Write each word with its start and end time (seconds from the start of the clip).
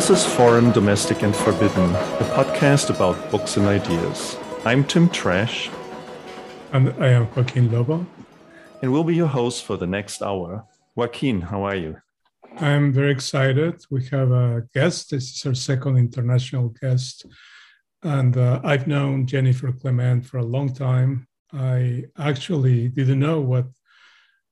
This 0.00 0.24
is 0.24 0.34
Foreign, 0.34 0.72
Domestic, 0.72 1.22
and 1.22 1.36
Forbidden, 1.36 1.94
a 1.94 2.24
podcast 2.32 2.88
about 2.88 3.30
books 3.30 3.58
and 3.58 3.66
ideas. 3.66 4.34
I'm 4.64 4.82
Tim 4.82 5.10
Trash. 5.10 5.68
And 6.72 6.88
I 7.04 7.08
am 7.08 7.28
Joaquin 7.34 7.70
Lobo. 7.70 8.06
And 8.80 8.92
we'll 8.92 9.04
be 9.04 9.14
your 9.14 9.26
host 9.26 9.62
for 9.62 9.76
the 9.76 9.86
next 9.86 10.22
hour. 10.22 10.64
Joaquin, 10.94 11.42
how 11.42 11.64
are 11.64 11.76
you? 11.76 11.98
I'm 12.56 12.94
very 12.94 13.12
excited. 13.12 13.84
We 13.90 14.06
have 14.06 14.30
a 14.32 14.66
guest. 14.72 15.10
This 15.10 15.36
is 15.36 15.44
our 15.44 15.52
second 15.52 15.98
international 15.98 16.70
guest. 16.80 17.26
And 18.02 18.38
uh, 18.38 18.62
I've 18.64 18.86
known 18.86 19.26
Jennifer 19.26 19.70
Clement 19.70 20.24
for 20.24 20.38
a 20.38 20.50
long 20.56 20.72
time. 20.72 21.28
I 21.52 22.06
actually 22.18 22.88
didn't 22.88 23.20
know 23.20 23.42
what 23.42 23.66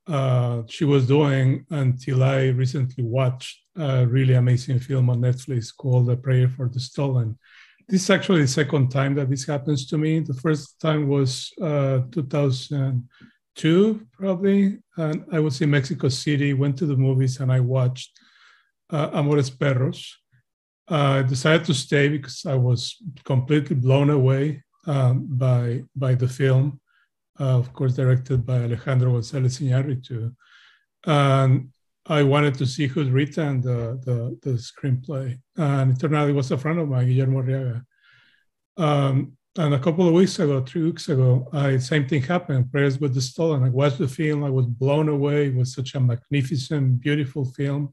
uh, 0.07 0.65
she 0.67 0.85
was 0.85 1.07
doing 1.07 1.65
until 1.71 2.23
I 2.23 2.49
recently 2.49 3.03
watched 3.03 3.63
a 3.79 4.07
really 4.07 4.35
amazing 4.35 4.81
film 4.81 5.11
on 5.11 5.21
Netflix 5.21 5.75
called 5.77 6.11
A 6.11 6.17
Prayer 6.17 6.49
for 6.49 6.69
the 6.69 6.81
Stolen. 6.81 7.39
This 7.89 8.03
is 8.03 8.11
actually 8.11 8.43
the 8.43 8.49
second 8.49 8.91
time 8.91 9.15
that 9.15 9.31
this 9.31 9.47
happens 9.47 9.87
to 9.87 9.99
me. 9.99 10.21
The 10.21 10.35
first 10.35 10.81
time 10.81 11.09
was 11.09 11.53
uh, 11.63 12.01
2002, 12.13 14.07
probably. 14.13 14.79
And 14.97 15.25
I 15.33 15.41
was 15.41 15.61
in 15.61 15.71
Mexico 15.71 16.09
City, 16.09 16.53
went 16.53 16.77
to 16.79 16.87
the 16.87 16.97
movies, 16.97 17.41
and 17.41 17.51
I 17.51 17.61
watched 17.61 18.19
uh, 18.91 19.11
Amores 19.13 19.51
Perros. 19.51 20.19
I 20.89 21.23
decided 21.23 21.67
to 21.67 21.75
stay 21.75 22.09
because 22.09 22.45
I 22.47 22.55
was 22.55 22.97
completely 23.25 23.77
blown 23.77 24.11
away 24.11 24.63
um, 24.87 25.27
by, 25.29 25.85
by 25.95 26.15
the 26.15 26.29
film 26.29 26.81
uh, 27.41 27.59
of 27.59 27.73
course, 27.73 27.95
directed 27.95 28.45
by 28.45 28.65
Alejandro 28.65 29.13
González 29.13 29.61
Iñárritu. 29.61 30.35
And 31.07 31.71
I 32.09 32.23
wanted 32.23 32.55
to 32.55 32.67
see 32.67 32.87
who'd 32.87 33.13
written 33.13 33.61
the, 33.61 34.01
the, 34.05 34.39
the 34.43 34.57
screenplay. 34.57 35.39
And 35.57 35.93
it 35.93 36.01
turned 36.01 36.17
out 36.17 36.29
it 36.29 36.33
was 36.33 36.51
a 36.51 36.59
friend 36.59 36.79
of 36.79 36.89
mine, 36.89 37.09
Guillermo 37.09 37.43
Arriaga. 37.43 37.85
Um, 38.79 39.37
and 39.57 39.75
a 39.75 39.79
couple 39.79 40.07
of 40.07 40.15
weeks 40.15 40.39
ago, 40.39 40.63
three 40.63 40.85
weeks 40.85 41.09
ago, 41.09 41.49
I, 41.53 41.79
same 41.79 42.09
thing 42.09 42.23
happened. 42.23 42.71
Prayers 42.71 42.99
with 42.99 43.15
the 43.15 43.21
Stolen. 43.21 43.65
I 43.65 43.69
watched 43.69 43.99
the 43.99 44.09
film. 44.09 44.45
I 44.45 44.51
was 44.51 44.67
blown 44.67 45.09
away. 45.09 45.49
It 45.49 45.55
was 45.55 45.75
such 45.75 45.95
a 45.95 46.01
magnificent, 46.01 47.01
beautiful 47.01 47.45
film. 47.45 47.93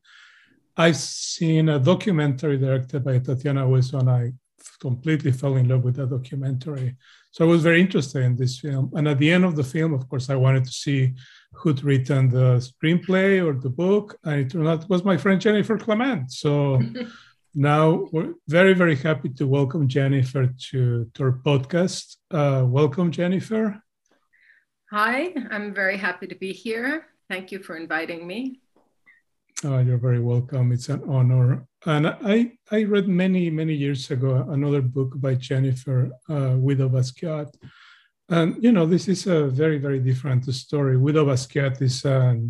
I've 0.77 0.97
seen 0.97 1.69
a 1.69 1.79
documentary 1.79 2.57
directed 2.57 3.03
by 3.03 3.19
Tatiana 3.19 3.65
Huezo, 3.65 3.99
and 3.99 4.09
I 4.09 4.33
completely 4.79 5.31
fell 5.31 5.55
in 5.55 5.67
love 5.67 5.83
with 5.83 5.95
that 5.95 6.09
documentary. 6.09 6.95
So 7.31 7.45
I 7.45 7.47
was 7.47 7.63
very 7.63 7.81
interested 7.81 8.23
in 8.23 8.35
this 8.35 8.59
film. 8.59 8.91
And 8.95 9.07
at 9.07 9.19
the 9.19 9.31
end 9.31 9.45
of 9.45 9.55
the 9.55 9.63
film, 9.63 9.93
of 9.93 10.07
course, 10.09 10.29
I 10.29 10.35
wanted 10.35 10.65
to 10.65 10.71
see 10.71 11.13
who'd 11.53 11.83
written 11.83 12.29
the 12.29 12.65
screenplay 12.69 13.45
or 13.45 13.59
the 13.59 13.69
book. 13.69 14.17
And 14.23 14.41
it 14.41 14.49
turned 14.49 14.67
out 14.67 14.83
it 14.83 14.89
was 14.89 15.03
my 15.03 15.17
friend 15.17 15.39
Jennifer 15.41 15.77
Clement. 15.77 16.31
So 16.31 16.81
now 17.55 18.07
we're 18.11 18.33
very, 18.47 18.73
very 18.73 18.95
happy 18.95 19.29
to 19.29 19.47
welcome 19.47 19.87
Jennifer 19.87 20.47
to, 20.69 21.09
to 21.13 21.23
our 21.23 21.39
podcast. 21.45 22.17
Uh, 22.31 22.65
welcome, 22.65 23.11
Jennifer. 23.11 23.81
Hi, 24.91 25.33
I'm 25.51 25.73
very 25.73 25.97
happy 25.97 26.27
to 26.27 26.35
be 26.35 26.53
here. 26.53 27.07
Thank 27.29 27.51
you 27.51 27.59
for 27.59 27.75
inviting 27.75 28.25
me. 28.27 28.61
Oh, 29.63 29.79
you're 29.79 29.97
very 29.97 30.19
welcome. 30.19 30.71
It's 30.71 30.89
an 30.89 31.03
honor. 31.07 31.65
And 31.85 32.07
I, 32.07 32.53
I 32.71 32.83
read 32.83 33.07
many, 33.07 33.49
many 33.49 33.73
years 33.73 34.09
ago 34.09 34.47
another 34.49 34.81
book 34.81 35.13
by 35.17 35.35
Jennifer, 35.35 36.09
uh, 36.27 36.55
Widow 36.57 36.89
Basquiat. 36.89 37.53
And, 38.29 38.61
you 38.63 38.71
know, 38.71 38.87
this 38.87 39.07
is 39.07 39.27
a 39.27 39.45
very, 39.47 39.77
very 39.77 39.99
different 39.99 40.51
story. 40.53 40.97
Widow 40.97 41.25
Basquiat 41.25 41.79
is 41.81 42.03
a 42.05 42.41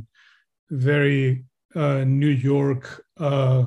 very 0.70 1.46
uh, 1.76 2.06
New 2.06 2.30
York 2.30 3.04
uh, 3.20 3.66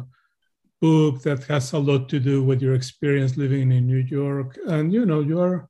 book 0.81 1.23
that 1.23 1.45
has 1.45 1.73
a 1.75 1.79
lot 1.79 2.09
to 2.09 2.19
do 2.19 2.43
with 2.43 2.63
your 2.63 2.75
experience 2.75 3.37
living 3.37 3.71
in 3.71 3.87
New 3.87 4.05
York. 4.09 4.57
And, 4.67 4.91
you 4.91 5.05
know, 5.05 5.21
you're 5.21 5.69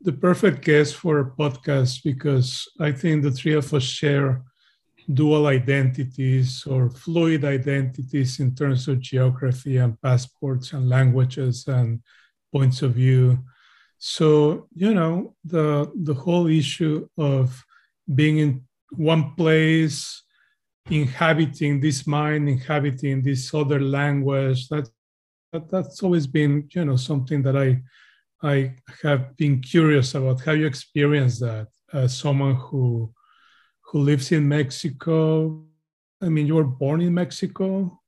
the 0.00 0.12
perfect 0.12 0.64
guest 0.64 0.94
for 0.94 1.20
a 1.20 1.30
podcast 1.30 2.02
because 2.02 2.66
I 2.80 2.92
think 2.92 3.22
the 3.22 3.30
three 3.30 3.54
of 3.54 3.72
us 3.74 3.82
share 3.82 4.42
dual 5.12 5.46
identities 5.46 6.66
or 6.66 6.90
fluid 6.90 7.44
identities 7.44 8.40
in 8.40 8.54
terms 8.54 8.88
of 8.88 9.00
geography 9.00 9.76
and 9.76 10.00
passports 10.00 10.72
and 10.72 10.88
languages 10.88 11.66
and 11.68 12.00
points 12.52 12.82
of 12.82 12.94
view. 12.94 13.38
So, 13.98 14.68
you 14.74 14.94
know, 14.94 15.34
the, 15.44 15.90
the 15.94 16.14
whole 16.14 16.46
issue 16.46 17.08
of 17.18 17.64
being 18.14 18.38
in 18.38 18.64
one 18.92 19.34
place, 19.34 20.22
inhabiting 20.90 21.80
this 21.80 22.06
mind, 22.06 22.48
inhabiting 22.48 23.22
this 23.22 23.52
other 23.52 23.80
language, 23.80 24.68
that, 24.68 24.88
that 25.52 25.70
that's 25.70 26.02
always 26.02 26.26
been, 26.26 26.68
you 26.74 26.84
know, 26.84 26.96
something 26.96 27.42
that 27.42 27.56
I 27.56 27.82
I 28.44 28.74
have 29.02 29.34
been 29.38 29.62
curious 29.62 30.14
about 30.14 30.42
Have 30.42 30.58
you 30.58 30.66
experienced 30.66 31.40
that 31.40 31.68
as 31.94 32.14
someone 32.14 32.56
who 32.56 33.10
who 33.94 34.00
lives 34.00 34.32
in 34.32 34.48
Mexico. 34.48 35.62
I 36.20 36.28
mean, 36.28 36.48
you 36.48 36.56
were 36.56 36.64
born 36.64 37.00
in 37.00 37.14
Mexico, 37.14 38.00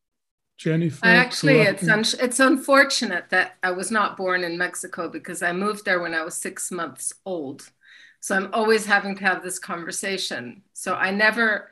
Jennifer. 0.58 1.06
Actually, 1.06 1.60
it's 1.60 1.88
un- 1.88 2.20
it's 2.20 2.40
unfortunate 2.40 3.30
that 3.30 3.58
I 3.62 3.70
was 3.70 3.92
not 3.92 4.16
born 4.16 4.42
in 4.42 4.58
Mexico 4.58 5.08
because 5.08 5.42
I 5.42 5.52
moved 5.52 5.84
there 5.84 6.00
when 6.00 6.12
I 6.12 6.22
was 6.24 6.36
six 6.36 6.72
months 6.72 7.14
old. 7.24 7.70
So 8.18 8.34
I'm 8.34 8.52
always 8.52 8.86
having 8.86 9.14
to 9.14 9.24
have 9.24 9.44
this 9.44 9.60
conversation. 9.60 10.62
So 10.72 10.96
I 10.96 11.12
never 11.12 11.70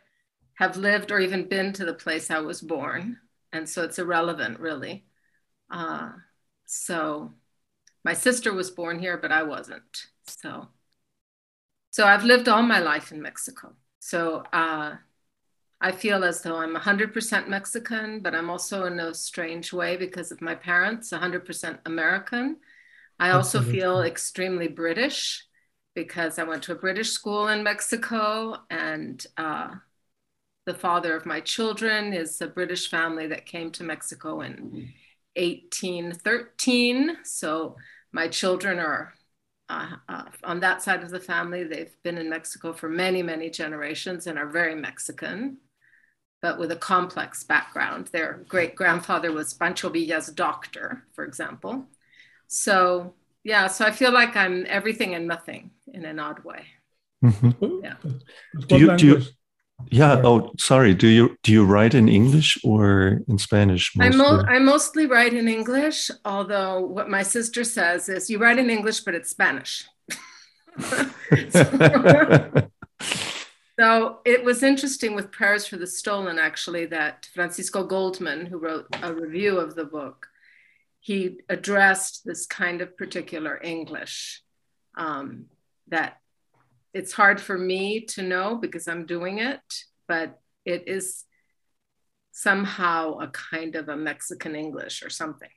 have 0.55 0.77
lived 0.77 1.11
or 1.11 1.19
even 1.19 1.49
been 1.49 1.73
to 1.73 1.85
the 1.85 1.93
place 1.93 2.31
I 2.31 2.39
was 2.39 2.61
born, 2.61 3.19
and 3.53 3.69
so 3.69 3.83
it's 3.83 3.99
irrelevant, 3.99 4.61
really. 4.61 5.07
Uh, 5.69 6.13
so 6.67 7.33
my 8.05 8.13
sister 8.15 8.53
was 8.55 8.71
born 8.71 9.01
here, 9.01 9.17
but 9.17 9.33
I 9.33 9.43
wasn't. 9.43 10.07
So 10.29 10.69
so 11.91 12.07
I've 12.07 12.23
lived 12.25 12.49
all 12.49 12.63
my 12.63 12.79
life 12.79 13.11
in 13.11 13.21
Mexico. 13.21 13.75
So 14.05 14.43
uh, 14.53 14.97
I 15.81 15.93
feel 15.93 16.25
as 16.25 16.43
though 16.43 16.57
I'm 16.57 16.75
100% 16.75 17.49
Mexican, 17.49 18.21
but 18.21 18.35
I'm 18.35 18.51
also 18.51 18.85
in 18.85 19.01
a 19.01 19.15
strange 19.15 19.73
way 19.73 19.97
because 19.97 20.31
of 20.31 20.43
my 20.43 20.55
parents, 20.55 21.11
100% 21.11 21.81
American. 21.87 22.59
I 23.19 23.31
also 23.31 23.61
Absolutely. 23.61 23.81
feel 23.81 24.03
extremely 24.03 24.69
British 24.69 25.47
because 25.95 26.39
I 26.39 26.43
went 26.43 26.65
to 26.65 26.73
a 26.73 26.75
British 26.75 27.13
school 27.13 27.49
in 27.49 27.63
Mexico, 27.63 28.59
and 28.69 29.27
uh, 29.39 29.71
the 30.67 30.75
father 30.75 31.17
of 31.17 31.25
my 31.25 31.41
children 31.41 32.13
is 32.13 32.43
a 32.43 32.47
British 32.47 32.91
family 32.91 33.27
that 33.29 33.47
came 33.47 33.71
to 33.71 33.85
Mexico 33.85 34.43
in 34.43 34.93
1813. 35.35 37.25
So 37.25 37.77
my 38.13 38.29
children 38.29 38.79
are 38.81 39.15
uh, 39.69 39.97
uh, 40.09 40.25
on 40.43 40.61
that 40.61 40.83
side 40.83 41.03
of 41.03 41.11
the 41.11 41.21
family, 41.21 41.65
they've 41.65 41.97
been 42.03 42.19
in 42.19 42.29
Mexico 42.29 42.73
for 42.73 42.89
many, 42.89 43.23
many 43.23 43.51
generations 43.51 44.27
and 44.27 44.39
are 44.39 44.49
very 44.49 44.75
Mexican, 44.75 45.59
but 46.43 46.59
with 46.59 46.71
a 46.71 46.77
complex 46.77 47.45
background. 47.45 48.09
Their 48.13 48.45
great 48.49 48.75
grandfather 48.75 49.33
was 49.33 49.55
Pancho 49.55 49.89
Villa's 49.89 50.27
doctor, 50.27 51.05
for 51.15 51.25
example. 51.25 51.87
So, 52.47 53.15
yeah, 53.43 53.69
so 53.69 53.87
I 53.87 53.91
feel 53.91 54.13
like 54.13 54.37
I'm 54.37 54.67
everything 54.69 55.15
and 55.15 55.27
nothing 55.27 55.71
in 55.93 56.05
an 56.05 56.19
odd 56.19 56.45
way. 56.45 56.67
Mm-hmm. 57.25 57.85
Yeah. 57.85 57.95
Do 58.69 58.79
you, 58.79 58.97
do 58.97 59.07
you, 59.07 59.23
yeah. 59.91 60.21
Oh, 60.25 60.53
sorry. 60.59 60.95
Do 60.95 61.09
you 61.09 61.37
do 61.43 61.53
you 61.53 61.65
write 61.65 61.95
in 61.95 62.09
English 62.09 62.59
or 62.65 63.21
in 63.29 63.39
Spanish? 63.39 63.93
I, 63.99 64.11
mo- 64.11 64.43
I 64.47 64.59
mostly 64.59 65.07
write 65.07 65.35
in 65.35 65.49
English. 65.49 66.11
Although 66.25 66.81
what 66.81 67.09
my 67.09 67.23
sister 67.23 67.65
says 67.65 68.09
is, 68.09 68.29
you 68.31 68.39
write 68.39 68.59
in 68.59 68.71
English, 68.71 69.01
but 69.01 69.15
it's 69.15 69.31
Spanish. 69.31 69.87
so, 71.51 72.69
so 73.79 74.19
it 74.25 74.45
was 74.45 74.63
interesting 74.63 75.15
with 75.15 75.31
Prayers 75.31 75.67
for 75.67 75.77
the 75.77 75.87
Stolen, 75.87 76.39
actually, 76.39 76.87
that 76.87 77.29
Francisco 77.33 77.85
Goldman, 77.85 78.47
who 78.47 78.59
wrote 78.59 78.87
a 79.03 79.13
review 79.13 79.59
of 79.59 79.75
the 79.75 79.85
book, 79.85 80.29
he 81.01 81.41
addressed 81.49 82.23
this 82.25 82.47
kind 82.47 82.81
of 82.81 82.97
particular 82.97 83.61
English 83.63 84.43
um, 84.97 85.47
that 85.89 86.19
it's 86.95 87.13
hard 87.13 87.41
for 87.41 87.59
me 87.59 88.01
to 88.07 88.23
know 88.23 88.57
because 88.57 88.87
I'm 88.87 89.05
doing 89.05 89.39
it, 89.39 89.61
but 90.07 90.39
it 90.65 90.85
is 90.87 91.25
somehow 92.31 93.19
a 93.19 93.29
kind 93.29 93.75
of 93.75 93.89
a 93.89 93.97
Mexican 93.97 94.55
English 94.55 95.03
or 95.03 95.11
something. 95.11 95.51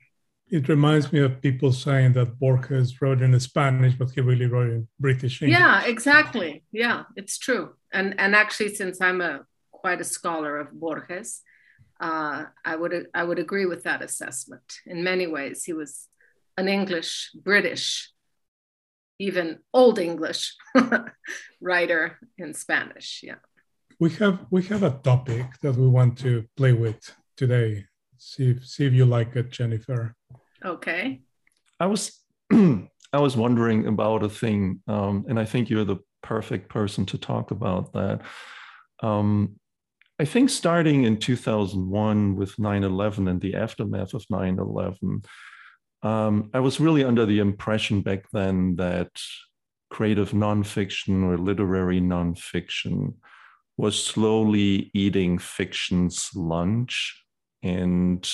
It 0.50 0.68
reminds 0.68 1.12
me 1.12 1.20
of 1.20 1.40
people 1.40 1.72
saying 1.72 2.14
that 2.14 2.38
Borges 2.38 3.00
wrote 3.00 3.22
in 3.22 3.38
Spanish, 3.38 3.94
but 3.94 4.10
he 4.10 4.20
really 4.20 4.46
wrote 4.46 4.70
in 4.70 4.88
British 4.98 5.42
English. 5.42 5.58
Yeah, 5.58 5.84
exactly. 5.84 6.64
Yeah, 6.72 7.02
it's 7.16 7.38
true. 7.38 7.74
And 7.92 8.18
and 8.18 8.34
actually, 8.34 8.74
since 8.74 9.00
I'm 9.00 9.20
a 9.20 9.44
quite 9.70 10.00
a 10.00 10.04
scholar 10.04 10.58
of 10.58 10.72
Borges, 10.72 11.42
uh, 12.00 12.46
I 12.64 12.76
would 12.76 13.08
I 13.14 13.24
would 13.24 13.38
agree 13.38 13.66
with 13.66 13.82
that 13.84 14.02
assessment. 14.02 14.80
In 14.86 15.04
many 15.04 15.26
ways, 15.26 15.64
he 15.64 15.74
was 15.74 16.08
an 16.56 16.66
English 16.66 17.30
British 17.34 18.10
even 19.18 19.58
Old 19.72 19.98
English 19.98 20.56
writer 21.60 22.18
in 22.36 22.54
Spanish. 22.54 23.20
Yeah. 23.22 23.40
We 24.00 24.10
have 24.10 24.46
we 24.50 24.62
have 24.64 24.84
a 24.84 24.98
topic 25.02 25.46
that 25.62 25.76
we 25.76 25.88
want 25.88 26.18
to 26.18 26.44
play 26.56 26.72
with 26.72 27.00
today, 27.36 27.84
See 28.18 28.50
if 28.50 28.66
see 28.66 28.84
if 28.84 28.92
you 28.92 29.04
like 29.04 29.36
it, 29.36 29.50
Jennifer. 29.50 30.14
Okay. 30.64 31.20
I 31.78 31.86
was 31.86 32.20
I 32.52 33.20
was 33.20 33.36
wondering 33.36 33.86
about 33.86 34.24
a 34.24 34.28
thing, 34.28 34.82
um, 34.88 35.24
and 35.28 35.38
I 35.38 35.44
think 35.44 35.70
you're 35.70 35.84
the 35.84 35.98
perfect 36.22 36.68
person 36.68 37.06
to 37.06 37.18
talk 37.18 37.52
about 37.52 37.92
that. 37.92 38.22
Um, 39.02 39.60
I 40.18 40.24
think 40.24 40.50
starting 40.50 41.04
in 41.04 41.18
2001 41.18 42.34
with 42.34 42.58
9 42.58 42.82
11 42.82 43.28
and 43.28 43.40
the 43.40 43.54
aftermath 43.54 44.14
of 44.14 44.24
9 44.28 44.58
11, 44.58 45.22
um, 46.02 46.50
I 46.54 46.60
was 46.60 46.80
really 46.80 47.04
under 47.04 47.26
the 47.26 47.40
impression 47.40 48.02
back 48.02 48.30
then 48.32 48.76
that 48.76 49.10
creative 49.90 50.30
nonfiction 50.30 51.24
or 51.24 51.38
literary 51.38 52.00
nonfiction 52.00 53.14
was 53.76 54.02
slowly 54.02 54.90
eating 54.94 55.38
fiction's 55.38 56.30
lunch 56.34 57.24
and 57.62 58.28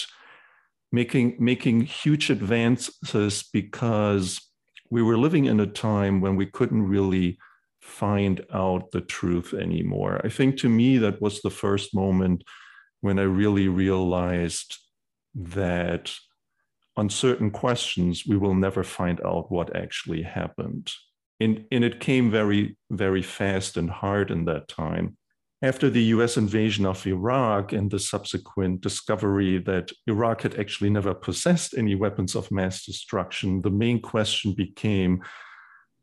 making 0.90 1.36
making 1.38 1.82
huge 1.82 2.30
advances 2.30 3.48
because 3.52 4.40
we 4.90 5.02
were 5.02 5.18
living 5.18 5.46
in 5.46 5.60
a 5.60 5.66
time 5.66 6.20
when 6.20 6.36
we 6.36 6.46
couldn't 6.46 6.82
really 6.82 7.38
find 7.80 8.44
out 8.52 8.90
the 8.92 9.00
truth 9.00 9.52
anymore. 9.52 10.20
I 10.24 10.28
think 10.28 10.56
to 10.58 10.68
me 10.68 10.98
that 10.98 11.20
was 11.20 11.40
the 11.40 11.50
first 11.50 11.94
moment 11.94 12.42
when 13.00 13.18
I 13.18 13.24
really 13.24 13.68
realized 13.68 14.78
that 15.34 16.14
on 16.96 17.10
certain 17.10 17.50
questions 17.50 18.24
we 18.26 18.36
will 18.36 18.54
never 18.54 18.82
find 18.82 19.20
out 19.24 19.50
what 19.50 19.74
actually 19.74 20.22
happened. 20.22 20.92
And, 21.40 21.64
and 21.72 21.82
it 21.82 22.00
came 22.00 22.30
very, 22.30 22.76
very 22.90 23.22
fast 23.22 23.76
and 23.76 23.90
hard 23.90 24.30
in 24.30 24.44
that 24.44 24.68
time 24.68 25.16
after 25.64 25.88
the 25.88 26.12
US 26.16 26.36
invasion 26.36 26.84
of 26.84 27.06
Iraq 27.06 27.72
and 27.72 27.90
the 27.90 27.98
subsequent 27.98 28.82
discovery 28.82 29.56
that 29.60 29.90
Iraq 30.06 30.42
had 30.42 30.58
actually 30.58 30.90
never 30.90 31.14
possessed 31.14 31.72
any 31.74 31.94
weapons 31.94 32.34
of 32.34 32.50
mass 32.50 32.84
destruction, 32.84 33.62
the 33.62 33.70
main 33.70 33.98
question 34.02 34.52
became 34.52 35.22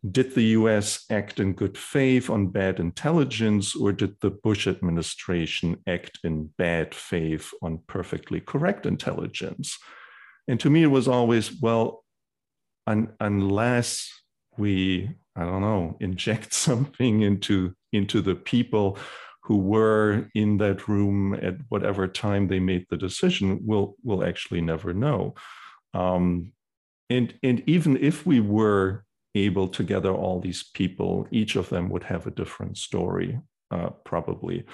did 0.10 0.34
the 0.34 0.58
US 0.58 1.06
act 1.12 1.40
in 1.40 1.54
good 1.54 1.78
faith 1.78 2.28
on 2.28 2.48
bad 2.48 2.80
intelligence, 2.80 3.76
or 3.76 3.92
did 3.92 4.20
the 4.22 4.32
Bush 4.32 4.66
administration 4.66 5.78
act 5.86 6.18
in 6.24 6.50
bad 6.58 6.96
faith 6.96 7.54
on 7.62 7.82
perfectly 7.86 8.40
correct 8.40 8.88
intelligence? 8.88 9.78
And 10.52 10.60
to 10.60 10.70
me, 10.70 10.84
it 10.84 10.88
was 10.88 11.08
always, 11.08 11.62
well, 11.62 12.04
un- 12.86 13.14
unless 13.22 14.12
we, 14.58 15.10
I 15.34 15.46
don't 15.46 15.62
know, 15.62 15.96
inject 16.02 16.54
something 16.54 17.22
into, 17.22 17.74
into 17.94 18.22
the 18.22 18.36
people 18.36 18.98
who 19.44 19.56
were 19.60 20.30
in 20.36 20.58
that 20.58 20.90
room 20.90 21.36
at 21.42 21.56
whatever 21.70 22.06
time 22.06 22.50
they 22.50 22.60
made 22.60 22.86
the 22.90 22.98
decision 22.98 23.62
we'll 23.64 23.96
we'll 24.04 24.26
actually 24.26 24.62
never 24.62 24.94
know. 24.94 25.34
Um, 25.94 26.52
and 27.10 27.34
and 27.42 27.64
even 27.66 27.98
if 27.98 28.26
we 28.26 28.42
were 28.42 29.06
able 29.34 29.70
to 29.70 29.84
gather 29.84 30.14
all 30.14 30.42
these 30.42 30.64
people, 30.64 31.28
each 31.32 31.56
of 31.56 31.70
them 31.70 31.90
would 31.90 32.04
have 32.04 32.28
a 32.28 32.32
different 32.32 32.78
story, 32.78 33.40
uh, 33.72 33.90
probably. 34.04 34.66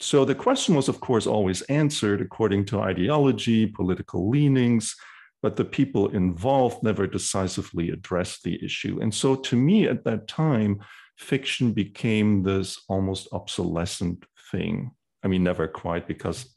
So 0.00 0.24
the 0.24 0.34
question 0.34 0.74
was, 0.74 0.88
of 0.88 1.00
course, 1.00 1.26
always 1.26 1.62
answered 1.62 2.20
according 2.20 2.66
to 2.66 2.80
ideology, 2.80 3.66
political 3.66 4.28
leanings, 4.28 4.96
but 5.42 5.56
the 5.56 5.64
people 5.64 6.08
involved 6.08 6.82
never 6.82 7.06
decisively 7.06 7.90
addressed 7.90 8.42
the 8.42 8.62
issue. 8.64 8.98
And 9.00 9.14
so 9.14 9.36
to 9.36 9.56
me 9.56 9.86
at 9.86 10.04
that 10.04 10.26
time, 10.26 10.80
fiction 11.16 11.72
became 11.72 12.42
this 12.42 12.82
almost 12.88 13.28
obsolescent 13.32 14.24
thing. 14.50 14.90
I 15.22 15.28
mean, 15.28 15.44
never 15.44 15.68
quite 15.68 16.08
because 16.08 16.54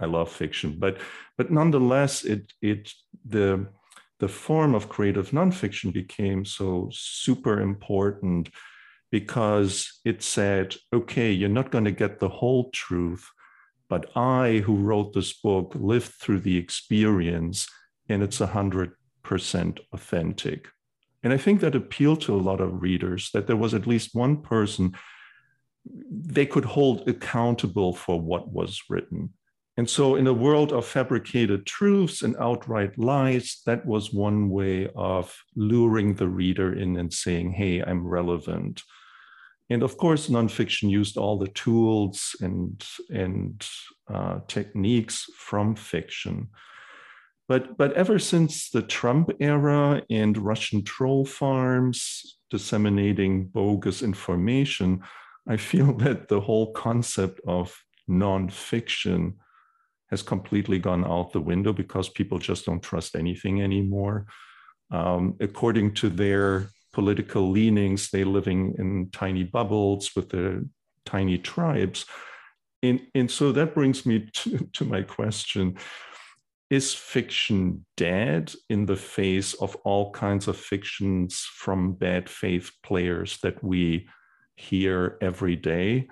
I 0.00 0.06
love 0.06 0.30
fiction, 0.30 0.76
but 0.78 0.98
but 1.36 1.50
nonetheless, 1.50 2.24
it 2.24 2.52
it 2.60 2.92
the 3.24 3.68
the 4.18 4.28
form 4.28 4.74
of 4.74 4.88
creative 4.88 5.30
nonfiction 5.30 5.92
became 5.92 6.44
so 6.44 6.88
super 6.92 7.60
important 7.60 8.50
because 9.12 10.00
it 10.06 10.22
said, 10.22 10.74
okay, 10.92 11.30
you're 11.30 11.48
not 11.50 11.70
going 11.70 11.84
to 11.84 11.92
get 11.92 12.18
the 12.18 12.30
whole 12.30 12.70
truth, 12.70 13.28
but 13.88 14.10
I, 14.16 14.62
who 14.64 14.74
wrote 14.76 15.12
this 15.12 15.34
book, 15.34 15.74
lived 15.76 16.14
through 16.14 16.40
the 16.40 16.56
experience, 16.56 17.68
and 18.08 18.22
it's 18.22 18.40
a 18.40 18.46
hundred 18.48 18.92
percent 19.22 19.78
authentic. 19.92 20.68
And 21.22 21.32
I 21.32 21.36
think 21.36 21.60
that 21.60 21.74
appealed 21.74 22.22
to 22.22 22.34
a 22.34 22.40
lot 22.40 22.62
of 22.62 22.80
readers 22.80 23.30
that 23.34 23.46
there 23.46 23.56
was 23.56 23.74
at 23.74 23.86
least 23.86 24.14
one 24.14 24.38
person 24.38 24.96
they 26.10 26.46
could 26.46 26.64
hold 26.64 27.06
accountable 27.08 27.92
for 27.92 28.18
what 28.18 28.50
was 28.50 28.80
written. 28.88 29.30
And 29.76 29.88
so, 29.88 30.16
in 30.16 30.26
a 30.26 30.32
world 30.32 30.72
of 30.72 30.86
fabricated 30.86 31.66
truths 31.66 32.22
and 32.22 32.36
outright 32.36 32.98
lies, 32.98 33.62
that 33.66 33.84
was 33.84 34.12
one 34.12 34.48
way 34.48 34.88
of 34.94 35.34
luring 35.54 36.14
the 36.14 36.28
reader 36.28 36.72
in 36.72 36.96
and 36.96 37.12
saying, 37.12 37.52
Hey, 37.52 37.82
I'm 37.82 38.06
relevant. 38.06 38.82
And 39.72 39.82
of 39.82 39.96
course, 39.96 40.28
nonfiction 40.28 40.90
used 40.90 41.16
all 41.16 41.38
the 41.38 41.48
tools 41.48 42.36
and, 42.42 42.84
and 43.08 43.66
uh, 44.12 44.40
techniques 44.46 45.24
from 45.34 45.74
fiction. 45.74 46.48
But, 47.48 47.78
but 47.78 47.94
ever 47.94 48.18
since 48.18 48.68
the 48.68 48.82
Trump 48.82 49.30
era 49.40 50.02
and 50.10 50.36
Russian 50.36 50.84
troll 50.84 51.24
farms 51.24 52.36
disseminating 52.50 53.46
bogus 53.46 54.02
information, 54.02 55.00
I 55.48 55.56
feel 55.56 55.94
that 56.04 56.28
the 56.28 56.40
whole 56.42 56.72
concept 56.72 57.40
of 57.46 57.74
nonfiction 58.10 59.36
has 60.10 60.22
completely 60.22 60.78
gone 60.78 61.06
out 61.06 61.32
the 61.32 61.40
window 61.40 61.72
because 61.72 62.10
people 62.10 62.38
just 62.38 62.66
don't 62.66 62.82
trust 62.82 63.16
anything 63.16 63.62
anymore. 63.62 64.26
Um, 64.90 65.36
according 65.40 65.94
to 65.94 66.10
their 66.10 66.68
political 66.92 67.50
leanings, 67.50 68.10
they're 68.10 68.24
living 68.24 68.74
in 68.78 69.10
tiny 69.12 69.44
bubbles 69.44 70.10
with 70.14 70.30
their 70.30 70.62
tiny 71.04 71.38
tribes. 71.38 72.06
And, 72.82 73.00
and 73.14 73.30
so 73.30 73.52
that 73.52 73.74
brings 73.74 74.04
me 74.04 74.28
to, 74.34 74.68
to 74.72 74.84
my 74.84 75.02
question 75.02 75.76
is 76.70 76.94
fiction 76.94 77.84
dead 77.98 78.50
in 78.70 78.86
the 78.86 78.96
face 78.96 79.52
of 79.52 79.76
all 79.84 80.10
kinds 80.10 80.48
of 80.48 80.56
fictions 80.56 81.46
from 81.54 81.92
bad 81.92 82.30
faith 82.30 82.70
players 82.82 83.38
that 83.42 83.62
we 83.62 84.08
hear 84.56 85.18
every 85.20 85.54
day? 85.54 86.08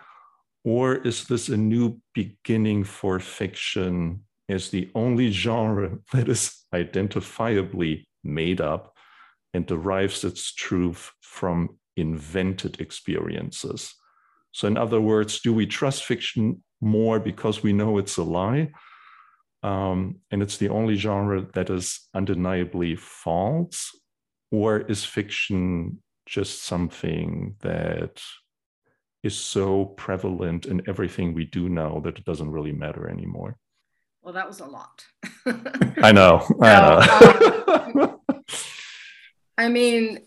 Or 0.63 0.97
is 0.97 1.25
this 1.25 1.49
a 1.49 1.57
new 1.57 1.99
beginning 2.13 2.85
for 2.85 3.19
fiction 3.21 4.21
as 4.51 4.69
the 4.69 4.91
only 4.95 5.31
genre 5.31 5.99
that 6.13 6.29
is 6.29 6.63
identifiably 6.75 8.05
made 8.23 8.61
up 8.61 8.90
and 9.53 9.67
derives 9.67 10.25
its 10.25 10.53
truth 10.55 11.13
from 11.21 11.79
invented 11.97 12.81
experiences? 12.81 13.95
So, 14.53 14.67
in 14.69 14.77
other 14.77 15.01
words, 15.01 15.41
do 15.41 15.53
we 15.53 15.67
trust 15.67 16.05
fiction 16.05 16.63
more 16.81 17.21
because 17.21 17.63
we 17.63 17.73
know 17.73 17.99
it's 17.99 18.17
a 18.17 18.23
lie? 18.23 18.71
um, 19.63 20.17
and 20.31 20.43
it's 20.43 20.57
the 20.57 20.69
only 20.69 20.97
genre 20.97 21.47
that 21.55 21.71
is 21.71 22.09
undeniably 22.15 22.97
false, 22.97 23.91
or 24.51 24.79
is 24.81 25.05
fiction 25.05 26.03
just 26.27 26.63
something 26.63 27.57
that 27.61 28.23
is 29.23 29.37
so 29.37 29.85
prevalent 29.85 30.67
in 30.67 30.83
everything 30.89 31.35
we 31.35 31.45
do 31.45 31.69
now 31.69 32.01
that 32.01 32.19
it 32.19 32.25
doesn't 32.25 32.51
really 32.51 32.73
matter 32.73 33.09
anymore? 33.09 33.59
Well, 34.23 34.35
that 34.35 34.49
was 34.49 34.61
a 34.61 34.67
lot. 34.67 35.05
I 36.03 36.13
know. 36.13 36.47
I 36.63 37.93
know. 37.95 38.03
um, 38.03 38.20
I 39.61 39.69
mean, 39.69 40.21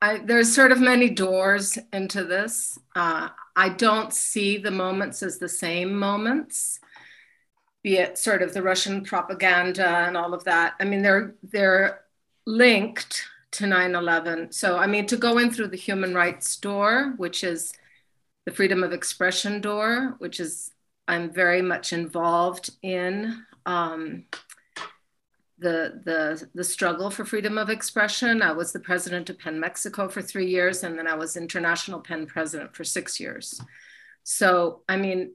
I, 0.00 0.18
there's 0.18 0.54
sort 0.54 0.72
of 0.72 0.80
many 0.80 1.10
doors 1.10 1.78
into 1.92 2.24
this. 2.24 2.78
Uh, 2.94 3.30
I 3.56 3.70
don't 3.70 4.12
see 4.12 4.58
the 4.58 4.70
moments 4.70 5.22
as 5.22 5.38
the 5.38 5.48
same 5.48 5.98
moments 5.98 6.80
be 7.82 7.96
it 7.96 8.16
sort 8.16 8.42
of 8.42 8.54
the 8.54 8.62
Russian 8.62 9.02
propaganda 9.04 9.86
and 9.86 10.16
all 10.16 10.34
of 10.34 10.44
that. 10.44 10.74
I 10.80 10.84
mean, 10.84 11.02
they're 11.02 11.34
they're 11.42 12.00
linked 12.46 13.24
to 13.52 13.64
9/11. 13.64 14.52
So 14.52 14.78
I 14.78 14.86
mean, 14.86 15.06
to 15.06 15.16
go 15.16 15.38
in 15.38 15.50
through 15.50 15.68
the 15.68 15.76
human 15.76 16.14
rights 16.14 16.56
door, 16.56 17.14
which 17.16 17.44
is 17.44 17.72
the 18.44 18.52
freedom 18.52 18.82
of 18.82 18.92
expression 18.92 19.60
door, 19.60 20.14
which 20.18 20.40
is 20.40 20.72
I'm 21.08 21.30
very 21.32 21.62
much 21.62 21.92
involved 21.92 22.70
in. 22.82 23.44
Um, 23.66 24.24
the, 25.62 26.00
the, 26.04 26.48
the 26.54 26.64
struggle 26.64 27.10
for 27.10 27.24
freedom 27.24 27.56
of 27.56 27.70
expression. 27.70 28.42
I 28.42 28.52
was 28.52 28.72
the 28.72 28.80
president 28.80 29.30
of 29.30 29.38
PEN 29.38 29.58
Mexico 29.58 30.08
for 30.08 30.20
three 30.20 30.48
years, 30.48 30.82
and 30.82 30.98
then 30.98 31.06
I 31.06 31.14
was 31.14 31.36
international 31.36 32.00
PEN 32.00 32.26
president 32.26 32.74
for 32.74 32.84
six 32.84 33.18
years. 33.18 33.60
So, 34.24 34.82
I 34.88 34.96
mean, 34.96 35.34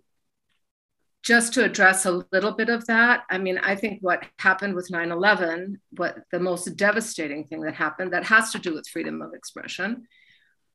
just 1.24 1.54
to 1.54 1.64
address 1.64 2.06
a 2.06 2.24
little 2.32 2.52
bit 2.52 2.70
of 2.70 2.86
that, 2.88 3.24
I 3.30 3.38
mean, 3.38 3.58
I 3.58 3.76
think 3.76 4.00
what 4.02 4.26
happened 4.40 4.76
with 4.76 4.92
9 4.92 5.12
11, 5.12 5.82
what 5.92 6.20
the 6.32 6.40
most 6.40 6.66
devastating 6.76 7.46
thing 7.46 7.62
that 7.62 7.74
happened 7.74 8.14
that 8.14 8.26
has 8.26 8.52
to 8.52 8.60
do 8.60 8.74
with 8.74 8.88
freedom 8.88 9.22
of 9.22 9.34
expression, 9.34 10.08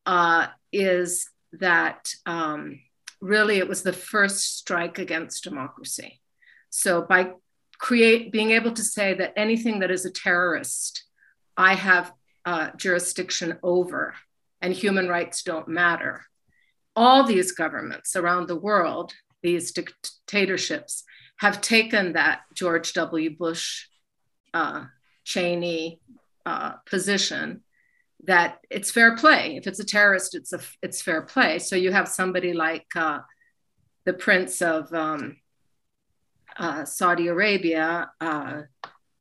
uh, 0.07 0.49
is 0.73 1.31
that 1.53 2.13
um, 2.27 2.81
really 3.21 3.59
it 3.59 3.69
was 3.69 3.83
the 3.83 3.93
first 3.93 4.59
strike 4.59 4.99
against 4.99 5.45
democracy. 5.45 6.21
So 6.71 7.03
by 7.03 7.33
create 7.83 8.31
being 8.31 8.53
able 8.53 8.71
to 8.71 8.85
say 8.85 9.13
that 9.13 9.33
anything 9.37 9.81
that 9.81 9.91
is 9.91 10.07
a 10.07 10.11
terrorist, 10.11 11.05
I 11.57 11.75
have 11.75 12.13
uh, 12.45 12.71
jurisdiction 12.77 13.59
over, 13.61 14.15
and 14.61 14.73
human 14.73 15.09
rights 15.09 15.43
don't 15.43 15.67
matter. 15.67 16.25
All 16.95 17.25
these 17.25 17.51
governments 17.51 18.15
around 18.15 18.47
the 18.47 18.63
world, 18.69 19.13
these 19.43 19.73
dictatorships, 19.73 21.03
have 21.41 21.61
taken 21.61 22.13
that 22.13 22.43
George 22.55 22.93
W. 22.93 23.37
Bush, 23.37 23.87
uh, 24.55 24.85
Cheney 25.25 26.01
uh, 26.47 26.75
position 26.87 27.65
that 28.25 28.61
it's 28.71 28.93
fair 28.93 29.17
play. 29.17 29.57
If 29.57 29.67
it's 29.67 29.81
a 29.81 29.85
terrorist, 29.85 30.37
it's 30.37 30.53
a 30.53 30.61
it's 30.83 31.03
fair 31.03 31.23
play. 31.23 31.59
So 31.59 31.75
you 31.75 31.91
have 31.91 32.07
somebody 32.07 32.53
like 32.53 32.87
uh, 32.95 33.21
the 34.05 34.13
Prince 34.13 34.63
of 34.63 34.93
um, 34.95 35.37
uh, 36.59 36.85
Saudi 36.85 37.29
Arabia 37.29 38.11
uh, 38.21 38.63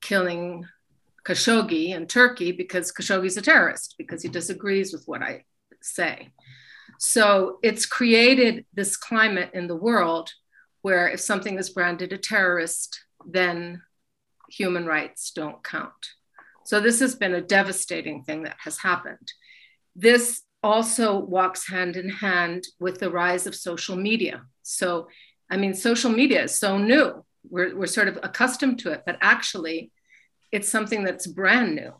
killing 0.01 0.65
Khashoggi 1.25 1.89
in 1.89 2.07
Turkey 2.07 2.51
because 2.51 2.91
Khashoggi's 2.91 3.38
a 3.38 3.41
terrorist 3.41 3.95
because 3.97 4.23
he 4.23 4.29
disagrees 4.29 4.91
with 4.91 5.03
what 5.05 5.21
I 5.21 5.45
say. 5.81 6.29
So 7.00 7.59
it's 7.63 7.85
created 7.85 8.65
this 8.73 8.97
climate 8.97 9.51
in 9.53 9.67
the 9.67 9.75
world 9.75 10.31
where 10.81 11.09
if 11.09 11.19
something 11.19 11.57
is 11.57 11.69
branded 11.69 12.11
a 12.11 12.17
terrorist, 12.17 13.03
then 13.25 13.81
human 14.50 14.85
rights 14.85 15.31
don't 15.31 15.63
count. 15.63 15.93
So 16.65 16.79
this 16.79 17.00
has 17.00 17.15
been 17.15 17.33
a 17.33 17.41
devastating 17.41 18.23
thing 18.23 18.43
that 18.43 18.57
has 18.63 18.79
happened. 18.79 19.31
This 19.95 20.41
also 20.63 21.17
walks 21.17 21.67
hand 21.67 21.95
in 21.97 22.09
hand 22.09 22.65
with 22.79 23.00
the 23.00 23.09
rise 23.09 23.47
of 23.47 23.55
social 23.55 23.95
media. 23.95 24.43
So, 24.61 25.07
I 25.51 25.58
mean, 25.58 25.74
social 25.74 26.10
media 26.10 26.43
is 26.43 26.58
so 26.58 26.77
new. 26.77 27.25
We're, 27.50 27.75
we're 27.75 27.88
sort 27.88 28.08
of 28.08 28.17
accustomed 28.24 28.79
to 28.79 28.91
it, 28.91 29.03
but 29.05 29.17
actually, 29.22 29.91
it's 30.51 30.70
something 30.70 31.03
that's 31.03 31.27
brand 31.27 31.75
new 31.75 31.93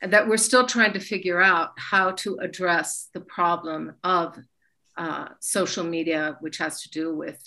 and 0.00 0.12
that 0.12 0.26
we're 0.26 0.36
still 0.36 0.66
trying 0.66 0.94
to 0.94 1.00
figure 1.00 1.40
out 1.40 1.70
how 1.76 2.12
to 2.12 2.38
address 2.40 3.08
the 3.14 3.20
problem 3.20 3.94
of 4.02 4.38
uh, 4.96 5.28
social 5.40 5.84
media, 5.84 6.36
which 6.40 6.58
has 6.58 6.82
to 6.82 6.90
do 6.90 7.14
with, 7.14 7.42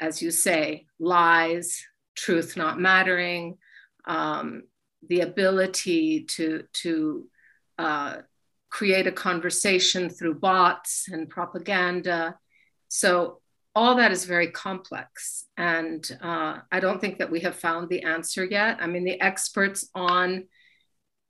as 0.00 0.22
you 0.22 0.30
say, 0.30 0.86
lies, 0.98 1.82
truth 2.14 2.56
not 2.56 2.80
mattering, 2.80 3.58
um, 4.06 4.62
the 5.08 5.20
ability 5.20 6.24
to, 6.24 6.64
to 6.72 7.26
uh, 7.78 8.16
create 8.70 9.06
a 9.06 9.12
conversation 9.12 10.10
through 10.10 10.34
bots 10.34 11.06
and 11.10 11.28
propaganda. 11.28 12.36
So 12.88 13.40
all 13.74 13.96
that 13.96 14.12
is 14.12 14.24
very 14.24 14.50
complex. 14.50 15.46
And 15.56 16.08
uh, 16.22 16.58
I 16.70 16.80
don't 16.80 17.00
think 17.00 17.18
that 17.18 17.30
we 17.30 17.40
have 17.40 17.56
found 17.56 17.88
the 17.88 18.02
answer 18.02 18.44
yet. 18.44 18.78
I 18.80 18.86
mean, 18.86 19.04
the 19.04 19.20
experts 19.20 19.88
on 19.94 20.44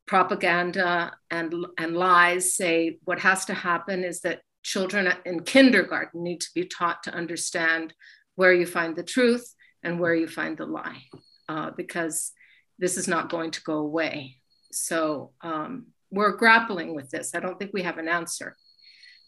propaganda 0.06 1.16
and, 1.30 1.54
and 1.78 1.96
lies 1.96 2.54
say 2.54 2.98
what 3.04 3.20
has 3.20 3.46
to 3.46 3.54
happen 3.54 4.04
is 4.04 4.20
that 4.20 4.42
children 4.62 5.12
in 5.24 5.42
kindergarten 5.42 6.22
need 6.22 6.40
to 6.40 6.50
be 6.54 6.64
taught 6.64 7.02
to 7.04 7.14
understand 7.14 7.94
where 8.34 8.52
you 8.52 8.66
find 8.66 8.96
the 8.96 9.02
truth 9.02 9.54
and 9.82 9.98
where 10.00 10.14
you 10.14 10.26
find 10.26 10.58
the 10.58 10.66
lie, 10.66 11.02
uh, 11.48 11.70
because 11.76 12.32
this 12.78 12.96
is 12.96 13.06
not 13.08 13.30
going 13.30 13.50
to 13.52 13.62
go 13.62 13.78
away. 13.78 14.36
So 14.72 15.32
um, 15.40 15.86
we're 16.10 16.36
grappling 16.36 16.94
with 16.94 17.10
this. 17.10 17.34
I 17.34 17.40
don't 17.40 17.58
think 17.58 17.70
we 17.72 17.82
have 17.82 17.98
an 17.98 18.08
answer. 18.08 18.56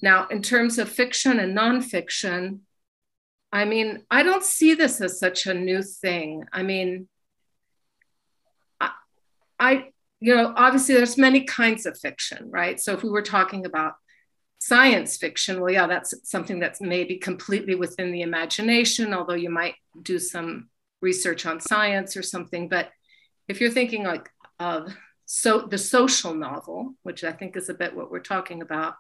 Now, 0.02 0.26
in 0.28 0.42
terms 0.42 0.78
of 0.78 0.88
fiction 0.88 1.38
and 1.38 1.56
nonfiction, 1.56 2.60
I 3.52 3.64
mean, 3.64 4.04
I 4.10 4.22
don't 4.22 4.42
see 4.42 4.74
this 4.74 5.00
as 5.00 5.18
such 5.18 5.46
a 5.46 5.54
new 5.54 5.82
thing. 5.82 6.44
I 6.52 6.62
mean, 6.62 7.08
I, 8.80 8.90
I, 9.58 9.88
you 10.20 10.34
know, 10.34 10.52
obviously 10.56 10.94
there's 10.94 11.16
many 11.16 11.44
kinds 11.44 11.86
of 11.86 11.98
fiction, 11.98 12.50
right? 12.50 12.80
So 12.80 12.92
if 12.92 13.02
we 13.02 13.10
were 13.10 13.22
talking 13.22 13.64
about 13.64 13.94
science 14.58 15.16
fiction, 15.16 15.60
well, 15.60 15.72
yeah, 15.72 15.86
that's 15.86 16.14
something 16.28 16.58
that's 16.58 16.80
maybe 16.80 17.16
completely 17.18 17.74
within 17.74 18.12
the 18.12 18.22
imagination, 18.22 19.14
although 19.14 19.34
you 19.34 19.50
might 19.50 19.74
do 20.02 20.18
some 20.18 20.68
research 21.00 21.46
on 21.46 21.60
science 21.60 22.16
or 22.16 22.22
something. 22.22 22.68
But 22.68 22.90
if 23.48 23.60
you're 23.60 23.70
thinking 23.70 24.04
like 24.04 24.28
of 24.58 24.94
so 25.26 25.60
the 25.60 25.78
social 25.78 26.34
novel, 26.34 26.94
which 27.02 27.24
I 27.24 27.32
think 27.32 27.56
is 27.56 27.68
a 27.68 27.74
bit 27.74 27.94
what 27.94 28.10
we're 28.10 28.20
talking 28.20 28.62
about, 28.62 28.94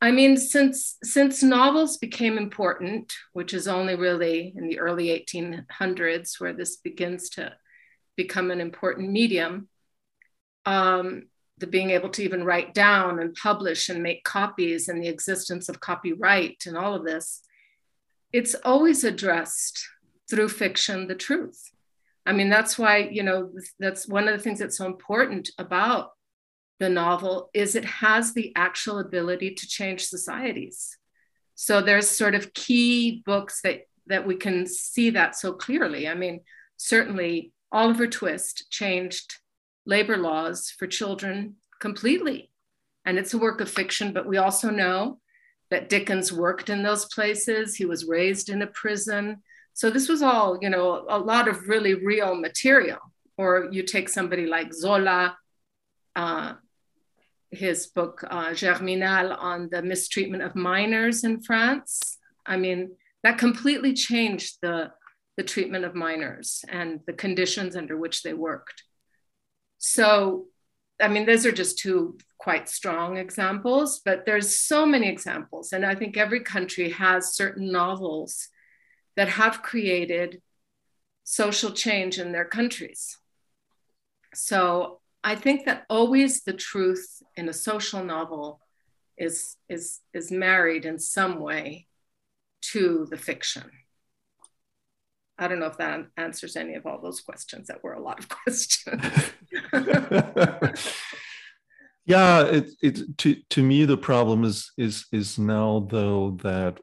I 0.00 0.10
mean, 0.10 0.36
since 0.36 0.98
since 1.02 1.42
novels 1.42 1.96
became 1.96 2.36
important, 2.36 3.14
which 3.32 3.54
is 3.54 3.66
only 3.66 3.94
really 3.94 4.52
in 4.56 4.68
the 4.68 4.78
early 4.78 5.06
1800s 5.08 6.38
where 6.38 6.52
this 6.52 6.76
begins 6.76 7.30
to 7.30 7.54
become 8.16 8.50
an 8.50 8.60
important 8.60 9.10
medium, 9.10 9.68
um, 10.66 11.28
the 11.58 11.66
being 11.66 11.90
able 11.90 12.10
to 12.10 12.22
even 12.22 12.44
write 12.44 12.74
down 12.74 13.18
and 13.20 13.34
publish 13.34 13.88
and 13.88 14.02
make 14.02 14.24
copies 14.24 14.88
and 14.88 15.02
the 15.02 15.08
existence 15.08 15.68
of 15.68 15.80
copyright 15.80 16.64
and 16.66 16.76
all 16.76 16.94
of 16.94 17.04
this, 17.04 17.42
it's 18.32 18.54
always 18.64 19.04
addressed 19.04 19.88
through 20.28 20.48
fiction 20.48 21.08
the 21.08 21.14
truth. 21.14 21.70
I 22.26 22.32
mean, 22.32 22.50
that's 22.50 22.78
why, 22.78 23.08
you 23.10 23.22
know, 23.22 23.52
that's 23.78 24.08
one 24.08 24.28
of 24.28 24.36
the 24.36 24.42
things 24.42 24.58
that's 24.58 24.76
so 24.76 24.86
important 24.86 25.48
about 25.58 26.10
the 26.78 26.88
novel 26.88 27.50
is 27.54 27.74
it 27.74 27.84
has 27.84 28.34
the 28.34 28.52
actual 28.54 28.98
ability 28.98 29.54
to 29.54 29.66
change 29.66 30.06
societies. 30.06 30.98
So 31.54 31.80
there's 31.80 32.08
sort 32.08 32.34
of 32.34 32.52
key 32.52 33.22
books 33.24 33.60
that 33.62 33.82
that 34.08 34.26
we 34.26 34.36
can 34.36 34.66
see 34.66 35.10
that 35.10 35.34
so 35.34 35.52
clearly. 35.52 36.06
I 36.08 36.14
mean, 36.14 36.40
certainly 36.76 37.52
Oliver 37.72 38.06
Twist 38.06 38.70
changed 38.70 39.34
labor 39.84 40.16
laws 40.16 40.70
for 40.70 40.86
children 40.86 41.56
completely. 41.80 42.50
And 43.04 43.18
it's 43.18 43.34
a 43.34 43.38
work 43.38 43.60
of 43.60 43.70
fiction, 43.70 44.12
but 44.12 44.26
we 44.26 44.36
also 44.36 44.70
know 44.70 45.18
that 45.70 45.88
Dickens 45.88 46.32
worked 46.32 46.70
in 46.70 46.82
those 46.82 47.06
places. 47.06 47.74
He 47.74 47.84
was 47.84 48.06
raised 48.06 48.48
in 48.48 48.62
a 48.62 48.66
prison. 48.68 49.42
So 49.74 49.90
this 49.90 50.08
was 50.08 50.22
all, 50.22 50.58
you 50.60 50.70
know, 50.70 51.04
a 51.08 51.18
lot 51.18 51.48
of 51.48 51.68
really 51.68 51.94
real 51.94 52.34
material. 52.34 52.98
Or 53.36 53.68
you 53.70 53.82
take 53.82 54.08
somebody 54.08 54.46
like 54.46 54.72
Zola, 54.72 55.36
uh, 56.14 56.54
his 57.50 57.86
book 57.86 58.24
uh, 58.28 58.52
Germinal 58.52 59.32
on 59.32 59.68
the 59.70 59.82
mistreatment 59.82 60.42
of 60.42 60.54
minors 60.54 61.24
in 61.24 61.40
France. 61.40 62.18
I 62.44 62.56
mean, 62.56 62.96
that 63.22 63.38
completely 63.38 63.94
changed 63.94 64.58
the, 64.62 64.90
the 65.36 65.42
treatment 65.42 65.84
of 65.84 65.94
minors 65.94 66.64
and 66.68 67.00
the 67.06 67.12
conditions 67.12 67.76
under 67.76 67.96
which 67.96 68.22
they 68.22 68.34
worked. 68.34 68.82
So, 69.78 70.46
I 71.00 71.08
mean, 71.08 71.26
those 71.26 71.46
are 71.46 71.52
just 71.52 71.78
two 71.78 72.18
quite 72.38 72.68
strong 72.68 73.16
examples, 73.16 74.00
but 74.04 74.24
there's 74.26 74.58
so 74.58 74.86
many 74.86 75.08
examples. 75.08 75.72
And 75.72 75.84
I 75.84 75.94
think 75.94 76.16
every 76.16 76.40
country 76.40 76.90
has 76.90 77.34
certain 77.34 77.70
novels 77.70 78.48
that 79.16 79.28
have 79.28 79.62
created 79.62 80.40
social 81.24 81.72
change 81.72 82.18
in 82.18 82.32
their 82.32 82.44
countries. 82.44 83.18
So 84.34 85.00
I 85.26 85.34
think 85.34 85.64
that 85.64 85.86
always 85.90 86.44
the 86.44 86.52
truth 86.52 87.20
in 87.34 87.48
a 87.48 87.52
social 87.52 88.04
novel 88.04 88.60
is, 89.18 89.56
is, 89.68 89.98
is 90.14 90.30
married 90.30 90.84
in 90.84 91.00
some 91.00 91.40
way 91.40 91.88
to 92.70 93.08
the 93.10 93.16
fiction. 93.16 93.64
I 95.36 95.48
don't 95.48 95.58
know 95.58 95.66
if 95.66 95.78
that 95.78 96.06
answers 96.16 96.54
any 96.54 96.76
of 96.76 96.86
all 96.86 97.00
those 97.02 97.20
questions 97.22 97.66
that 97.66 97.82
were 97.82 97.94
a 97.94 98.00
lot 98.00 98.20
of 98.20 98.28
questions. 98.44 99.02
yeah, 102.06 102.44
it, 102.44 102.70
it 102.80 103.18
to, 103.18 103.34
to 103.50 103.62
me 103.64 103.84
the 103.84 103.98
problem 103.98 104.44
is 104.44 104.70
is 104.78 105.06
is 105.10 105.40
now 105.40 105.88
though 105.90 106.38
that 106.42 106.80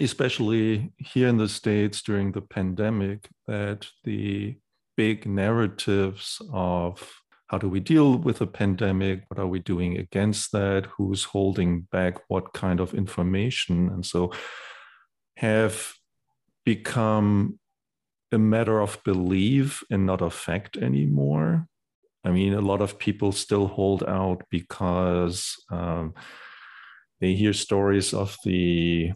especially 0.00 0.92
here 0.98 1.28
in 1.28 1.36
the 1.36 1.48
states 1.48 2.02
during 2.02 2.32
the 2.32 2.42
pandemic 2.42 3.28
that 3.46 3.86
the 4.02 4.58
big 4.96 5.24
narratives 5.24 6.42
of 6.52 7.22
how 7.48 7.56
do 7.56 7.68
we 7.68 7.80
deal 7.80 8.18
with 8.18 8.40
a 8.40 8.46
pandemic? 8.46 9.24
What 9.28 9.40
are 9.40 9.46
we 9.46 9.58
doing 9.58 9.96
against 9.98 10.52
that? 10.52 10.86
Who's 10.96 11.24
holding 11.24 11.82
back 11.90 12.18
what 12.28 12.52
kind 12.52 12.78
of 12.78 12.94
information? 12.94 13.88
And 13.88 14.04
so 14.04 14.32
have 15.36 15.94
become 16.64 17.58
a 18.32 18.38
matter 18.38 18.80
of 18.80 19.02
belief 19.02 19.82
and 19.90 20.04
not 20.04 20.20
of 20.20 20.34
fact 20.34 20.76
anymore. 20.76 21.66
I 22.22 22.30
mean, 22.30 22.52
a 22.52 22.60
lot 22.60 22.82
of 22.82 22.98
people 22.98 23.32
still 23.32 23.66
hold 23.66 24.04
out 24.04 24.42
because 24.50 25.56
um, 25.70 26.14
they 27.20 27.32
hear 27.32 27.54
stories 27.54 28.12
of 28.12 28.36
the 28.44 29.12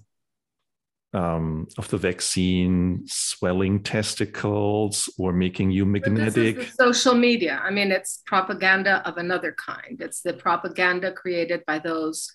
um, 1.14 1.69
of 1.76 1.88
the 1.88 1.99
vaccine 1.99 3.02
swelling 3.07 3.83
testicles 3.83 5.12
or 5.19 5.33
making 5.33 5.71
you 5.71 5.85
magnetic. 5.85 6.73
social 6.81 7.14
media. 7.14 7.61
I 7.62 7.71
mean, 7.71 7.92
it's 7.92 8.23
propaganda 8.26 9.07
of 9.07 9.19
another 9.19 9.52
kind. 9.52 10.00
It's 10.00 10.23
the 10.23 10.33
propaganda 10.33 11.12
created 11.12 11.64
by 11.66 11.78
those 11.78 12.33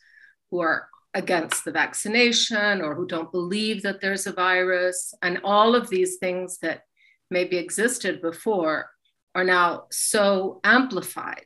who 0.51 0.61
are 0.61 0.87
against 1.13 1.65
the 1.65 1.71
vaccination 1.71 2.81
or 2.81 2.93
who 2.93 3.07
don't 3.07 3.31
believe 3.31 3.81
that 3.81 4.01
there's 4.01 4.27
a 4.27 4.31
virus, 4.33 5.13
and 5.23 5.39
all 5.43 5.73
of 5.73 5.89
these 5.89 6.17
things 6.17 6.59
that 6.61 6.81
maybe 7.31 7.57
existed 7.57 8.21
before 8.21 8.89
are 9.33 9.43
now 9.43 9.85
so 9.91 10.59
amplified 10.63 11.45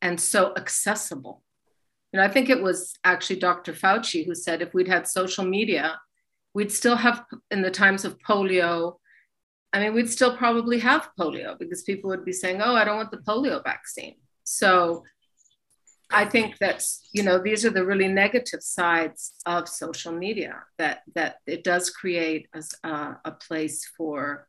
and 0.00 0.20
so 0.20 0.52
accessible. 0.56 1.42
You 2.12 2.18
know, 2.18 2.24
I 2.24 2.28
think 2.28 2.50
it 2.50 2.62
was 2.62 2.94
actually 3.04 3.38
Dr. 3.38 3.72
Fauci 3.72 4.26
who 4.26 4.34
said 4.34 4.60
if 4.60 4.74
we'd 4.74 4.88
had 4.88 5.06
social 5.08 5.44
media, 5.44 5.98
we'd 6.54 6.72
still 6.72 6.96
have, 6.96 7.24
in 7.50 7.62
the 7.62 7.70
times 7.70 8.04
of 8.04 8.18
polio, 8.18 8.96
I 9.72 9.80
mean, 9.80 9.94
we'd 9.94 10.10
still 10.10 10.36
probably 10.36 10.78
have 10.80 11.10
polio 11.18 11.58
because 11.58 11.82
people 11.82 12.10
would 12.10 12.24
be 12.24 12.32
saying, 12.32 12.60
oh, 12.62 12.74
I 12.74 12.84
don't 12.84 12.96
want 12.96 13.10
the 13.10 13.18
polio 13.18 13.62
vaccine. 13.62 14.16
So 14.44 15.04
I 16.10 16.26
think 16.26 16.58
that's, 16.58 17.08
you 17.12 17.22
know, 17.22 17.38
these 17.38 17.64
are 17.64 17.70
the 17.70 17.86
really 17.86 18.08
negative 18.08 18.62
sides 18.62 19.32
of 19.46 19.68
social 19.68 20.12
media 20.12 20.56
that, 20.76 21.02
that 21.14 21.36
it 21.46 21.64
does 21.64 21.88
create 21.88 22.48
a, 22.84 23.16
a 23.24 23.30
place 23.32 23.90
for 23.96 24.46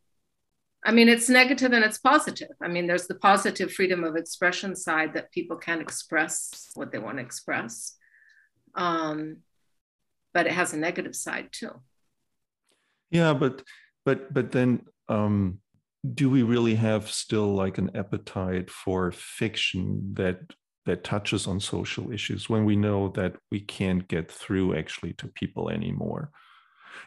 I 0.86 0.92
mean, 0.92 1.08
it's 1.08 1.30
negative 1.30 1.72
and 1.72 1.86
it's 1.86 1.98
positive. 1.98 2.56
I 2.62 2.68
mean, 2.68 2.88
there's 2.88 3.08
the 3.08 3.16
positive 3.16 3.72
freedom 3.72 4.04
of 4.04 4.16
expression 4.16 4.76
side 4.76 5.14
that 5.14 5.32
people 5.32 5.56
can 5.56 5.80
express 5.80 6.72
what 6.76 6.92
they 6.92 7.00
want 7.00 7.18
to 7.18 7.24
express. 7.24 7.96
Um, 8.76 9.38
but 10.34 10.46
it 10.46 10.52
has 10.52 10.74
a 10.74 10.78
negative 10.78 11.16
side 11.16 11.50
too. 11.52 11.72
Yeah, 13.14 13.34
but 13.34 13.64
but 14.06 14.34
but 14.34 14.52
then 14.52 14.82
um, 15.08 15.60
do 16.16 16.30
we 16.30 16.44
really 16.44 16.76
have 16.76 17.10
still 17.12 17.54
like 17.54 17.78
an 17.78 17.92
appetite 17.96 18.70
for 18.70 19.12
fiction 19.12 20.14
that 20.16 20.40
that 20.86 21.04
touches 21.06 21.48
on 21.48 21.60
social 21.62 22.12
issues 22.12 22.50
when 22.50 22.66
we 22.66 22.76
know 22.76 23.10
that 23.10 23.36
we 23.52 23.62
can't 23.62 24.08
get 24.10 24.30
through 24.30 24.76
actually 24.76 25.14
to 25.14 25.28
people 25.30 25.70
anymore? 25.70 26.32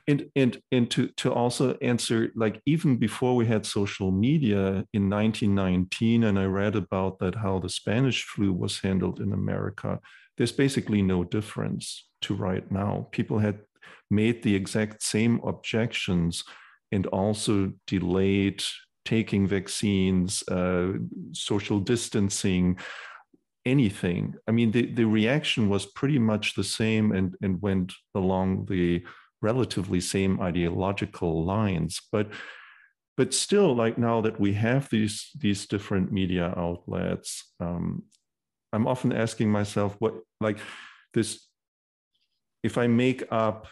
and 0.08 0.30
and 0.36 0.60
and 0.72 0.90
to 0.90 1.08
to 1.16 1.32
also 1.32 1.74
answer 1.82 2.30
like 2.36 2.60
even 2.66 2.96
before 2.96 3.36
we 3.36 3.46
had 3.46 3.66
social 3.66 4.10
media 4.12 4.84
in 4.92 5.08
1919 5.10 6.24
and 6.24 6.38
i 6.38 6.44
read 6.44 6.76
about 6.76 7.18
that 7.18 7.34
how 7.36 7.58
the 7.58 7.68
spanish 7.68 8.24
flu 8.24 8.52
was 8.52 8.80
handled 8.80 9.20
in 9.20 9.32
america 9.32 10.00
there's 10.36 10.52
basically 10.52 11.02
no 11.02 11.24
difference 11.24 12.08
to 12.22 12.34
right 12.34 12.70
now 12.70 13.08
people 13.12 13.38
had 13.38 13.58
made 14.10 14.42
the 14.42 14.54
exact 14.54 15.02
same 15.02 15.40
objections 15.44 16.44
and 16.92 17.06
also 17.06 17.72
delayed 17.86 18.62
taking 19.04 19.46
vaccines 19.46 20.42
uh, 20.48 20.92
social 21.32 21.80
distancing 21.80 22.78
anything. 23.64 24.34
I 24.46 24.52
mean 24.52 24.70
the, 24.70 24.86
the 24.92 25.04
reaction 25.04 25.68
was 25.68 25.86
pretty 25.86 26.18
much 26.18 26.54
the 26.54 26.64
same 26.64 27.12
and 27.12 27.34
and 27.42 27.60
went 27.60 27.92
along 28.14 28.66
the 28.66 29.04
relatively 29.42 30.00
same 30.00 30.40
ideological 30.40 31.44
lines. 31.44 32.00
But 32.12 32.28
but 33.16 33.32
still 33.32 33.74
like 33.74 33.98
now 33.98 34.20
that 34.20 34.38
we 34.38 34.52
have 34.52 34.88
these 34.90 35.30
these 35.38 35.66
different 35.66 36.12
media 36.12 36.52
outlets 36.56 37.52
um, 37.60 38.02
i'm 38.72 38.86
often 38.86 39.12
asking 39.12 39.50
myself 39.50 39.96
what 39.98 40.14
like 40.40 40.58
this 41.14 41.46
if 42.62 42.78
i 42.78 42.86
make 42.86 43.24
up 43.30 43.66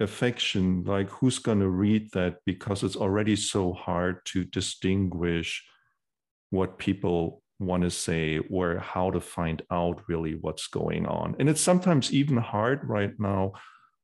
a 0.00 0.06
fiction 0.06 0.84
like 0.84 1.08
who's 1.08 1.38
going 1.38 1.60
to 1.60 1.68
read 1.68 2.10
that 2.12 2.36
because 2.44 2.82
it's 2.82 2.96
already 2.96 3.36
so 3.36 3.72
hard 3.72 4.24
to 4.26 4.44
distinguish 4.44 5.64
what 6.50 6.78
people 6.78 7.42
want 7.58 7.82
to 7.82 7.90
say 7.90 8.38
or 8.50 8.78
how 8.78 9.10
to 9.10 9.20
find 9.20 9.62
out 9.70 10.02
really 10.08 10.34
what's 10.34 10.66
going 10.66 11.06
on 11.06 11.34
and 11.38 11.48
it's 11.48 11.62
sometimes 11.62 12.12
even 12.12 12.36
hard 12.36 12.80
right 12.84 13.18
now 13.18 13.52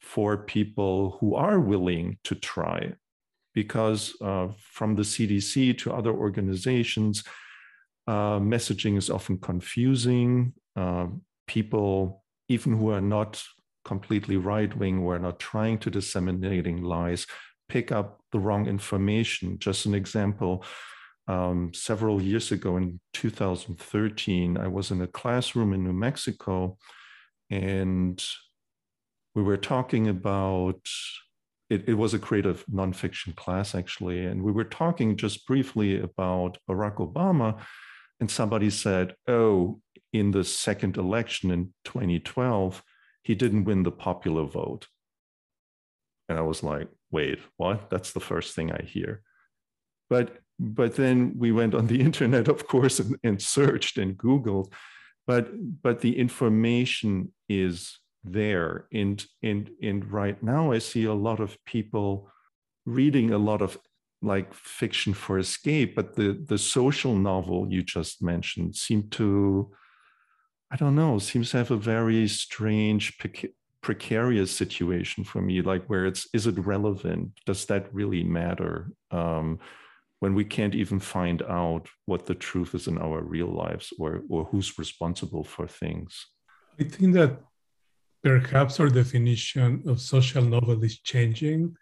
for 0.02 0.36
people 0.36 1.16
who 1.20 1.34
are 1.36 1.60
willing 1.60 2.18
to 2.24 2.34
try. 2.34 2.92
Because 3.54 4.14
uh, 4.20 4.48
from 4.58 4.96
the 4.96 5.02
CDC 5.02 5.78
to 5.78 5.92
other 5.92 6.10
organizations, 6.10 7.22
uh, 8.06 8.38
messaging 8.40 8.96
is 8.96 9.10
often 9.10 9.38
confusing. 9.38 10.54
Uh, 10.74 11.06
people, 11.46 12.24
even 12.48 12.76
who 12.76 12.90
are 12.90 13.00
not 13.00 13.42
completely 13.84 14.36
right 14.36 14.74
wing, 14.76 15.02
We're 15.02 15.18
not 15.18 15.38
trying 15.38 15.78
to 15.78 15.90
disseminating 15.90 16.82
lies, 16.82 17.26
pick 17.68 17.92
up 17.92 18.20
the 18.32 18.38
wrong 18.38 18.66
information. 18.66 19.58
Just 19.58 19.86
an 19.86 19.94
example. 19.94 20.64
Um, 21.28 21.72
several 21.72 22.20
years 22.20 22.50
ago 22.50 22.76
in 22.76 23.00
2013, 23.14 24.56
I 24.56 24.66
was 24.66 24.90
in 24.90 25.00
a 25.00 25.06
classroom 25.06 25.72
in 25.72 25.84
New 25.84 25.92
Mexico, 25.92 26.76
and 27.48 28.22
we 29.34 29.42
were 29.42 29.56
talking 29.56 30.08
about 30.08 30.80
it, 31.70 31.88
it, 31.88 31.94
was 31.94 32.12
a 32.12 32.18
creative 32.18 32.64
nonfiction 32.66 33.34
class 33.34 33.74
actually 33.74 34.26
and 34.26 34.42
we 34.42 34.52
were 34.52 34.64
talking 34.64 35.16
just 35.16 35.46
briefly 35.46 36.00
about 36.00 36.58
barack 36.68 36.96
obama 36.96 37.58
and 38.20 38.30
somebody 38.30 38.68
said 38.68 39.14
oh 39.28 39.80
in 40.12 40.32
the 40.32 40.44
second 40.44 40.98
election 40.98 41.50
in 41.50 41.72
2012 41.84 42.82
he 43.22 43.34
didn't 43.34 43.64
win 43.64 43.82
the 43.82 43.92
popular 43.92 44.44
vote. 44.44 44.86
And 46.28 46.38
i 46.38 46.42
was 46.42 46.62
like 46.62 46.88
wait 47.10 47.38
what? 47.56 47.90
That's 47.90 48.12
the 48.12 48.20
first 48.20 48.54
thing 48.54 48.72
i 48.72 48.82
hear. 48.82 49.22
But 50.08 50.38
but 50.58 50.96
then 50.96 51.34
we 51.36 51.52
went 51.52 51.74
on 51.74 51.86
the 51.86 52.00
internet 52.08 52.48
of 52.48 52.66
course 52.66 53.00
and, 53.00 53.16
and 53.22 53.40
searched 53.40 53.98
and 53.98 54.16
googled 54.16 54.72
but 55.26 55.50
but 55.82 56.00
the 56.00 56.18
information 56.18 57.32
is 57.48 57.98
there. 58.24 58.86
And, 58.92 59.24
and, 59.42 59.70
and 59.82 60.10
right 60.10 60.40
now, 60.42 60.72
I 60.72 60.78
see 60.78 61.04
a 61.04 61.14
lot 61.14 61.40
of 61.40 61.56
people 61.64 62.30
reading 62.86 63.32
a 63.32 63.38
lot 63.38 63.62
of 63.62 63.78
like 64.22 64.54
fiction 64.54 65.14
for 65.14 65.38
escape, 65.38 65.96
but 65.96 66.14
the, 66.14 66.40
the 66.46 66.58
social 66.58 67.14
novel 67.16 67.66
you 67.68 67.82
just 67.82 68.22
mentioned 68.22 68.76
seemed 68.76 69.10
to, 69.12 69.70
I 70.72 70.76
don't 70.76 70.96
know, 70.96 71.18
seems 71.18 71.50
to 71.50 71.58
have 71.58 71.70
a 71.70 71.76
very 71.76 72.26
strange, 72.28 73.18
precarious 73.82 74.50
situation 74.50 75.22
for 75.22 75.42
me, 75.42 75.60
like 75.60 75.84
where 75.84 76.06
it's, 76.06 76.26
is 76.32 76.46
it 76.46 76.58
relevant? 76.58 77.32
Does 77.44 77.66
that 77.66 77.92
really 77.92 78.24
matter? 78.24 78.90
Um, 79.10 79.58
when 80.20 80.34
we 80.34 80.44
can't 80.44 80.74
even 80.74 81.00
find 81.00 81.42
out 81.42 81.88
what 82.06 82.26
the 82.26 82.34
truth 82.34 82.74
is 82.74 82.86
in 82.86 82.96
our 82.96 83.20
real 83.20 83.52
lives 83.52 83.92
or, 83.98 84.22
or 84.30 84.44
who's 84.44 84.78
responsible 84.78 85.44
for 85.44 85.66
things. 85.66 86.26
I 86.80 86.84
think 86.84 87.12
that 87.14 87.40
perhaps 88.22 88.78
our 88.78 88.88
definition 88.88 89.82
of 89.86 90.00
social 90.00 90.44
novel 90.44 90.82
is 90.84 91.00
changing. 91.00 91.76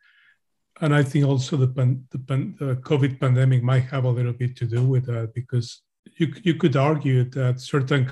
And 0.80 0.94
I 0.94 1.02
think 1.02 1.26
also 1.26 1.58
the, 1.58 1.68
pan, 1.68 2.06
the, 2.10 2.18
pan, 2.18 2.56
the, 2.58 2.76
COVID 2.76 3.20
pandemic 3.20 3.62
might 3.62 3.84
have 3.84 4.04
a 4.04 4.10
little 4.10 4.32
bit 4.32 4.56
to 4.56 4.64
do 4.64 4.82
with 4.84 5.04
that 5.04 5.34
because 5.34 5.82
you, 6.16 6.32
you 6.42 6.54
could 6.54 6.76
argue 6.76 7.24
that 7.30 7.60
certain 7.60 8.10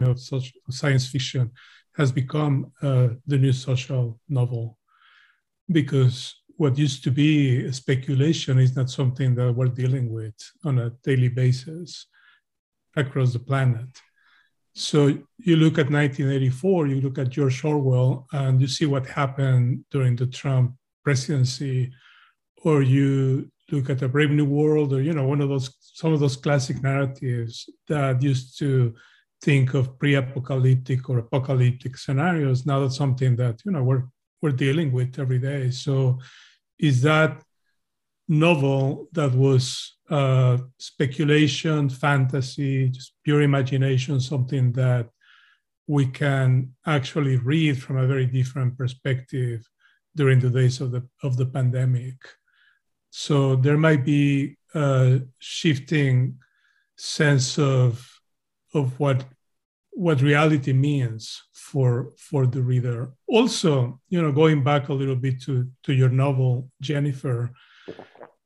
of 0.00 0.20
social, 0.20 0.58
science 0.70 1.08
fiction 1.08 1.50
has 1.96 2.12
become 2.12 2.72
uh, 2.82 3.08
the 3.26 3.38
new 3.38 3.52
social 3.52 4.20
novel 4.28 4.78
because 5.72 6.34
what 6.56 6.78
used 6.78 7.04
to 7.04 7.10
be 7.10 7.70
speculation 7.72 8.58
is 8.58 8.76
not 8.76 8.90
something 8.90 9.34
that 9.34 9.52
we're 9.52 9.66
dealing 9.66 10.12
with 10.12 10.34
on 10.64 10.78
a 10.78 10.90
daily 11.02 11.28
basis 11.28 12.06
across 12.96 13.32
the 13.32 13.38
planet. 13.38 13.88
So 14.74 15.06
you 15.38 15.56
look 15.56 15.78
at 15.78 15.90
1984, 15.90 16.86
you 16.88 17.00
look 17.00 17.18
at 17.18 17.30
George 17.30 17.64
Orwell, 17.64 18.26
and 18.32 18.60
you 18.60 18.68
see 18.68 18.86
what 18.86 19.06
happened 19.06 19.84
during 19.90 20.16
the 20.16 20.26
Trump 20.26 20.74
presidency, 21.02 21.92
or 22.62 22.82
you 22.82 23.50
look 23.70 23.90
at 23.90 24.02
a 24.02 24.08
Brave 24.08 24.30
New 24.30 24.44
World, 24.44 24.92
or 24.92 25.00
you 25.00 25.14
know 25.14 25.26
one 25.26 25.40
of 25.40 25.48
those 25.48 25.74
some 25.80 26.12
of 26.12 26.20
those 26.20 26.36
classic 26.36 26.82
narratives 26.82 27.70
that 27.88 28.22
used 28.22 28.58
to 28.58 28.94
think 29.42 29.74
of 29.74 29.98
pre-apocalyptic 29.98 31.08
or 31.08 31.18
apocalyptic 31.18 31.96
scenarios. 31.96 32.66
Now 32.66 32.80
that's 32.80 32.96
something 32.96 33.36
that 33.36 33.60
you 33.64 33.72
know 33.72 33.82
we're 33.82 34.04
we're 34.42 34.52
dealing 34.52 34.92
with 34.92 35.18
every 35.18 35.38
day. 35.38 35.70
So 35.70 36.18
is 36.78 37.02
that 37.02 37.42
novel 38.28 39.08
that 39.12 39.32
was 39.32 39.96
uh, 40.10 40.58
speculation, 40.78 41.88
fantasy, 41.88 42.90
just 42.90 43.12
pure 43.24 43.42
imagination, 43.42 44.20
something 44.20 44.72
that 44.72 45.08
we 45.86 46.06
can 46.06 46.74
actually 46.86 47.36
read 47.36 47.80
from 47.80 47.96
a 47.96 48.06
very 48.06 48.26
different 48.26 48.76
perspective 48.76 49.68
during 50.16 50.40
the 50.40 50.50
days 50.50 50.80
of 50.80 50.90
the 50.90 51.06
of 51.22 51.36
the 51.36 51.46
pandemic. 51.46 52.16
So 53.10 53.56
there 53.56 53.78
might 53.78 54.04
be 54.04 54.56
a 54.74 55.20
shifting 55.38 56.38
sense 56.96 57.58
of 57.58 58.15
of 58.74 58.98
what 58.98 59.24
what 59.90 60.20
reality 60.20 60.74
means 60.74 61.42
for 61.54 62.12
for 62.18 62.46
the 62.46 62.62
reader. 62.62 63.12
Also, 63.28 63.98
you 64.10 64.20
know, 64.20 64.30
going 64.30 64.62
back 64.62 64.88
a 64.88 64.92
little 64.92 65.16
bit 65.16 65.40
to 65.42 65.68
to 65.84 65.92
your 65.94 66.10
novel, 66.10 66.70
Jennifer, 66.80 67.50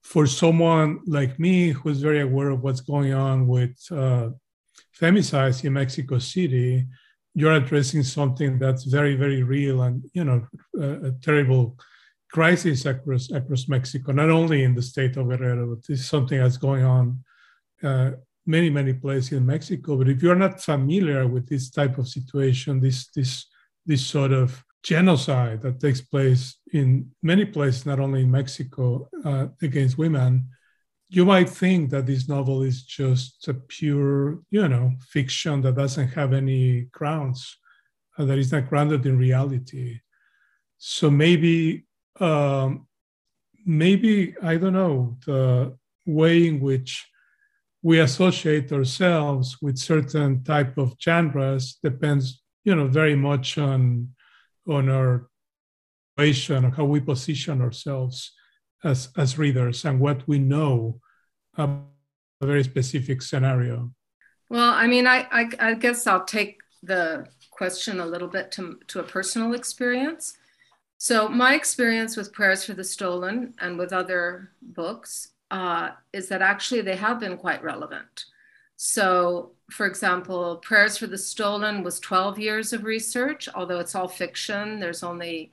for 0.03 0.27
someone 0.27 1.01
like 1.07 1.39
me 1.39 1.71
who's 1.71 2.01
very 2.01 2.21
aware 2.21 2.51
of 2.51 2.63
what's 2.63 2.81
going 2.81 3.13
on 3.13 3.49
with 3.49 3.77
uh, 3.91 4.31
femicides 4.99 5.65
in 5.65 5.73
Mexico 5.73 6.19
City, 6.19 6.87
you're 7.35 7.53
addressing 7.53 8.03
something 8.03 8.59
that's 8.59 8.85
very, 8.85 9.15
very 9.17 9.43
real 9.43 9.83
and 9.83 10.05
you 10.13 10.25
know 10.25 10.47
a, 10.79 11.09
a 11.09 11.13
terrible 11.21 11.77
crisis 12.33 12.87
across 12.87 13.31
across 13.33 13.69
Mexico, 13.69 14.13
not 14.13 14.31
only 14.31 14.63
in 14.63 14.75
the 14.75 14.83
state 14.83 15.17
of 15.17 15.29
Guerrero, 15.29 15.75
but 15.75 15.87
this 15.87 16.01
is 16.01 16.09
something 16.09 16.39
that's 16.39 16.57
going 16.57 16.85
on 16.85 17.25
uh, 17.83 18.13
many 18.47 18.71
many 18.71 18.93
places 18.93 19.33
in 19.33 19.47
Mexico. 19.47 19.97
But 19.97 20.09
if 20.09 20.23
you're 20.23 20.35
not 20.35 20.63
familiar 20.63 21.27
with 21.27 21.49
this 21.49 21.71
type 21.71 21.99
of 21.99 22.09
situation, 22.09 22.81
this 22.81 23.09
this 23.09 23.47
this 23.87 24.07
sort 24.07 24.33
of 24.33 24.65
genocide 24.83 25.61
that 25.63 25.81
takes 25.81 26.01
place 26.01 26.57
in 26.73 27.11
many 27.23 27.45
places, 27.45 27.87
not 27.87 28.01
only 28.01 28.23
in 28.23 28.31
Mexico, 28.31 29.09
uh, 29.25 29.49
against 29.61 29.99
women, 29.99 30.49
you 31.09 31.25
might 31.25 31.51
think 31.51 31.91
that 31.91 32.07
this 32.07 32.29
novel 32.29 32.63
is 32.63 32.83
just 32.83 33.47
a 33.49 33.55
pure, 33.55 34.41
you 34.51 34.69
know, 34.69 34.93
fiction 35.01 35.61
that 35.63 35.75
doesn't 35.75 36.09
have 36.09 36.33
any 36.33 36.83
grounds, 36.93 37.59
uh, 38.17 38.25
that 38.25 38.39
is 38.39 38.53
not 38.53 38.69
grounded 38.69 39.05
in 39.05 39.19
reality. 39.19 40.01
So 40.79 41.11
maybe, 41.11 41.85
um, 42.21 42.87
maybe 43.67 44.35
I 44.43 44.57
don't 44.57 44.73
know 44.73 45.19
the 45.27 45.77
way 46.07 46.47
in 46.47 46.61
which 46.61 47.10
we 47.83 48.01
associate 48.01 48.71
ourselves 48.73 49.57
with 49.63 49.79
certain 49.79 50.45
type 50.45 50.77
of 50.77 50.95
genres 51.03 51.79
depends, 51.83 52.43
you 52.65 52.75
know, 52.75 52.87
very 52.87 53.17
much 53.17 53.59
on 53.59 54.09
on 54.69 54.89
our 54.89 55.29
situation 56.19 56.65
or 56.65 56.71
how 56.71 56.85
we 56.85 57.01
position 57.01 57.63
ourselves 57.63 58.33
as, 58.85 59.09
as 59.17 59.39
readers 59.39 59.85
and 59.85 59.99
what 60.01 60.27
we 60.29 60.39
know 60.39 61.01
about 61.55 61.87
a 62.41 62.47
very 62.47 62.65
specific 62.65 63.23
scenario? 63.23 63.91
Well, 64.49 64.73
I 64.73 64.87
mean, 64.87 65.07
I, 65.07 65.27
I, 65.31 65.51
I 65.59 65.75
guess 65.75 66.07
I'll 66.07 66.25
take 66.25 66.59
the 66.83 67.27
question 67.51 68.01
a 68.01 68.07
little 68.07 68.29
bit 68.29 68.51
to, 68.53 68.79
to 68.89 69.01
a 69.01 69.03
personal 69.03 69.55
experience. 69.55 70.37
So, 70.99 71.29
my 71.29 71.55
experience 71.55 72.17
with 72.17 72.33
Prayers 72.33 72.65
for 72.65 72.75
the 72.75 72.85
Stolen 72.85 73.55
and 73.61 73.79
with 73.79 73.93
other 73.93 74.51
books 74.61 75.29
uh, 75.51 75.91
is 76.13 76.29
that 76.29 76.43
actually 76.43 76.81
they 76.81 76.97
have 76.97 77.21
been 77.21 77.37
quite 77.37 77.63
relevant. 77.63 78.27
So, 78.77 79.53
for 79.71 79.87
example, 79.87 80.57
Prayers 80.57 80.97
for 80.97 81.07
the 81.07 81.19
Stolen 81.19 81.83
was 81.83 82.01
12 82.01 82.39
years 82.39 82.73
of 82.73 82.85
research, 82.85 83.49
although 83.55 83.79
it's 83.79 83.95
all 83.95 84.09
fiction. 84.09 84.81
There's 84.81 85.03
only 85.03 85.53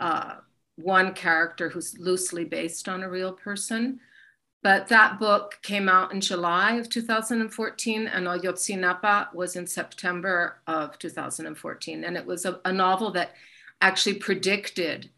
uh, 0.00 0.36
one 0.76 1.12
character 1.12 1.68
who's 1.68 1.98
loosely 1.98 2.44
based 2.44 2.88
on 2.88 3.02
a 3.02 3.10
real 3.10 3.32
person. 3.32 4.00
But 4.62 4.88
that 4.88 5.18
book 5.18 5.58
came 5.62 5.90
out 5.90 6.12
in 6.12 6.22
July 6.22 6.76
of 6.76 6.88
2014, 6.88 8.06
and 8.06 8.26
Ayotzinapa 8.26 9.34
was 9.34 9.56
in 9.56 9.66
September 9.66 10.62
of 10.66 10.98
2014. 10.98 12.02
And 12.02 12.16
it 12.16 12.24
was 12.24 12.46
a, 12.46 12.60
a 12.64 12.72
novel 12.72 13.10
that 13.10 13.34
actually 13.82 14.14
predicted 14.14 15.10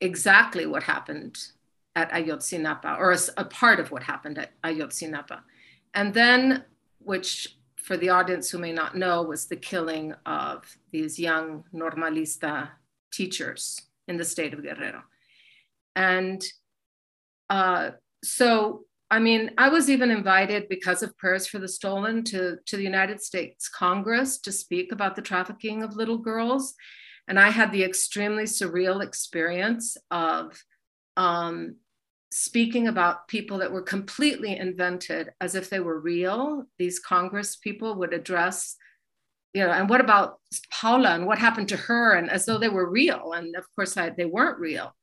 exactly 0.00 0.64
what 0.64 0.84
happened 0.84 1.38
at 1.96 2.10
Ayotzinapa, 2.12 2.98
or 2.98 3.12
a, 3.12 3.18
a 3.36 3.44
part 3.44 3.80
of 3.80 3.90
what 3.90 4.02
happened 4.02 4.38
at 4.38 4.52
Ayotzinapa. 4.62 5.40
And 5.94 6.14
then, 6.14 6.64
which 6.98 7.58
for 7.76 7.96
the 7.96 8.10
audience 8.10 8.50
who 8.50 8.58
may 8.58 8.72
not 8.72 8.96
know, 8.96 9.22
was 9.22 9.46
the 9.46 9.56
killing 9.56 10.14
of 10.26 10.64
these 10.92 11.18
young 11.18 11.64
normalista 11.74 12.68
teachers 13.10 13.80
in 14.06 14.16
the 14.16 14.24
state 14.24 14.52
of 14.52 14.62
Guerrero. 14.62 15.02
And 15.96 16.44
uh, 17.48 17.92
so, 18.22 18.84
I 19.10 19.18
mean, 19.18 19.52
I 19.56 19.70
was 19.70 19.88
even 19.88 20.10
invited 20.10 20.68
because 20.68 21.02
of 21.02 21.16
Prayers 21.16 21.46
for 21.46 21.58
the 21.58 21.68
Stolen 21.68 22.24
to, 22.24 22.58
to 22.66 22.76
the 22.76 22.82
United 22.82 23.22
States 23.22 23.68
Congress 23.68 24.38
to 24.40 24.52
speak 24.52 24.92
about 24.92 25.16
the 25.16 25.22
trafficking 25.22 25.82
of 25.82 25.96
little 25.96 26.18
girls. 26.18 26.74
And 27.26 27.38
I 27.38 27.50
had 27.50 27.72
the 27.72 27.84
extremely 27.84 28.44
surreal 28.44 29.02
experience 29.02 29.96
of 30.10 30.62
um, 31.18 31.76
speaking 32.30 32.88
about 32.88 33.28
people 33.28 33.58
that 33.58 33.72
were 33.72 33.82
completely 33.82 34.56
invented 34.56 35.32
as 35.40 35.54
if 35.54 35.68
they 35.68 35.80
were 35.80 36.00
real. 36.00 36.64
These 36.78 36.98
Congress 36.98 37.56
people 37.56 37.96
would 37.96 38.14
address 38.14 38.76
you 39.54 39.64
know, 39.64 39.72
and 39.72 39.88
what 39.88 40.00
about 40.00 40.38
Paula 40.70 41.14
and 41.14 41.26
what 41.26 41.38
happened 41.38 41.68
to 41.70 41.76
her? 41.76 42.12
And 42.14 42.30
as 42.30 42.46
though 42.46 42.58
they 42.58 42.68
were 42.68 42.88
real. 42.88 43.32
And 43.32 43.56
of 43.56 43.64
course, 43.74 43.96
I, 43.96 44.10
they 44.10 44.24
weren't 44.24 44.58
real. 44.58 44.94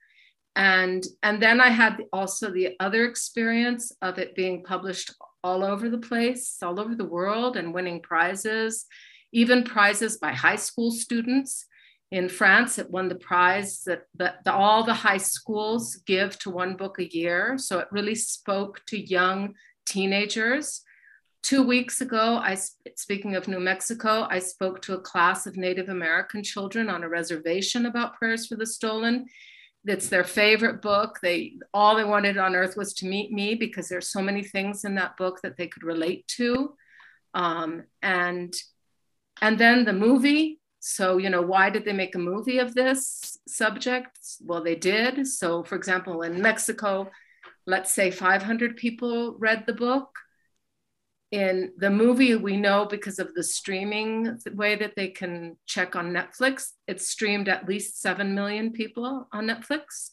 And, 0.56 1.06
and 1.24 1.42
then 1.42 1.60
I 1.60 1.70
had 1.70 2.04
also 2.14 2.52
the 2.52 2.76
other 2.80 3.06
experience 3.06 3.92
of 4.02 4.18
it 4.20 4.36
being 4.36 4.64
published 4.64 5.14
all 5.44 5.64
over 5.64 5.90
the 5.90 5.98
place, 5.98 6.58
all 6.62 6.80
over 6.80 6.96
the 6.96 7.04
world, 7.04 7.58
and 7.58 7.74
winning 7.74 8.02
prizes, 8.02 8.86
even 9.34 9.64
prizes 9.64 10.18
by 10.18 10.32
high 10.32 10.56
school 10.56 10.92
students. 10.92 11.66
In 12.12 12.30
France, 12.30 12.78
it 12.78 12.92
won 12.92 13.10
the 13.10 13.16
prize 13.16 13.84
that, 13.86 14.04
that 14.16 14.44
the, 14.46 14.54
all 14.54 14.84
the 14.84 14.94
high 14.94 15.18
schools 15.18 15.98
give 16.06 16.38
to 16.40 16.50
one 16.50 16.78
book 16.78 17.00
a 17.00 17.14
year. 17.14 17.58
So 17.58 17.80
it 17.80 17.88
really 17.92 18.16
spoke 18.16 18.82
to 18.88 19.00
young 19.00 19.56
teenagers 19.86 20.82
Two 21.46 21.62
weeks 21.62 22.02
ago, 22.02 22.38
I 22.42 22.56
speaking 22.96 23.36
of 23.36 23.48
New 23.48 23.60
Mexico, 23.60 24.26
I 24.28 24.40
spoke 24.40 24.82
to 24.82 24.96
a 24.96 25.00
class 25.00 25.46
of 25.46 25.58
Native 25.58 25.90
American 25.90 26.42
children 26.42 26.90
on 26.90 27.04
a 27.04 27.08
reservation 27.08 27.86
about 27.86 28.16
prayers 28.16 28.48
for 28.48 28.56
the 28.56 28.66
stolen. 28.66 29.28
It's 29.86 30.10
their 30.10 30.24
favorite 30.24 30.82
book. 30.82 31.20
They 31.22 31.58
all 31.72 31.96
they 31.96 32.04
wanted 32.04 32.40
on 32.40 32.56
earth 32.56 32.76
was 32.76 32.96
to 32.96 33.06
meet 33.06 33.32
me 33.32 33.54
because 33.54 33.88
there's 33.88 34.10
so 34.10 34.24
many 34.24 34.42
things 34.42 34.86
in 34.86 34.96
that 34.96 35.18
book 35.18 35.42
that 35.44 35.56
they 35.56 35.68
could 35.68 35.84
relate 35.84 36.28
to. 36.30 36.74
Um, 37.36 37.84
and 38.02 38.52
and 39.40 39.60
then 39.60 39.86
the 39.86 39.94
movie. 39.94 40.60
So 40.88 41.18
you 41.18 41.32
know, 41.32 41.42
why 41.42 41.72
did 41.72 41.84
they 41.84 41.94
make 41.94 42.14
a 42.14 42.20
movie 42.20 42.60
of 42.60 42.76
this 42.76 43.40
subject? 43.48 44.20
Well, 44.40 44.64
they 44.64 44.76
did. 44.76 45.26
So, 45.26 45.64
for 45.64 45.76
example, 45.76 46.22
in 46.22 46.40
Mexico, 46.40 47.10
let's 47.66 47.92
say 47.92 48.12
500 48.12 48.78
people 48.78 49.36
read 49.40 49.64
the 49.66 49.74
book 49.74 50.10
in 51.32 51.72
the 51.78 51.90
movie 51.90 52.36
we 52.36 52.56
know 52.56 52.86
because 52.86 53.18
of 53.18 53.34
the 53.34 53.44
streaming 53.44 54.40
way 54.54 54.76
that 54.76 54.94
they 54.96 55.08
can 55.08 55.58
check 55.66 55.96
on 55.96 56.12
netflix 56.14 56.74
it's 56.88 57.08
streamed 57.08 57.50
at 57.50 57.68
least 57.68 58.00
7 58.00 58.36
million 58.36 58.72
people 58.72 59.28
on 59.34 59.48
netflix 59.48 60.12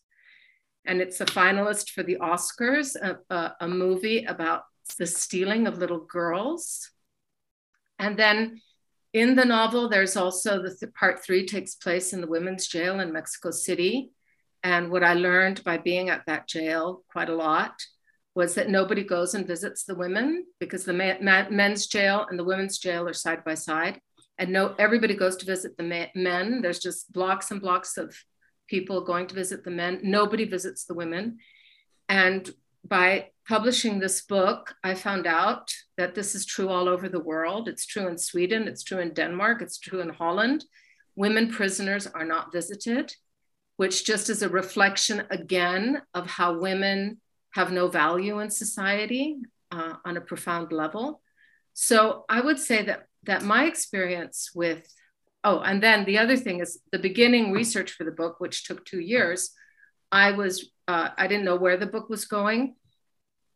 and 0.86 1.02
it's 1.02 1.20
a 1.20 1.26
finalist 1.26 1.90
for 1.90 2.02
the 2.02 2.16
oscars 2.16 2.96
a, 2.96 3.18
a, 3.28 3.54
a 3.60 3.68
movie 3.68 4.24
about 4.24 4.62
the 4.98 5.06
stealing 5.06 5.66
of 5.66 5.76
little 5.76 6.00
girls 6.00 6.90
and 7.98 8.16
then 8.16 8.58
in 9.12 9.34
the 9.36 9.44
novel 9.44 9.88
there's 9.88 10.16
also 10.16 10.62
the 10.62 10.74
th- 10.74 10.94
part 10.94 11.22
three 11.22 11.46
takes 11.46 11.74
place 11.74 12.12
in 12.12 12.20
the 12.20 12.26
women's 12.26 12.66
jail 12.66 13.00
in 13.00 13.12
mexico 13.12 13.50
city. 13.50 14.10
And 14.62 14.90
what 14.90 15.04
i 15.04 15.14
learned 15.14 15.62
by 15.64 15.78
being 15.78 16.08
at 16.08 16.26
that 16.26 16.48
jail 16.48 17.02
quite 17.08 17.28
a 17.28 17.34
lot 17.34 17.74
was 18.34 18.54
that 18.54 18.70
nobody 18.70 19.04
goes 19.04 19.34
and 19.34 19.46
visits 19.46 19.84
the 19.84 19.94
women 19.94 20.46
because 20.58 20.84
the 20.84 20.92
men's 20.92 21.86
jail 21.86 22.26
and 22.30 22.38
the 22.38 22.44
women's 22.44 22.78
jail 22.78 23.06
are 23.06 23.12
side 23.12 23.44
by 23.44 23.54
side. 23.54 24.00
And 24.38 24.50
no 24.50 24.74
everybody 24.78 25.14
goes 25.14 25.36
to 25.36 25.46
visit 25.46 25.76
the 25.76 26.08
men. 26.14 26.62
There's 26.62 26.78
just 26.78 27.12
blocks 27.12 27.50
and 27.50 27.60
blocks 27.60 27.98
of 27.98 28.16
people 28.68 29.04
going 29.04 29.26
to 29.26 29.34
visit 29.34 29.64
the 29.64 29.70
men. 29.70 30.00
Nobody 30.02 30.46
visits 30.46 30.86
the 30.86 30.94
women. 30.94 31.38
And 32.08 32.50
by 32.84 33.28
publishing 33.46 33.98
this 33.98 34.22
book 34.22 34.74
i 34.84 34.94
found 34.94 35.26
out 35.26 35.70
that 35.96 36.14
this 36.14 36.34
is 36.34 36.46
true 36.46 36.68
all 36.68 36.88
over 36.88 37.08
the 37.08 37.20
world 37.20 37.68
it's 37.68 37.86
true 37.86 38.08
in 38.08 38.16
sweden 38.18 38.68
it's 38.68 38.82
true 38.82 38.98
in 38.98 39.12
denmark 39.14 39.62
it's 39.62 39.78
true 39.78 40.00
in 40.00 40.08
holland 40.08 40.64
women 41.16 41.50
prisoners 41.50 42.06
are 42.06 42.24
not 42.24 42.52
visited 42.52 43.14
which 43.76 44.04
just 44.04 44.30
is 44.30 44.42
a 44.42 44.48
reflection 44.48 45.24
again 45.30 46.00
of 46.14 46.26
how 46.26 46.58
women 46.58 47.20
have 47.52 47.72
no 47.72 47.88
value 47.88 48.40
in 48.40 48.50
society 48.50 49.36
uh, 49.70 49.94
on 50.04 50.16
a 50.16 50.20
profound 50.20 50.72
level. 50.72 51.20
So 51.74 52.24
I 52.28 52.40
would 52.40 52.58
say 52.58 52.84
that 52.84 53.06
that 53.24 53.42
my 53.42 53.64
experience 53.64 54.50
with 54.54 54.86
oh, 55.44 55.60
and 55.60 55.82
then 55.82 56.04
the 56.04 56.18
other 56.18 56.36
thing 56.36 56.60
is 56.60 56.80
the 56.90 56.98
beginning 56.98 57.52
research 57.52 57.92
for 57.92 58.04
the 58.04 58.10
book, 58.10 58.36
which 58.38 58.64
took 58.64 58.84
two 58.84 59.00
years. 59.00 59.50
I 60.10 60.32
was 60.32 60.70
uh, 60.88 61.10
I 61.16 61.26
didn't 61.26 61.44
know 61.44 61.56
where 61.56 61.76
the 61.76 61.86
book 61.86 62.08
was 62.08 62.24
going, 62.24 62.76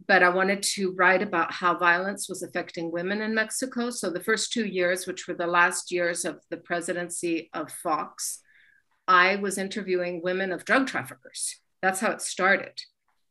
but 0.06 0.22
I 0.22 0.28
wanted 0.28 0.62
to 0.74 0.92
write 0.92 1.22
about 1.22 1.52
how 1.52 1.76
violence 1.76 2.28
was 2.28 2.42
affecting 2.42 2.92
women 2.92 3.22
in 3.22 3.34
Mexico. 3.34 3.90
So 3.90 4.10
the 4.10 4.22
first 4.22 4.52
two 4.52 4.66
years, 4.66 5.06
which 5.06 5.26
were 5.26 5.34
the 5.34 5.46
last 5.46 5.90
years 5.90 6.24
of 6.24 6.40
the 6.50 6.56
presidency 6.56 7.50
of 7.52 7.72
Fox, 7.72 8.40
I 9.08 9.36
was 9.36 9.58
interviewing 9.58 10.22
women 10.22 10.52
of 10.52 10.64
drug 10.64 10.86
traffickers. 10.86 11.56
That's 11.82 12.00
how 12.00 12.12
it 12.12 12.20
started. 12.20 12.80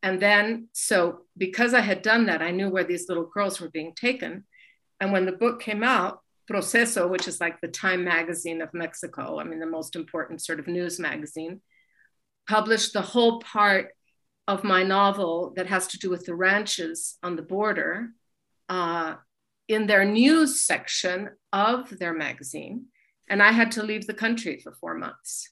And 0.01 0.21
then, 0.21 0.69
so 0.73 1.21
because 1.37 1.73
I 1.73 1.81
had 1.81 2.01
done 2.01 2.27
that, 2.27 2.41
I 2.41 2.51
knew 2.51 2.69
where 2.69 2.83
these 2.83 3.09
little 3.09 3.25
girls 3.25 3.59
were 3.59 3.69
being 3.69 3.93
taken. 3.95 4.45
And 4.99 5.11
when 5.11 5.25
the 5.25 5.31
book 5.31 5.61
came 5.61 5.83
out, 5.83 6.19
Proceso, 6.47 7.07
which 7.07 7.27
is 7.27 7.41
like 7.41 7.59
the 7.59 7.67
Time 7.67 8.03
magazine 8.03 8.61
of 8.61 8.73
Mexico, 8.73 9.39
I 9.39 9.43
mean, 9.43 9.59
the 9.59 9.65
most 9.65 9.95
important 9.95 10.41
sort 10.41 10.59
of 10.59 10.67
news 10.67 10.99
magazine, 10.99 11.61
published 12.47 12.93
the 12.93 13.01
whole 13.01 13.39
part 13.39 13.89
of 14.47 14.63
my 14.63 14.83
novel 14.83 15.53
that 15.55 15.67
has 15.67 15.87
to 15.87 15.99
do 15.99 16.09
with 16.09 16.25
the 16.25 16.35
ranches 16.35 17.17
on 17.23 17.35
the 17.35 17.41
border 17.41 18.09
uh, 18.69 19.15
in 19.67 19.87
their 19.87 20.05
news 20.05 20.61
section 20.61 21.29
of 21.51 21.97
their 21.97 22.13
magazine. 22.13 22.85
And 23.27 23.41
I 23.41 23.51
had 23.51 23.71
to 23.71 23.83
leave 23.83 24.05
the 24.05 24.13
country 24.13 24.59
for 24.59 24.71
four 24.71 24.93
months 24.95 25.49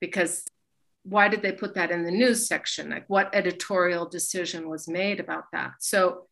because 0.00 0.46
why 1.02 1.28
did 1.28 1.42
they 1.42 1.52
put 1.52 1.74
that 1.74 1.90
in 1.90 2.04
the 2.04 2.10
news 2.10 2.46
section? 2.46 2.90
Like, 2.90 3.08
what 3.08 3.34
editorial 3.34 4.06
decision 4.06 4.68
was 4.68 4.88
made 4.88 5.20
about 5.20 5.44
that? 5.52 5.72
So, 5.80 6.26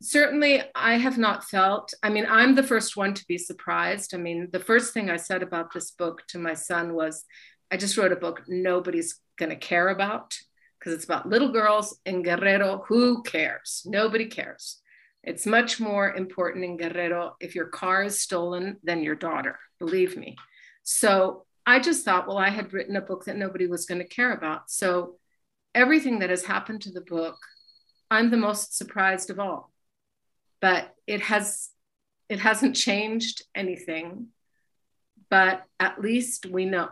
certainly, 0.00 0.62
I 0.74 0.98
have 0.98 1.18
not 1.18 1.44
felt, 1.44 1.92
I 2.02 2.08
mean, 2.08 2.26
I'm 2.28 2.54
the 2.54 2.62
first 2.62 2.96
one 2.96 3.14
to 3.14 3.24
be 3.26 3.38
surprised. 3.38 4.14
I 4.14 4.18
mean, 4.18 4.48
the 4.52 4.60
first 4.60 4.94
thing 4.94 5.10
I 5.10 5.16
said 5.16 5.42
about 5.42 5.72
this 5.72 5.90
book 5.92 6.22
to 6.28 6.38
my 6.38 6.54
son 6.54 6.94
was, 6.94 7.24
I 7.72 7.78
just 7.78 7.96
wrote 7.96 8.12
a 8.12 8.16
book 8.16 8.42
nobody's 8.46 9.18
going 9.38 9.48
to 9.48 9.56
care 9.56 9.88
about 9.88 10.38
because 10.78 10.92
it's 10.92 11.06
about 11.06 11.26
little 11.26 11.50
girls 11.50 11.98
in 12.04 12.22
Guerrero. 12.22 12.84
Who 12.88 13.22
cares? 13.22 13.82
Nobody 13.86 14.26
cares. 14.26 14.82
It's 15.24 15.46
much 15.46 15.80
more 15.80 16.12
important 16.12 16.64
in 16.64 16.76
Guerrero 16.76 17.34
if 17.40 17.54
your 17.54 17.66
car 17.66 18.02
is 18.04 18.20
stolen 18.20 18.76
than 18.84 19.02
your 19.02 19.14
daughter, 19.14 19.58
believe 19.78 20.18
me. 20.18 20.36
So 20.82 21.46
I 21.64 21.80
just 21.80 22.04
thought, 22.04 22.26
well, 22.26 22.36
I 22.36 22.50
had 22.50 22.74
written 22.74 22.96
a 22.96 23.00
book 23.00 23.24
that 23.24 23.38
nobody 23.38 23.66
was 23.66 23.86
going 23.86 24.00
to 24.00 24.06
care 24.06 24.32
about. 24.32 24.70
So 24.70 25.16
everything 25.74 26.18
that 26.18 26.28
has 26.28 26.44
happened 26.44 26.82
to 26.82 26.92
the 26.92 27.00
book, 27.00 27.38
I'm 28.10 28.30
the 28.30 28.36
most 28.36 28.76
surprised 28.76 29.30
of 29.30 29.40
all. 29.40 29.72
But 30.60 30.94
it 31.06 31.22
has 31.22 31.70
it 32.28 32.38
hasn't 32.38 32.76
changed 32.76 33.44
anything. 33.54 34.28
But 35.30 35.62
at 35.80 36.02
least 36.02 36.44
we 36.44 36.66
know 36.66 36.88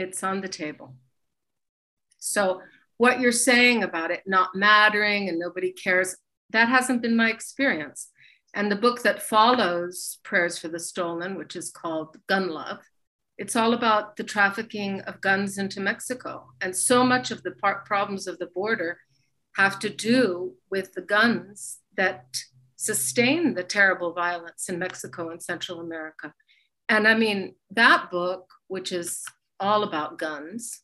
it's 0.00 0.22
on 0.22 0.40
the 0.40 0.48
table. 0.48 0.94
So 2.18 2.62
what 2.96 3.20
you're 3.20 3.32
saying 3.32 3.82
about 3.82 4.10
it 4.10 4.22
not 4.26 4.54
mattering 4.54 5.28
and 5.28 5.38
nobody 5.38 5.72
cares, 5.72 6.16
that 6.50 6.68
hasn't 6.68 7.02
been 7.02 7.16
my 7.16 7.30
experience. 7.30 8.08
And 8.54 8.70
the 8.70 8.76
book 8.76 9.02
that 9.02 9.22
follows 9.22 10.18
Prayers 10.24 10.58
for 10.58 10.68
the 10.68 10.80
Stolen, 10.80 11.36
which 11.36 11.54
is 11.54 11.70
called 11.70 12.16
Gun 12.26 12.48
Love, 12.48 12.80
it's 13.38 13.56
all 13.56 13.72
about 13.72 14.16
the 14.16 14.24
trafficking 14.24 15.00
of 15.02 15.20
guns 15.20 15.56
into 15.56 15.80
Mexico. 15.80 16.48
And 16.60 16.76
so 16.76 17.04
much 17.04 17.30
of 17.30 17.42
the 17.42 17.52
par- 17.52 17.84
problems 17.86 18.26
of 18.26 18.38
the 18.38 18.46
border 18.46 18.98
have 19.56 19.78
to 19.78 19.88
do 19.88 20.54
with 20.70 20.92
the 20.92 21.00
guns 21.00 21.78
that 21.96 22.36
sustain 22.76 23.54
the 23.54 23.62
terrible 23.62 24.12
violence 24.12 24.68
in 24.68 24.78
Mexico 24.78 25.30
and 25.30 25.42
Central 25.42 25.80
America. 25.80 26.34
And 26.88 27.06
I 27.06 27.14
mean, 27.14 27.54
that 27.70 28.10
book, 28.10 28.50
which 28.68 28.92
is 28.92 29.22
all 29.60 29.82
about 29.82 30.18
guns, 30.18 30.80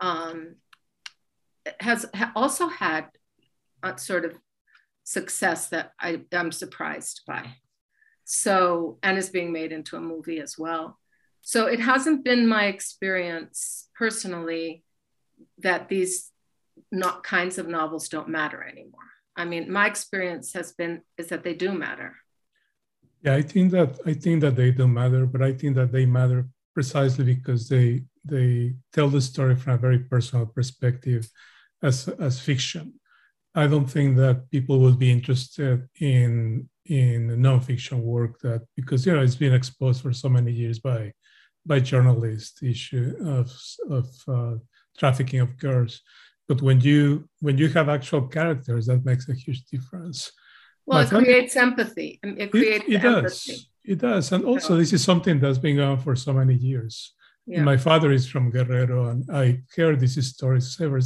um, 0.00 0.56
has 1.80 2.06
also 2.34 2.68
had 2.68 3.06
a 3.82 3.98
sort 3.98 4.24
of 4.24 4.36
success 5.04 5.68
that 5.68 5.92
I, 6.00 6.22
I'm 6.32 6.52
surprised 6.52 7.22
by. 7.26 7.44
So, 8.24 8.98
and 9.02 9.16
is 9.18 9.30
being 9.30 9.52
made 9.52 9.70
into 9.70 9.96
a 9.96 10.00
movie 10.00 10.40
as 10.40 10.56
well. 10.58 10.98
So 11.42 11.66
it 11.66 11.78
hasn't 11.78 12.24
been 12.24 12.48
my 12.48 12.64
experience 12.64 13.88
personally 13.94 14.82
that 15.58 15.88
these 15.88 16.32
not 16.90 17.22
kinds 17.22 17.58
of 17.58 17.68
novels 17.68 18.08
don't 18.08 18.28
matter 18.28 18.64
anymore. 18.64 19.10
I 19.36 19.44
mean, 19.44 19.70
my 19.70 19.86
experience 19.86 20.52
has 20.54 20.72
been 20.72 21.02
is 21.18 21.28
that 21.28 21.44
they 21.44 21.54
do 21.54 21.72
matter. 21.72 22.16
Yeah, 23.22 23.34
I 23.34 23.42
think 23.42 23.70
that 23.72 23.98
I 24.04 24.14
think 24.14 24.40
that 24.40 24.56
they 24.56 24.70
do 24.72 24.88
matter, 24.88 25.26
but 25.26 25.42
I 25.42 25.52
think 25.52 25.76
that 25.76 25.92
they 25.92 26.06
matter 26.06 26.48
precisely 26.76 27.24
because 27.24 27.62
they 27.70 28.02
they 28.32 28.74
tell 28.92 29.08
the 29.08 29.20
story 29.30 29.56
from 29.56 29.72
a 29.72 29.84
very 29.86 30.00
personal 30.12 30.44
perspective 30.44 31.22
as 31.82 31.96
as 32.26 32.38
fiction. 32.38 32.86
I 33.62 33.66
don't 33.72 33.90
think 33.96 34.10
that 34.18 34.50
people 34.54 34.76
would 34.80 34.98
be 34.98 35.10
interested 35.18 35.88
in 36.14 36.68
in 36.84 37.18
nonfiction 37.48 37.98
work 38.16 38.32
that 38.46 38.62
because 38.78 39.00
you 39.06 39.12
know 39.14 39.22
it's 39.22 39.42
been 39.46 39.58
exposed 39.60 40.02
for 40.02 40.12
so 40.12 40.28
many 40.28 40.52
years 40.62 40.78
by 40.78 41.00
by 41.70 41.78
journalists 41.80 42.62
issue 42.62 43.08
of, 43.38 43.48
of 43.98 44.06
uh, 44.36 44.54
trafficking 45.00 45.40
of 45.40 45.58
girls. 45.66 45.92
But 46.48 46.60
when 46.60 46.78
you 46.88 47.00
when 47.46 47.56
you 47.56 47.68
have 47.76 47.88
actual 47.88 48.24
characters 48.36 48.84
that 48.88 49.06
makes 49.10 49.26
a 49.30 49.34
huge 49.44 49.62
difference. 49.74 50.18
Well 50.84 50.98
My 50.98 51.04
it 51.04 51.08
family, 51.08 51.24
creates 51.24 51.56
empathy. 51.56 52.20
It 52.22 52.50
creates 52.50 52.84
it, 52.86 52.96
it 52.96 53.02
does 53.02 53.66
it 53.86 53.98
does. 53.98 54.32
And 54.32 54.44
also 54.44 54.76
this 54.76 54.92
is 54.92 55.02
something 55.02 55.38
that's 55.38 55.58
been 55.58 55.76
going 55.76 55.88
on 55.88 55.98
for 55.98 56.16
so 56.16 56.32
many 56.32 56.54
years. 56.54 57.12
Yeah. 57.48 57.62
my 57.62 57.76
father 57.76 58.10
is 58.10 58.26
from 58.26 58.50
guerrero 58.50 59.08
and 59.10 59.22
i 59.32 59.62
heard 59.76 60.00
these 60.00 60.26
stories 60.26 60.76
ever 60.80 61.00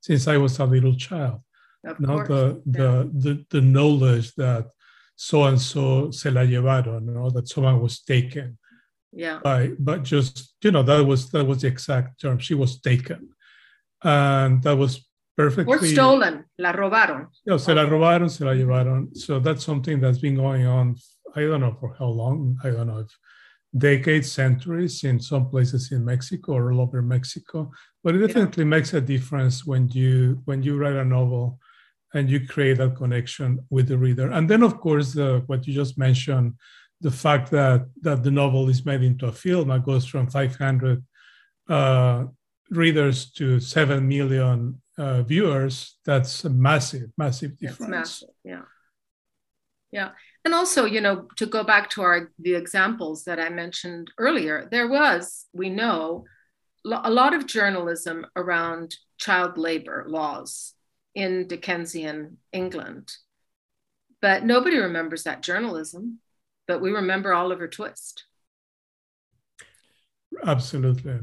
since 0.00 0.26
i 0.26 0.36
was 0.36 0.58
a 0.58 0.64
little 0.64 0.96
child. 0.96 1.40
Of 1.84 2.00
not 2.00 2.26
the, 2.26 2.60
yeah. 2.66 2.72
the, 2.72 3.10
the 3.14 3.46
the 3.50 3.60
knowledge 3.60 4.34
that 4.34 4.64
so 5.14 5.44
and 5.44 5.60
so 5.60 6.10
se 6.10 6.30
la 6.30 6.40
llevaron, 6.40 7.06
you 7.06 7.12
know, 7.12 7.30
that 7.30 7.46
someone 7.48 7.80
was 7.80 8.02
taken 8.02 8.58
yeah. 9.12 9.38
by 9.42 9.70
but 9.78 10.02
just 10.02 10.54
you 10.62 10.72
know 10.72 10.82
that 10.82 11.06
was 11.06 11.30
that 11.30 11.44
was 11.44 11.62
the 11.62 11.68
exact 11.68 12.20
term. 12.20 12.38
She 12.38 12.54
was 12.54 12.80
taken. 12.80 13.30
And 14.02 14.62
that 14.64 14.76
was 14.76 15.08
perfectly 15.36 15.72
or 15.72 15.86
stolen. 15.86 16.44
La 16.58 16.72
robaron. 16.72 17.28
Yeah, 17.44 17.58
se 17.58 17.72
la 17.74 17.84
robaron 17.84 18.28
se 18.28 18.44
la 18.44 18.52
llevaron. 18.52 19.16
So 19.16 19.38
that's 19.38 19.64
something 19.64 20.00
that's 20.00 20.18
been 20.18 20.34
going 20.34 20.66
on 20.66 20.96
i 21.36 21.40
don't 21.40 21.60
know 21.60 21.76
for 21.78 21.94
how 21.98 22.06
long 22.06 22.56
i 22.64 22.70
don't 22.70 22.88
know 22.88 22.98
if 22.98 23.16
decades 23.76 24.32
centuries 24.32 25.04
in 25.04 25.20
some 25.20 25.48
places 25.50 25.92
in 25.92 26.04
mexico 26.04 26.52
or 26.52 26.72
all 26.72 26.80
over 26.80 27.02
mexico 27.02 27.70
but 28.02 28.14
it 28.14 28.26
definitely 28.26 28.64
yeah. 28.64 28.68
makes 28.68 28.94
a 28.94 29.00
difference 29.00 29.66
when 29.66 29.88
you 29.88 30.40
when 30.44 30.62
you 30.62 30.76
write 30.76 30.94
a 30.94 31.04
novel 31.04 31.58
and 32.16 32.30
you 32.30 32.46
create 32.46 32.78
that 32.78 32.96
connection 32.96 33.58
with 33.70 33.88
the 33.88 33.98
reader. 33.98 34.30
And 34.30 34.48
then 34.48 34.62
of 34.62 34.78
course 34.80 35.14
what 35.46 35.66
you 35.66 35.74
just 35.74 35.98
mentioned 35.98 36.54
the 37.00 37.10
fact 37.10 37.50
that 37.50 37.86
that 38.00 38.22
the 38.22 38.30
novel 38.30 38.68
is 38.70 38.86
made 38.86 39.02
into 39.02 39.26
a 39.26 39.32
film 39.32 39.68
that 39.68 39.84
goes 39.84 40.06
from 40.06 40.28
500 40.28 41.04
uh, 41.68 42.24
readers 42.70 43.30
to 43.32 43.60
7 43.60 44.08
million 44.08 44.80
uh, 44.96 45.22
viewers 45.22 45.98
that's 46.06 46.44
a 46.44 46.50
massive 46.50 47.10
massive 47.18 47.58
difference. 47.58 47.78
that's 47.78 47.90
massive 47.90 48.34
yeah. 48.44 48.62
Yeah 49.92 50.10
and 50.46 50.54
also 50.54 50.86
you 50.86 51.00
know 51.02 51.26
to 51.36 51.44
go 51.44 51.62
back 51.62 51.90
to 51.90 52.00
our 52.00 52.30
the 52.38 52.54
examples 52.54 53.24
that 53.24 53.38
i 53.38 53.50
mentioned 53.50 54.10
earlier 54.16 54.66
there 54.70 54.88
was 54.88 55.46
we 55.52 55.68
know 55.68 56.24
a 56.86 57.10
lot 57.10 57.34
of 57.34 57.46
journalism 57.46 58.24
around 58.36 58.94
child 59.18 59.58
labor 59.58 60.06
laws 60.08 60.72
in 61.14 61.46
dickensian 61.48 62.38
england 62.52 63.12
but 64.22 64.44
nobody 64.44 64.78
remembers 64.78 65.24
that 65.24 65.42
journalism 65.42 66.20
but 66.66 66.80
we 66.80 66.90
remember 66.90 67.32
Oliver 67.32 67.68
Twist. 67.68 68.24
Absolutely. 70.44 71.20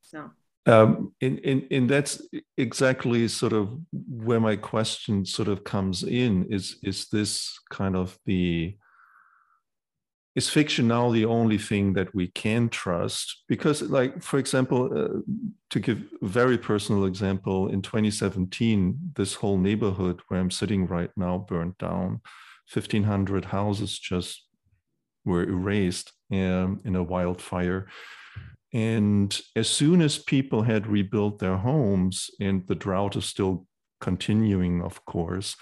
So. 0.00 0.30
Um, 0.64 1.12
and, 1.20 1.66
and 1.72 1.90
that's 1.90 2.22
exactly 2.56 3.26
sort 3.26 3.52
of 3.52 3.76
where 3.92 4.40
my 4.40 4.56
question 4.56 5.24
sort 5.24 5.48
of 5.48 5.64
comes 5.64 6.04
in 6.04 6.46
is 6.50 6.76
is 6.84 7.08
this 7.08 7.58
kind 7.70 7.96
of 7.96 8.16
the 8.26 8.76
is 10.36 10.48
fiction 10.48 10.86
now 10.86 11.10
the 11.10 11.24
only 11.24 11.58
thing 11.58 11.94
that 11.94 12.14
we 12.14 12.28
can 12.28 12.68
trust 12.68 13.42
because 13.48 13.82
like 13.82 14.22
for 14.22 14.38
example 14.38 14.88
uh, 14.96 15.20
to 15.70 15.80
give 15.80 15.98
a 16.22 16.26
very 16.26 16.56
personal 16.56 17.06
example 17.06 17.66
in 17.68 17.82
2017 17.82 18.96
this 19.16 19.34
whole 19.34 19.58
neighborhood 19.58 20.20
where 20.28 20.38
i'm 20.38 20.50
sitting 20.50 20.86
right 20.86 21.10
now 21.16 21.38
burned 21.38 21.76
down 21.78 22.20
1,500 22.72 23.46
houses 23.46 23.98
just 23.98 24.46
were 25.24 25.42
erased 25.42 26.12
um, 26.32 26.80
in 26.84 26.96
a 26.96 27.02
wildfire. 27.02 27.86
And 28.72 29.38
as 29.54 29.68
soon 29.68 30.00
as 30.00 30.18
people 30.18 30.62
had 30.62 30.86
rebuilt 30.86 31.38
their 31.38 31.58
homes, 31.58 32.30
and 32.40 32.66
the 32.66 32.74
drought 32.74 33.16
is 33.16 33.26
still 33.26 33.66
continuing, 34.00 34.82
of 34.82 35.04
course, 35.04 35.56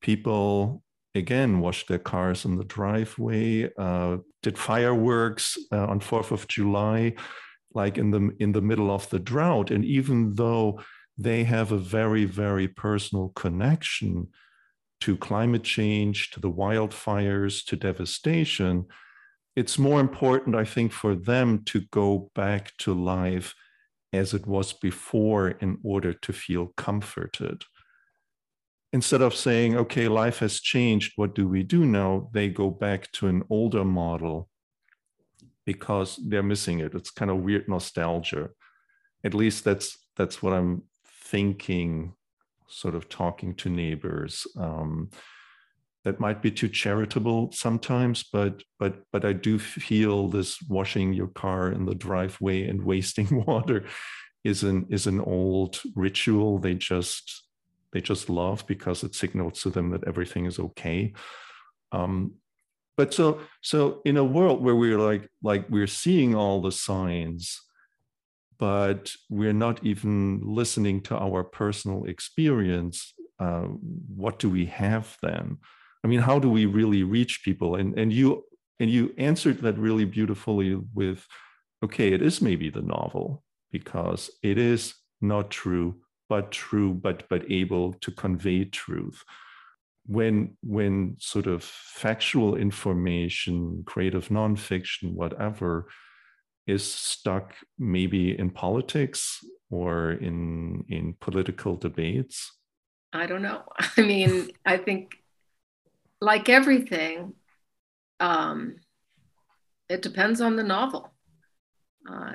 people 0.00 0.82
again 1.14 1.60
washed 1.60 1.88
their 1.88 1.98
cars 1.98 2.44
in 2.44 2.56
the 2.56 2.64
driveway, 2.64 3.70
uh, 3.76 4.18
did 4.42 4.58
fireworks 4.58 5.58
uh, 5.72 5.86
on 5.86 6.00
4th 6.00 6.30
of 6.30 6.48
July, 6.48 7.14
like 7.74 7.98
in 7.98 8.10
the 8.10 8.30
in 8.38 8.52
the 8.52 8.62
middle 8.62 8.90
of 8.90 9.08
the 9.10 9.18
drought. 9.18 9.70
And 9.70 9.84
even 9.84 10.34
though 10.34 10.80
they 11.18 11.44
have 11.44 11.72
a 11.72 11.78
very, 11.78 12.24
very 12.24 12.68
personal 12.68 13.30
connection 13.30 14.28
to 15.00 15.16
climate 15.16 15.64
change, 15.64 16.30
to 16.30 16.40
the 16.40 16.50
wildfires, 16.50 17.64
to 17.66 17.76
devastation, 17.76 18.86
it's 19.58 19.76
more 19.76 19.98
important, 19.98 20.54
I 20.54 20.64
think, 20.64 20.92
for 20.92 21.16
them 21.16 21.64
to 21.64 21.80
go 21.90 22.30
back 22.36 22.76
to 22.78 22.94
life 22.94 23.56
as 24.12 24.32
it 24.32 24.46
was 24.46 24.72
before 24.72 25.48
in 25.48 25.78
order 25.82 26.12
to 26.12 26.32
feel 26.32 26.66
comforted. 26.76 27.64
Instead 28.92 29.20
of 29.20 29.34
saying, 29.34 29.76
okay, 29.76 30.06
life 30.06 30.38
has 30.38 30.60
changed, 30.60 31.14
what 31.16 31.34
do 31.34 31.48
we 31.48 31.64
do 31.64 31.84
now? 31.84 32.30
They 32.32 32.48
go 32.48 32.70
back 32.70 33.10
to 33.14 33.26
an 33.26 33.42
older 33.50 33.84
model 33.84 34.48
because 35.66 36.20
they're 36.24 36.50
missing 36.54 36.78
it. 36.78 36.94
It's 36.94 37.10
kind 37.10 37.30
of 37.30 37.38
weird 37.38 37.68
nostalgia. 37.68 38.50
At 39.24 39.34
least 39.34 39.64
that's 39.64 39.98
that's 40.16 40.40
what 40.40 40.52
I'm 40.52 40.84
thinking 41.04 42.14
sort 42.68 42.94
of 42.94 43.08
talking 43.08 43.56
to 43.56 43.68
neighbors. 43.68 44.46
Um, 44.56 45.10
that 46.04 46.20
might 46.20 46.40
be 46.40 46.50
too 46.50 46.68
charitable 46.68 47.52
sometimes, 47.52 48.24
but 48.32 48.62
but 48.78 49.02
but 49.12 49.24
I 49.24 49.32
do 49.32 49.58
feel 49.58 50.28
this 50.28 50.60
washing 50.62 51.12
your 51.12 51.28
car 51.28 51.72
in 51.72 51.84
the 51.84 51.94
driveway 51.94 52.68
and 52.68 52.82
wasting 52.84 53.44
water 53.46 53.84
is 54.44 54.62
an 54.62 54.86
is 54.90 55.06
an 55.06 55.20
old 55.20 55.80
ritual. 55.94 56.58
They 56.58 56.74
just 56.74 57.44
they 57.92 58.00
just 58.00 58.30
love 58.30 58.66
because 58.66 59.02
it 59.02 59.14
signals 59.14 59.62
to 59.62 59.70
them 59.70 59.90
that 59.90 60.06
everything 60.06 60.46
is 60.46 60.58
okay. 60.58 61.14
Um, 61.92 62.34
but 62.98 63.14
so 63.14 63.40
so 63.62 64.02
in 64.04 64.18
a 64.18 64.24
world 64.24 64.62
where 64.62 64.76
we're 64.76 64.98
like 64.98 65.30
like 65.42 65.64
we're 65.70 65.86
seeing 65.86 66.34
all 66.34 66.60
the 66.60 66.72
signs 66.72 67.62
but 68.58 69.12
we're 69.30 69.52
not 69.52 69.84
even 69.86 70.42
listening 70.44 71.00
to 71.00 71.16
our 71.16 71.44
personal 71.44 72.04
experience 72.04 73.14
uh, 73.38 73.68
what 74.22 74.38
do 74.40 74.50
we 74.50 74.66
have 74.66 75.16
then 75.22 75.56
i 76.04 76.06
mean 76.06 76.20
how 76.20 76.38
do 76.38 76.48
we 76.50 76.66
really 76.66 77.02
reach 77.02 77.42
people? 77.44 77.76
And 77.76 77.98
and 77.98 78.12
you 78.12 78.44
and 78.80 78.90
you 78.90 79.14
answered 79.18 79.58
that 79.62 79.78
really 79.78 80.04
beautifully 80.04 80.78
with 80.94 81.26
okay 81.82 82.12
it 82.12 82.22
is 82.22 82.40
maybe 82.40 82.70
the 82.70 82.82
novel 82.82 83.42
because 83.70 84.30
it 84.42 84.58
is 84.58 84.94
not 85.20 85.50
true 85.50 85.96
but 86.28 86.52
true 86.52 86.92
but 86.94 87.28
but 87.28 87.50
able 87.50 87.94
to 87.94 88.10
convey 88.10 88.64
truth. 88.64 89.22
When 90.06 90.56
when 90.62 91.16
sort 91.18 91.46
of 91.46 91.62
factual 91.64 92.56
information 92.56 93.82
creative 93.86 94.28
nonfiction 94.28 95.12
whatever 95.12 95.88
is 96.66 96.84
stuck 96.84 97.54
maybe 97.78 98.38
in 98.38 98.50
politics 98.50 99.38
or 99.70 100.12
in 100.12 100.84
in 100.88 101.14
political 101.20 101.76
debates. 101.76 102.52
I 103.12 103.26
don't 103.26 103.42
know. 103.42 103.62
I 103.96 104.02
mean 104.02 104.50
i 104.66 104.76
think 104.76 105.18
like 106.20 106.48
everything 106.48 107.34
um 108.20 108.76
it 109.88 110.02
depends 110.02 110.40
on 110.40 110.56
the 110.56 110.62
novel. 110.64 111.12
Uh 112.08 112.34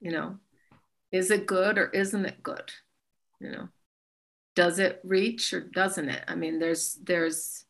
you 0.00 0.10
know 0.10 0.38
is 1.12 1.30
it 1.30 1.46
good 1.46 1.78
or 1.78 1.88
isn't 1.90 2.26
it 2.26 2.42
good? 2.42 2.72
You 3.40 3.50
know 3.50 3.68
does 4.54 4.78
it 4.78 5.00
reach 5.04 5.52
or 5.52 5.60
doesn't 5.60 6.08
it? 6.08 6.22
I 6.28 6.34
mean 6.34 6.58
there's 6.58 6.98
there's 7.02 7.64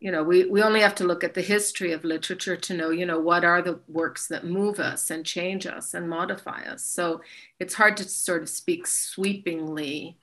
you 0.00 0.12
know 0.12 0.22
we, 0.22 0.44
we 0.44 0.62
only 0.62 0.80
have 0.80 0.94
to 0.96 1.04
look 1.04 1.24
at 1.24 1.34
the 1.34 1.42
history 1.42 1.92
of 1.92 2.04
literature 2.04 2.56
to 2.56 2.74
know 2.74 2.90
you 2.90 3.04
know 3.04 3.20
what 3.20 3.44
are 3.44 3.62
the 3.62 3.80
works 3.88 4.28
that 4.28 4.44
move 4.44 4.78
us 4.78 5.10
and 5.10 5.24
change 5.26 5.66
us 5.66 5.94
and 5.94 6.08
modify 6.08 6.62
us. 6.62 6.84
So 6.84 7.20
it's 7.58 7.74
hard 7.74 7.96
to 7.98 8.04
sort 8.04 8.42
of 8.42 8.48
speak 8.48 8.86
sweepingly 8.86 10.16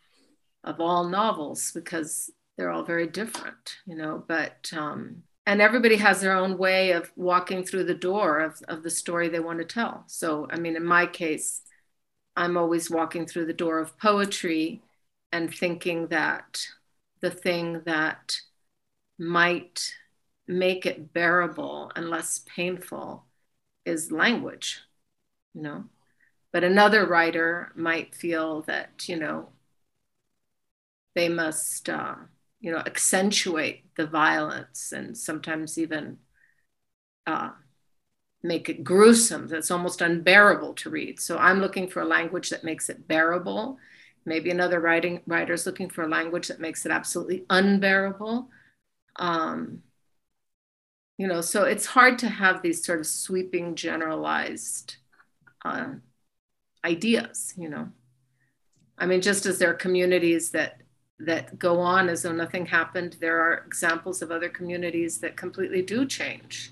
of 0.64 0.80
all 0.80 1.08
novels 1.08 1.72
because 1.72 2.32
they're 2.58 2.70
all 2.72 2.84
very 2.84 3.08
different 3.08 3.78
you 3.86 3.96
know 3.96 4.24
but 4.28 4.72
um, 4.76 5.24
and 5.48 5.62
everybody 5.62 5.96
has 5.96 6.22
their 6.22 6.36
own 6.36 6.58
way 6.58 6.92
of 6.92 7.12
walking 7.16 7.64
through 7.64 7.84
the 7.84 7.94
door 7.94 8.40
of, 8.40 8.60
of 8.68 8.84
the 8.84 8.90
story 8.90 9.30
they 9.30 9.40
want 9.40 9.60
to 9.60 9.66
tell 9.66 10.04
so 10.08 10.48
i 10.50 10.58
mean 10.58 10.76
in 10.76 10.86
my 10.86 11.06
case 11.06 11.62
i'm 12.36 12.58
always 12.58 12.90
walking 12.90 13.26
through 13.26 13.46
the 13.46 13.54
door 13.54 13.80
of 13.80 13.98
poetry 14.00 14.82
and 15.32 15.54
thinking 15.54 16.08
that 16.08 16.66
the 17.22 17.32
thing 17.32 17.82
that 17.86 18.38
might 19.18 19.92
make 20.48 20.86
it 20.86 21.14
bearable 21.14 21.92
and 21.96 22.10
less 22.10 22.40
painful 22.46 23.26
is 23.86 24.12
language, 24.12 24.82
you 25.54 25.62
know. 25.62 25.86
But 26.52 26.64
another 26.64 27.06
writer 27.06 27.72
might 27.76 28.16
feel 28.16 28.62
that, 28.64 29.10
you 29.10 29.18
know, 29.18 29.50
they 31.16 31.30
must, 31.30 31.90
uh, 31.90 32.16
you 32.66 32.72
know, 32.72 32.80
accentuate 32.80 33.86
the 33.96 34.08
violence 34.08 34.92
and 34.92 35.16
sometimes 35.16 35.78
even 35.78 36.18
uh, 37.28 37.52
make 38.42 38.70
it 38.70 38.84
gruesome. 38.84 39.48
That's 39.48 39.72
almost 39.72 40.02
unbearable 40.02 40.74
to 40.76 40.90
read. 40.90 41.20
So 41.20 41.38
I'm 41.38 41.62
looking 41.62 41.88
for 41.88 42.02
a 42.02 42.06
language 42.06 42.50
that 42.50 42.64
makes 42.64 42.90
it 42.90 43.08
bearable 43.08 43.78
Maybe 44.26 44.50
another 44.50 44.80
writing 44.80 45.22
writer's 45.28 45.68
looking 45.68 45.90
for 45.90 46.04
a 46.04 46.08
language 46.08 46.48
that 46.48 46.60
makes 46.60 46.86
it 46.86 46.92
absolutely 46.92 47.46
unbearable. 47.48 48.50
Um, 49.18 49.84
you 51.18 51.28
know, 51.28 51.42
so 51.42 51.64
it's 51.64 51.86
hard 51.86 52.18
to 52.20 52.28
have 52.30 52.62
these 52.62 52.84
sort 52.84 53.00
of 53.00 53.06
sweeping, 53.06 53.76
generalized 53.76 54.96
uh, 55.64 55.94
ideas. 56.84 57.54
You 57.56 57.70
know, 57.70 57.90
I 58.98 59.06
mean, 59.06 59.22
just 59.22 59.46
as 59.46 59.60
there 59.60 59.70
are 59.70 59.76
communities 59.76 60.50
that 60.52 60.82
that 61.20 61.58
go 61.58 61.80
on 61.80 62.10
as 62.10 62.24
though 62.24 62.32
nothing 62.32 62.66
happened, 62.66 63.18
there 63.22 63.40
are 63.40 63.64
examples 63.66 64.22
of 64.22 64.32
other 64.32 64.50
communities 64.50 65.20
that 65.20 65.38
completely 65.38 65.82
do 65.82 66.06
change 66.06 66.72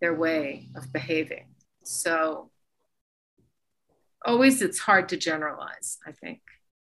their 0.00 0.14
way 0.14 0.68
of 0.76 0.92
behaving. 0.92 1.46
So 1.84 2.50
always 4.24 4.62
it's 4.62 4.78
hard 4.78 5.08
to 5.10 5.16
generalize, 5.16 5.98
I 6.06 6.12
think. 6.12 6.40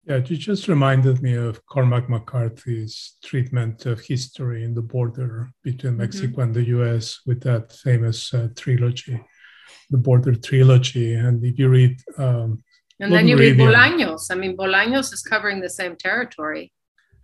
Yeah, 0.05 0.17
you 0.17 0.37
just 0.37 0.67
reminded 0.67 1.23
me 1.23 1.35
of 1.35 1.65
Cormac 1.67 2.09
McCarthy's 2.09 3.17
treatment 3.23 3.87
of 3.87 4.01
history 4.01 4.65
in 4.65 4.75
the 4.75 4.83
border 4.83 5.51
between 5.63 5.93
mm-hmm. 5.93 6.03
Mexico 6.03 6.29
mm-hmm. 6.29 6.41
and 6.41 6.55
the 6.55 6.65
US 6.79 7.21
with 7.27 7.43
that 7.43 7.73
famous 7.73 8.33
uh, 8.35 8.49
trilogy, 8.57 9.21
the 9.91 9.99
border 9.99 10.35
trilogy. 10.35 11.15
And 11.15 11.45
if 11.45 11.59
you 11.59 11.69
read. 11.69 12.01
Um, 12.19 12.65
and 12.99 13.13
then 13.13 13.29
you 13.29 13.39
read 13.39 13.57
Bolaños. 13.57 14.31
I 14.31 14.35
mean, 14.35 14.57
Bolaños 14.57 15.13
is 15.13 15.23
covering 15.23 15.61
the 15.61 15.71
same 15.71 15.97
territory 15.97 16.73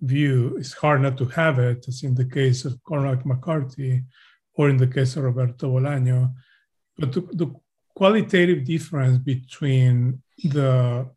view. 0.03 0.57
It's 0.59 0.75
hard 0.75 1.01
not 1.03 1.17
to 1.19 1.27
have 1.27 1.59
it, 1.59 1.87
as 1.89 2.03
in 2.03 2.15
the 2.15 2.25
case 2.25 2.65
of 2.65 2.83
Cormac 2.83 3.25
McCarthy 3.25 4.03
or 4.55 4.69
in 4.69 4.77
the 4.77 4.87
case 4.87 5.17
of 5.17 5.25
Roberto 5.25 5.71
Bolaño. 5.71 6.35
But 6.99 7.13
the, 7.13 7.21
the 7.21 7.55
qualitative 7.95 8.65
difference 8.65 9.19
between 9.19 10.23
the 10.45 11.09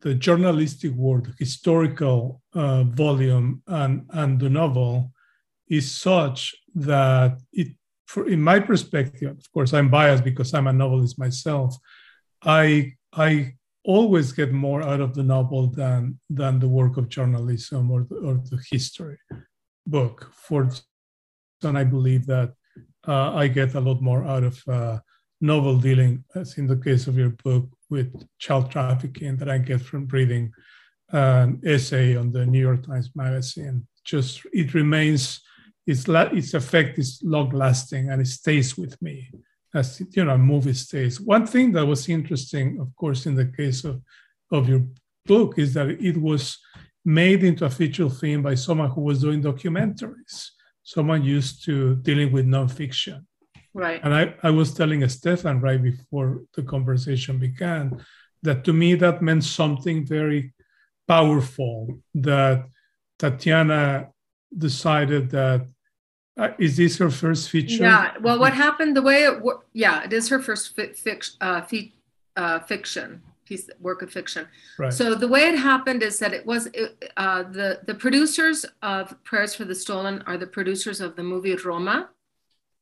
the 0.00 0.14
journalistic 0.14 0.90
work, 0.92 1.26
the 1.26 1.34
historical 1.38 2.42
uh, 2.54 2.82
volume, 2.82 3.62
and, 3.68 4.04
and 4.10 4.40
the 4.40 4.50
novel 4.50 5.12
is 5.68 5.92
such 5.92 6.56
that 6.74 7.38
it, 7.52 7.68
for, 8.06 8.28
in 8.28 8.42
my 8.42 8.58
perspective, 8.58 9.30
of 9.30 9.52
course, 9.52 9.72
I'm 9.72 9.88
biased 9.88 10.24
because 10.24 10.52
I'm 10.54 10.66
a 10.66 10.72
novelist 10.72 11.20
myself. 11.20 11.76
I 12.42 12.94
I 13.12 13.54
always 13.84 14.32
get 14.32 14.52
more 14.52 14.82
out 14.82 15.00
of 15.00 15.14
the 15.14 15.22
novel 15.22 15.66
than 15.68 16.18
than 16.30 16.58
the 16.58 16.68
work 16.68 16.96
of 16.96 17.08
journalism 17.08 17.90
or 17.90 18.06
the, 18.08 18.16
or 18.16 18.34
the 18.50 18.62
history 18.70 19.18
book. 19.86 20.30
For 20.34 20.70
and 21.64 21.78
I 21.78 21.84
believe 21.84 22.26
that 22.26 22.52
uh, 23.06 23.34
I 23.34 23.48
get 23.48 23.74
a 23.74 23.80
lot 23.80 24.00
more 24.00 24.24
out 24.24 24.44
of 24.44 24.62
uh, 24.68 24.98
novel 25.40 25.76
dealing, 25.78 26.24
as 26.34 26.58
in 26.58 26.66
the 26.66 26.76
case 26.76 27.06
of 27.06 27.16
your 27.16 27.30
book, 27.44 27.68
with 27.90 28.12
child 28.38 28.70
trafficking 28.70 29.36
that 29.36 29.48
I 29.48 29.58
get 29.58 29.80
from 29.80 30.06
reading 30.08 30.52
an 31.10 31.60
essay 31.64 32.16
on 32.16 32.32
the 32.32 32.46
New 32.46 32.60
York 32.60 32.86
Times 32.86 33.10
Magazine. 33.14 33.86
Just 34.04 34.42
it 34.52 34.74
remains, 34.74 35.40
its 35.86 36.06
its 36.08 36.54
effect 36.54 36.98
is 36.98 37.20
long 37.22 37.50
lasting 37.50 38.10
and 38.10 38.20
it 38.20 38.26
stays 38.26 38.76
with 38.78 39.00
me 39.02 39.30
as 39.74 40.02
you 40.10 40.24
know, 40.24 40.36
movie 40.36 40.74
stays. 40.74 41.20
One 41.20 41.46
thing 41.46 41.72
that 41.72 41.86
was 41.86 42.08
interesting, 42.08 42.78
of 42.80 42.94
course, 42.96 43.26
in 43.26 43.34
the 43.34 43.46
case 43.46 43.84
of 43.84 44.02
of 44.50 44.68
your 44.68 44.84
book 45.26 45.58
is 45.58 45.74
that 45.74 45.88
it 45.88 46.16
was 46.16 46.58
made 47.04 47.42
into 47.42 47.64
a 47.64 47.70
feature 47.70 48.08
film 48.08 48.42
by 48.42 48.54
someone 48.54 48.90
who 48.90 49.00
was 49.00 49.20
doing 49.20 49.42
documentaries, 49.42 50.50
someone 50.82 51.24
used 51.24 51.64
to 51.64 51.96
dealing 51.96 52.30
with 52.32 52.46
nonfiction. 52.46 53.24
Right. 53.74 54.00
And 54.04 54.14
I, 54.14 54.34
I 54.42 54.50
was 54.50 54.74
telling 54.74 55.06
Stefan 55.08 55.60
right 55.60 55.82
before 55.82 56.42
the 56.54 56.62
conversation 56.62 57.38
began 57.38 58.04
that 58.42 58.64
to 58.64 58.72
me 58.72 58.94
that 58.96 59.22
meant 59.22 59.44
something 59.44 60.06
very 60.06 60.52
powerful 61.08 61.98
that 62.14 62.66
Tatiana 63.18 64.08
decided 64.56 65.30
that 65.30 65.66
uh, 66.42 66.54
is 66.58 66.76
this 66.76 66.98
her 66.98 67.10
first 67.10 67.50
feature? 67.50 67.82
Yeah. 67.84 68.14
Well, 68.20 68.38
what 68.38 68.52
happened? 68.52 68.96
The 68.96 69.02
way 69.02 69.24
it. 69.24 69.42
Yeah, 69.72 70.04
it 70.04 70.12
is 70.12 70.28
her 70.28 70.40
first 70.48 70.74
fi- 70.76 70.88
fic- 71.06 71.36
uh, 71.40 71.62
fi- 71.62 71.92
uh, 72.36 72.58
fiction 72.60 73.22
piece, 73.44 73.68
work 73.80 74.02
of 74.02 74.10
fiction. 74.10 74.46
Right. 74.78 74.92
So 74.92 75.14
the 75.14 75.28
way 75.28 75.48
it 75.48 75.58
happened 75.58 76.02
is 76.02 76.18
that 76.18 76.32
it 76.32 76.44
was 76.46 76.66
it, 76.74 77.12
uh, 77.16 77.42
the 77.58 77.80
the 77.86 77.94
producers 77.94 78.64
of 78.82 79.02
Prayers 79.24 79.54
for 79.54 79.64
the 79.64 79.74
Stolen 79.74 80.22
are 80.26 80.38
the 80.38 80.46
producers 80.46 81.00
of 81.00 81.16
the 81.16 81.22
movie 81.22 81.54
Roma. 81.56 82.08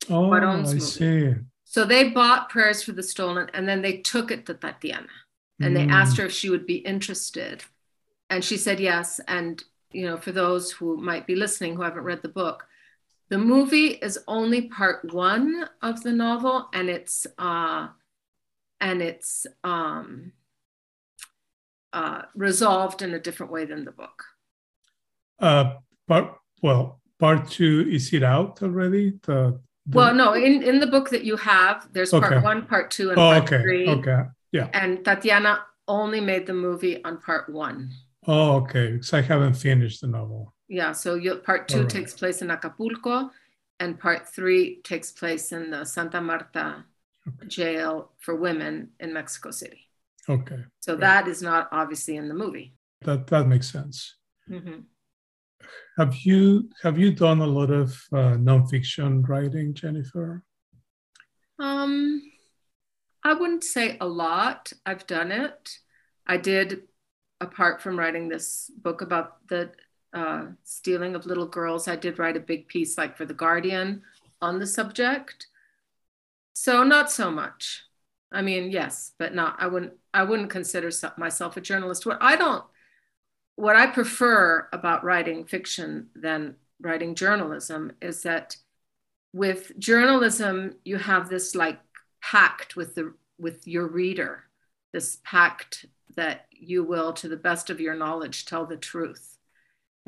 oh, 0.09 0.23
Cuarón's 0.31 0.71
I 0.71 0.75
movie. 0.75 0.81
see. 0.81 1.35
So 1.65 1.85
they 1.85 2.11
bought 2.11 2.49
Prayers 2.49 2.83
for 2.83 2.93
the 2.93 3.03
Stolen 3.03 3.49
and 3.55 3.69
then 3.69 3.81
they 3.83 3.99
took 3.99 4.31
it 4.31 4.45
to 4.47 4.55
Tatiana 4.55 5.07
and 5.61 5.77
they 5.77 5.87
asked 5.87 6.17
her 6.17 6.25
if 6.27 6.33
she 6.33 6.49
would 6.51 6.67
be 6.67 6.77
interested. 6.95 7.63
And 8.31 8.43
she 8.43 8.57
said 8.57 8.81
yes. 8.81 9.21
And, 9.29 9.63
you 9.93 10.05
know, 10.07 10.17
for 10.17 10.33
those 10.33 10.73
who 10.73 10.97
might 10.97 11.27
be 11.27 11.37
listening 11.37 11.77
who 11.77 11.83
haven't 11.83 12.03
read 12.03 12.23
the 12.23 12.29
book, 12.29 12.67
the 13.31 13.39
movie 13.39 13.89
is 14.03 14.19
only 14.27 14.63
part 14.63 15.13
one 15.15 15.69
of 15.83 16.03
the 16.03 16.13
novel 16.13 16.69
and 16.75 16.91
it's, 16.91 17.27
uh, 17.39 17.89
and 18.81 19.01
it's 19.01 19.47
um, 19.65 20.33
uh, 21.93 22.23
resolved 22.35 23.03
in 23.03 23.15
a 23.15 23.19
different 23.21 23.53
way 23.53 23.65
than 23.65 23.85
the 23.85 23.93
book. 23.93 24.25
Uh, 25.39 25.75
part 26.07 26.37
well, 26.63 27.01
part 27.19 27.49
two 27.49 27.87
is 27.91 28.13
it 28.13 28.23
out 28.23 28.63
already? 28.63 29.13
The, 29.23 29.59
the- 29.87 29.97
Well, 29.97 30.15
no, 30.15 30.35
in, 30.35 30.63
in 30.63 30.81
the 30.81 30.87
book 30.87 31.09
that 31.11 31.25
you 31.25 31.37
have, 31.37 31.89
there's 31.93 32.11
part 32.11 32.25
Okay. 32.33 32.43
one, 32.45 32.67
part 32.67 32.91
two, 32.91 33.11
and 33.11 33.19
Oh, 33.19 33.31
part 33.31 33.45
okay, 33.45 33.63
three. 33.63 33.89
okay. 33.89 34.23
And 34.75 35.05
Tatiana 35.05 35.61
only 35.89 36.21
made 36.21 36.47
the 36.47 36.53
movie 36.53 37.03
on 37.05 37.19
part 37.21 37.49
one. 37.49 37.91
Oh, 38.27 38.57
okay. 38.63 38.93
Because 38.93 39.15
I 39.15 39.23
haven't 39.23 39.55
finished 39.55 40.01
the 40.03 40.09
novel. 40.09 40.53
Yeah, 40.71 40.93
so 40.93 41.17
you, 41.17 41.35
part 41.35 41.67
two 41.67 41.81
right. 41.81 41.89
takes 41.91 42.15
place 42.15 42.43
in 42.43 42.51
Acapulco, 42.51 43.31
and 43.81 43.99
part 43.99 44.29
three 44.29 44.81
takes 44.83 45.11
place 45.11 45.51
in 45.53 45.71
the 45.71 45.85
Santa 45.85 46.21
Marta 46.21 46.85
Okay. 47.29 47.49
jail 47.49 48.13
for 48.19 48.35
women 48.35 48.91
in 48.99 49.13
Mexico 49.13 49.51
City. 49.51 49.89
Okay, 50.29 50.65
So 50.81 50.93
Right. 50.95 51.01
that 51.01 51.29
is 51.29 51.43
not 51.43 51.69
obviously 51.73 52.17
in 52.17 52.29
the 52.29 52.35
movie. 52.35 52.77
that 53.03 53.27
that 53.29 53.47
makes 53.49 53.69
sense. 53.71 54.17
Mhm. 54.49 54.85
Have 55.99 56.15
you 56.25 56.71
have 56.83 56.99
you 56.99 57.13
done 57.13 57.41
a 57.41 57.47
lot 57.47 57.71
of 57.71 57.89
uh, 58.13 58.37
nonfiction 58.37 59.27
writing, 59.29 59.75
Jennifer? 59.75 60.45
Um, 61.59 62.23
I 63.25 63.33
wouldn't 63.35 63.65
say 63.65 63.97
a 64.01 64.07
lot. 64.07 64.73
I've 64.87 65.07
done 65.07 65.33
it. 65.33 65.79
I 66.27 66.37
did, 66.37 66.89
apart 67.41 67.81
from 67.83 67.99
writing 67.99 68.29
this 68.29 68.71
book 68.77 69.01
about 69.03 69.47
the 69.49 69.73
uh, 70.13 70.47
stealing 70.65 71.15
of 71.15 71.27
little 71.27 71.47
girls, 71.47 71.89
I 71.89 71.97
did 71.97 72.19
write 72.19 72.37
a 72.37 72.41
big 72.41 72.69
piece, 72.69 72.99
like 72.99 73.17
for 73.17 73.25
the 73.25 73.35
Guardian, 73.35 74.03
on 74.41 74.59
the 74.59 74.67
subject. 74.67 75.47
So 76.53 76.83
not 76.83 77.11
so 77.11 77.31
much. 77.31 77.85
I 78.33 78.43
mean, 78.43 78.71
yes, 78.71 79.13
but 79.19 79.35
not. 79.35 79.57
I 79.59 79.67
wouldn't. 79.67 79.95
I 80.15 80.23
wouldn't 80.23 80.51
consider 80.51 80.91
myself 81.17 81.57
a 81.57 81.61
journalist. 81.61 82.07
What 82.07 82.19
I 82.21 82.37
don't, 82.37 82.65
what 83.57 83.77
I 83.77 83.87
prefer 83.87 84.69
about 84.73 85.05
writing 85.05 85.45
fiction 85.45 86.09
than 86.15 86.57
writing 86.81 87.15
journalism 87.15 87.93
is 88.01 88.23
that 88.23 88.57
with 89.33 89.79
journalism 89.79 90.75
you 90.85 90.97
have 90.97 91.29
this 91.29 91.55
like 91.55 91.79
pact 92.23 92.77
with 92.77 92.95
the 92.95 93.15
with 93.39 93.67
your 93.67 93.87
reader 93.87 94.45
this 94.93 95.19
pact 95.25 95.87
that 96.17 96.47
you 96.51 96.83
will 96.83 97.13
to 97.13 97.29
the 97.29 97.37
best 97.37 97.71
of 97.71 97.81
your 97.81 97.95
knowledge 97.95 98.45
tell 98.45 98.67
the 98.67 98.77
truth 98.77 99.37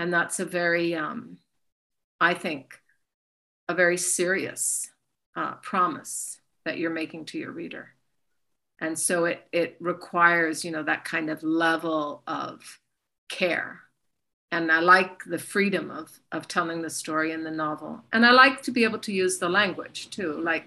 and 0.02 0.12
that's 0.12 0.40
a 0.40 0.44
very 0.44 0.94
um, 0.96 1.38
i 2.20 2.34
think 2.34 2.80
a 3.68 3.74
very 3.74 3.96
serious 3.96 4.90
uh, 5.36 5.54
promise 5.62 6.40
that 6.64 6.76
you're 6.76 6.90
making 6.90 7.24
to 7.24 7.38
your 7.38 7.52
reader 7.52 7.94
and 8.80 8.98
so 8.98 9.24
it 9.26 9.46
it 9.52 9.76
requires 9.80 10.64
you 10.64 10.72
know 10.72 10.82
that 10.82 11.04
kind 11.04 11.30
of 11.30 11.42
level 11.42 12.22
of 12.26 12.80
care 13.28 13.80
and 14.50 14.70
I 14.70 14.80
like 14.80 15.24
the 15.24 15.38
freedom 15.38 15.90
of 15.90 16.20
of 16.30 16.46
telling 16.46 16.82
the 16.82 16.90
story 16.90 17.32
in 17.32 17.42
the 17.42 17.50
novel. 17.50 18.02
And 18.12 18.26
I 18.26 18.32
like 18.32 18.60
to 18.64 18.70
be 18.70 18.84
able 18.84 18.98
to 18.98 19.12
use 19.12 19.38
the 19.38 19.48
language 19.48 20.10
too. 20.10 20.38
Like, 20.42 20.66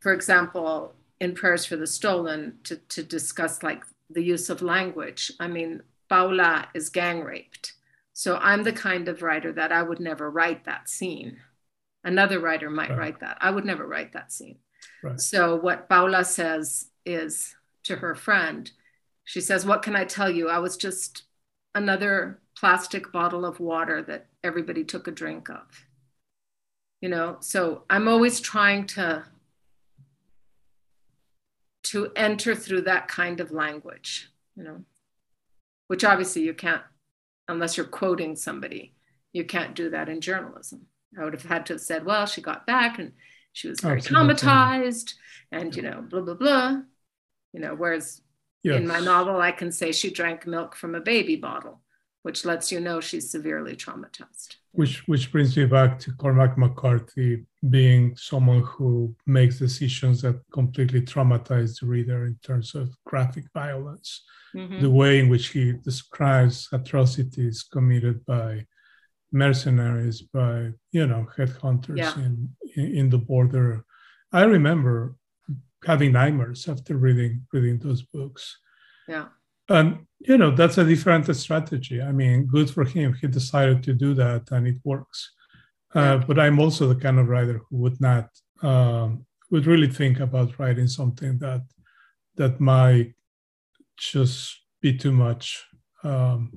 for 0.00 0.12
example, 0.12 0.94
in 1.20 1.32
Prayers 1.32 1.64
for 1.64 1.76
the 1.76 1.86
Stolen, 1.86 2.58
to, 2.64 2.74
to 2.76 3.04
discuss 3.04 3.62
like 3.62 3.84
the 4.10 4.24
use 4.24 4.50
of 4.50 4.62
language. 4.62 5.30
I 5.38 5.46
mean, 5.46 5.82
Paula 6.08 6.68
is 6.74 6.88
gang 6.88 7.22
raped. 7.22 7.74
So 8.18 8.34
I'm 8.38 8.64
the 8.64 8.72
kind 8.72 9.06
of 9.06 9.22
writer 9.22 9.52
that 9.52 9.70
I 9.70 9.80
would 9.80 10.00
never 10.00 10.28
write 10.28 10.64
that 10.64 10.88
scene. 10.88 11.38
Another 12.02 12.40
writer 12.40 12.68
might 12.68 12.90
Right. 12.90 12.98
write 12.98 13.20
that. 13.20 13.38
I 13.40 13.48
would 13.52 13.64
never 13.64 13.86
write 13.86 14.14
that 14.14 14.32
scene. 14.32 14.58
Right. 15.04 15.20
So 15.20 15.54
what 15.54 15.88
Paula 15.88 16.24
says 16.24 16.90
is 17.06 17.54
to 17.84 17.94
her 17.94 18.16
friend, 18.16 18.68
she 19.22 19.40
says, 19.40 19.64
What 19.64 19.82
can 19.82 19.94
I 19.94 20.04
tell 20.04 20.28
you? 20.28 20.48
I 20.48 20.58
was 20.58 20.76
just 20.76 21.26
another 21.76 22.40
plastic 22.56 23.12
bottle 23.12 23.44
of 23.44 23.60
water 23.60 24.02
that 24.02 24.26
everybody 24.42 24.82
took 24.82 25.06
a 25.06 25.12
drink 25.12 25.48
of. 25.48 25.86
You 27.00 27.10
know, 27.10 27.36
so 27.38 27.84
I'm 27.88 28.08
always 28.08 28.40
trying 28.40 28.88
to 28.98 29.26
to 31.84 32.10
enter 32.16 32.56
through 32.56 32.80
that 32.80 33.06
kind 33.06 33.38
of 33.38 33.52
language, 33.52 34.28
you 34.56 34.64
know, 34.64 34.84
which 35.86 36.02
obviously 36.02 36.42
you 36.42 36.52
can't 36.52 36.82
unless 37.48 37.76
you're 37.76 37.86
quoting 37.86 38.36
somebody. 38.36 38.94
You 39.32 39.44
can't 39.44 39.74
do 39.74 39.90
that 39.90 40.08
in 40.08 40.20
journalism. 40.20 40.86
I 41.18 41.24
would 41.24 41.32
have 41.32 41.44
had 41.44 41.66
to 41.66 41.74
have 41.74 41.80
said, 41.80 42.04
well, 42.04 42.26
she 42.26 42.40
got 42.40 42.66
back 42.66 42.98
and 42.98 43.12
she 43.52 43.68
was 43.68 43.80
very 43.80 43.98
Absolutely. 43.98 44.34
traumatized 44.34 45.14
and 45.50 45.74
you 45.74 45.82
know, 45.82 46.04
blah 46.08 46.20
blah 46.20 46.34
blah. 46.34 46.80
You 47.52 47.60
know, 47.60 47.74
whereas 47.74 48.20
in 48.64 48.86
my 48.86 49.00
novel, 49.00 49.40
I 49.40 49.52
can 49.52 49.72
say 49.72 49.92
she 49.92 50.10
drank 50.10 50.46
milk 50.46 50.76
from 50.76 50.94
a 50.94 51.00
baby 51.00 51.36
bottle, 51.36 51.80
which 52.22 52.44
lets 52.44 52.70
you 52.70 52.80
know 52.80 53.00
she's 53.00 53.30
severely 53.30 53.74
traumatized. 53.74 54.56
Which 54.72 55.08
which 55.08 55.32
brings 55.32 55.56
me 55.56 55.64
back 55.64 55.98
to 56.00 56.12
Cormac 56.12 56.56
McCarthy 56.58 57.46
being 57.70 58.14
someone 58.16 58.60
who 58.62 59.14
makes 59.26 59.58
decisions 59.58 60.22
that 60.22 60.40
completely 60.52 61.00
traumatize 61.00 61.80
the 61.80 61.86
reader 61.86 62.26
in 62.26 62.36
terms 62.42 62.74
of 62.74 62.94
graphic 63.04 63.44
violence. 63.54 64.24
Mhm. 64.54 64.80
The 64.80 64.90
way 64.90 65.18
in 65.20 65.28
which 65.28 65.48
he 65.48 65.72
describes 65.72 66.68
atrocities 66.72 67.62
committed 67.62 68.24
by 68.26 68.66
mercenaries, 69.32 70.22
by 70.22 70.72
you 70.92 71.06
know 71.06 71.26
headhunters 71.36 71.96
Yeah. 71.98 72.18
in, 72.24 72.48
in 72.76 72.86
in 73.00 73.08
the 73.10 73.18
border. 73.18 73.84
I 74.32 74.44
remember 74.44 75.16
having 75.86 76.12
nightmares 76.12 76.68
after 76.68 76.96
reading 76.96 77.46
reading 77.52 77.78
those 77.78 78.02
books. 78.02 78.58
Yeah. 79.08 79.28
And 79.68 80.06
you 80.20 80.36
know 80.36 80.50
that's 80.50 80.78
a 80.78 80.84
different 80.84 81.34
strategy. 81.36 82.02
I 82.02 82.12
mean, 82.12 82.46
good 82.46 82.70
for 82.70 82.84
him. 82.84 83.14
He 83.14 83.26
decided 83.28 83.82
to 83.84 83.92
do 83.92 84.14
that, 84.14 84.50
and 84.50 84.66
it 84.66 84.78
works. 84.84 85.30
Uh, 85.94 86.18
but 86.18 86.38
I'm 86.38 86.58
also 86.58 86.88
the 86.88 87.00
kind 87.00 87.18
of 87.18 87.28
writer 87.28 87.60
who 87.68 87.76
would 87.78 88.00
not 88.00 88.28
um, 88.62 89.24
would 89.50 89.66
really 89.66 89.88
think 89.88 90.20
about 90.20 90.58
writing 90.58 90.86
something 90.86 91.38
that 91.38 91.62
that 92.36 92.60
might 92.60 93.14
just 93.96 94.60
be 94.80 94.96
too 94.96 95.12
much. 95.12 95.64
Um, 96.04 96.52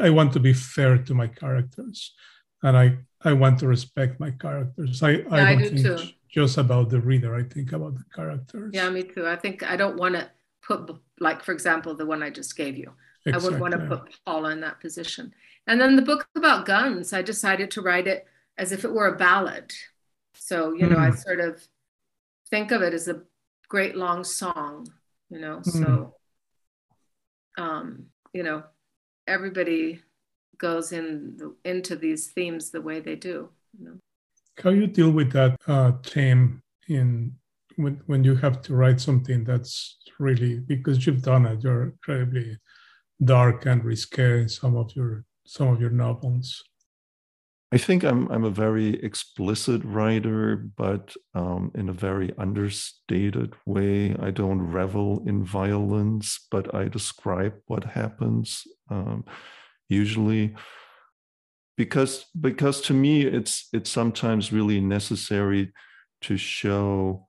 I 0.00 0.10
want 0.10 0.32
to 0.34 0.40
be 0.40 0.52
fair 0.52 0.98
to 0.98 1.14
my 1.14 1.26
characters, 1.26 2.14
and 2.62 2.76
I 2.76 2.98
I 3.22 3.32
want 3.32 3.58
to 3.60 3.68
respect 3.68 4.20
my 4.20 4.30
characters. 4.30 5.02
I 5.02 5.24
I 5.30 5.40
I 5.40 5.54
don't 5.54 5.58
do 5.58 5.68
think 5.70 5.98
too. 5.98 6.08
just 6.28 6.58
about 6.58 6.90
the 6.90 7.00
reader. 7.00 7.34
I 7.34 7.42
think 7.42 7.72
about 7.72 7.94
the 7.94 8.04
characters. 8.14 8.72
Yeah, 8.74 8.90
me 8.90 9.02
too. 9.02 9.26
I 9.26 9.36
think 9.36 9.62
I 9.62 9.76
don't 9.76 9.96
want 9.96 10.14
to 10.14 10.30
put, 10.66 10.90
like, 11.20 11.42
for 11.42 11.52
example, 11.52 11.94
the 11.94 12.06
one 12.06 12.22
I 12.22 12.30
just 12.30 12.56
gave 12.56 12.76
you. 12.76 12.92
I 13.32 13.38
wouldn't 13.38 13.60
want 13.60 13.72
to 13.72 13.86
put 13.86 14.14
Paula 14.24 14.50
in 14.50 14.60
that 14.60 14.80
position. 14.80 15.34
And 15.66 15.80
then 15.80 15.96
the 15.96 16.02
book 16.02 16.28
about 16.36 16.64
guns, 16.64 17.12
I 17.12 17.22
decided 17.22 17.70
to 17.72 17.82
write 17.82 18.06
it 18.06 18.26
as 18.56 18.70
if 18.72 18.84
it 18.84 18.92
were 18.92 19.08
a 19.08 19.16
ballad. 19.16 19.72
So, 20.34 20.72
you 20.72 20.86
know, 20.86 20.96
I 20.96 21.10
Mm. 21.10 21.18
sort 21.18 21.40
of 21.40 21.66
think 22.50 22.70
of 22.70 22.82
it 22.82 22.94
as 22.94 23.08
a 23.08 23.22
great 23.68 23.96
long 23.96 24.22
song, 24.22 24.86
you 25.28 25.40
know. 25.40 25.58
Mm. 25.58 25.66
So, 25.66 26.14
um, 27.58 28.06
you 28.32 28.42
know, 28.44 28.62
everybody 29.26 30.02
goes 30.58 30.92
in 30.92 31.36
the, 31.36 31.54
into 31.64 31.96
these 31.96 32.28
themes 32.28 32.70
the 32.70 32.80
way 32.82 33.00
they 33.00 33.16
do. 33.16 33.50
You 33.78 33.84
know? 33.84 33.98
How 34.62 34.70
you 34.70 34.86
deal 34.86 35.10
with 35.10 35.32
that 35.32 35.58
uh, 35.66 35.92
theme 36.04 36.62
in 36.88 37.34
when 37.76 38.00
when 38.06 38.24
you 38.24 38.34
have 38.36 38.62
to 38.62 38.74
write 38.74 39.00
something 39.00 39.44
that's 39.44 39.98
really 40.18 40.58
because 40.60 41.06
you've 41.06 41.22
done 41.22 41.46
it, 41.46 41.62
you're 41.62 41.84
incredibly 41.84 42.58
dark 43.24 43.66
and 43.66 43.84
risque 43.84 44.42
in 44.42 44.48
some 44.48 44.76
of 44.76 44.94
your 44.94 45.24
some 45.44 45.68
of 45.68 45.80
your 45.80 45.90
novels. 45.90 46.64
I 47.72 47.78
think 47.78 48.04
I'm 48.04 48.30
I'm 48.30 48.44
a 48.44 48.50
very 48.50 49.02
explicit 49.02 49.82
writer, 49.84 50.56
but 50.56 51.14
um, 51.34 51.72
in 51.74 51.88
a 51.88 51.92
very 51.92 52.32
understated 52.38 53.54
way. 53.66 54.14
I 54.14 54.30
don't 54.30 54.62
revel 54.62 55.22
in 55.26 55.44
violence, 55.44 56.46
but 56.50 56.74
I 56.74 56.88
describe 56.88 57.54
what 57.66 57.84
happens 57.84 58.62
um, 58.88 59.24
usually 59.88 60.54
because 61.76 62.24
because 62.40 62.80
to 62.82 62.94
me 62.94 63.22
it's 63.22 63.68
it's 63.72 63.90
sometimes 63.90 64.52
really 64.52 64.80
necessary 64.80 65.72
to 66.22 66.36
show 66.36 67.25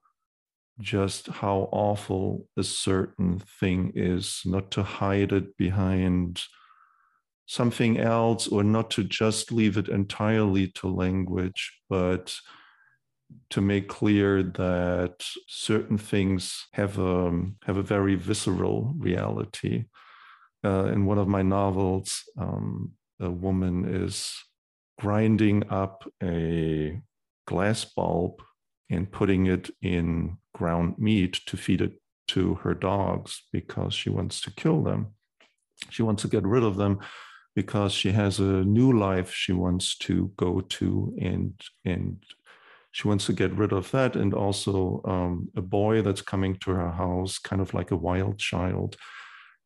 just 0.80 1.28
how 1.28 1.70
awful 1.72 2.48
a 2.58 2.64
certain 2.64 3.40
thing 3.40 3.92
is, 3.96 4.42
not 4.46 4.72
to 4.72 4.84
hide 4.84 5.32
it 5.32 5.58
behind 5.58 6.42
something 7.48 7.98
else 7.98 8.48
or 8.48 8.64
not 8.64 8.92
to 8.92 9.04
just 9.04 9.52
leave 9.52 9.78
it 9.78 9.88
entirely 9.88 10.68
to 10.68 10.88
language, 10.88 11.80
but 11.90 12.36
to 13.50 13.62
make 13.62 13.88
clear 13.88 14.44
that 14.44 15.26
certain 15.48 15.98
things 15.98 16.68
have 16.74 17.00
a, 17.00 17.44
have 17.66 17.78
a 17.78 17.82
very 17.84 18.16
visceral 18.16 18.94
reality. 18.98 19.86
Uh, 20.64 20.86
in 20.86 21.06
one 21.06 21.18
of 21.18 21.28
my 21.28 21.42
novels, 21.42 22.24
um, 22.38 22.92
a 23.20 23.30
woman 23.30 23.86
is 24.06 24.34
grinding 25.00 25.70
up 25.70 26.10
a 26.24 27.00
glass 27.46 27.86
bulb 27.86 28.42
and 28.90 29.12
putting 29.12 29.48
it 29.48 29.70
in 29.82 30.38
ground 30.54 30.96
meat 30.98 31.40
to 31.46 31.58
feed 31.58 31.82
it 31.82 31.94
to 32.30 32.56
her 32.56 32.74
dogs 32.74 33.44
because 33.52 33.94
she 33.94 34.10
wants 34.10 34.42
to 34.42 34.52
kill 34.52 34.84
them. 34.84 35.08
She 35.90 36.04
wants 36.04 36.24
to 36.24 36.28
get 36.28 36.44
rid 36.44 36.64
of 36.64 36.78
them 36.78 37.00
because 37.58 37.92
she 37.92 38.12
has 38.12 38.40
a 38.40 38.64
new 38.78 38.92
life 39.00 39.34
she 39.34 39.52
wants 39.52 39.98
to 39.98 40.32
go 40.38 40.62
to 40.62 41.12
and 41.20 41.60
and 41.86 42.24
she 42.92 43.08
wants 43.08 43.26
to 43.26 43.34
get 43.34 43.52
rid 43.58 43.74
of 43.74 43.90
that 43.90 44.16
and 44.16 44.32
also 44.32 45.02
um, 45.06 45.50
a 45.56 45.62
boy 45.62 46.04
that's 46.04 46.22
coming 46.22 46.56
to 46.58 46.70
her 46.70 46.92
house 46.92 47.40
kind 47.40 47.60
of 47.60 47.74
like 47.74 47.90
a 47.90 47.96
wild 47.96 48.38
child 48.38 48.96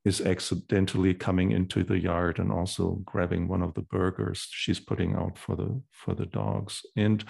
is 0.06 0.22
accidentally 0.22 1.14
coming 1.14 1.52
into 1.52 1.84
the 1.84 2.00
yard 2.00 2.40
and 2.40 2.50
also 2.50 3.02
grabbing 3.04 3.50
one 3.50 3.62
of 3.62 3.74
the 3.74 3.82
burgers 3.82 4.48
she's 4.52 4.80
putting 4.80 5.14
out 5.14 5.38
for 5.38 5.58
the 5.58 5.82
for 5.92 6.16
the 6.16 6.26
dogs 6.26 6.84
and 6.96 7.26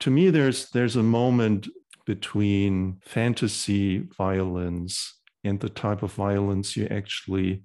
to 0.00 0.10
me 0.10 0.30
there's 0.30 0.70
there's 0.70 0.96
a 0.96 1.02
moment 1.02 1.68
between 2.06 2.98
fantasy 3.04 3.98
violence 4.16 5.20
and 5.44 5.60
the 5.60 5.68
type 5.68 6.02
of 6.02 6.12
violence 6.12 6.76
you 6.76 6.86
actually 6.90 7.62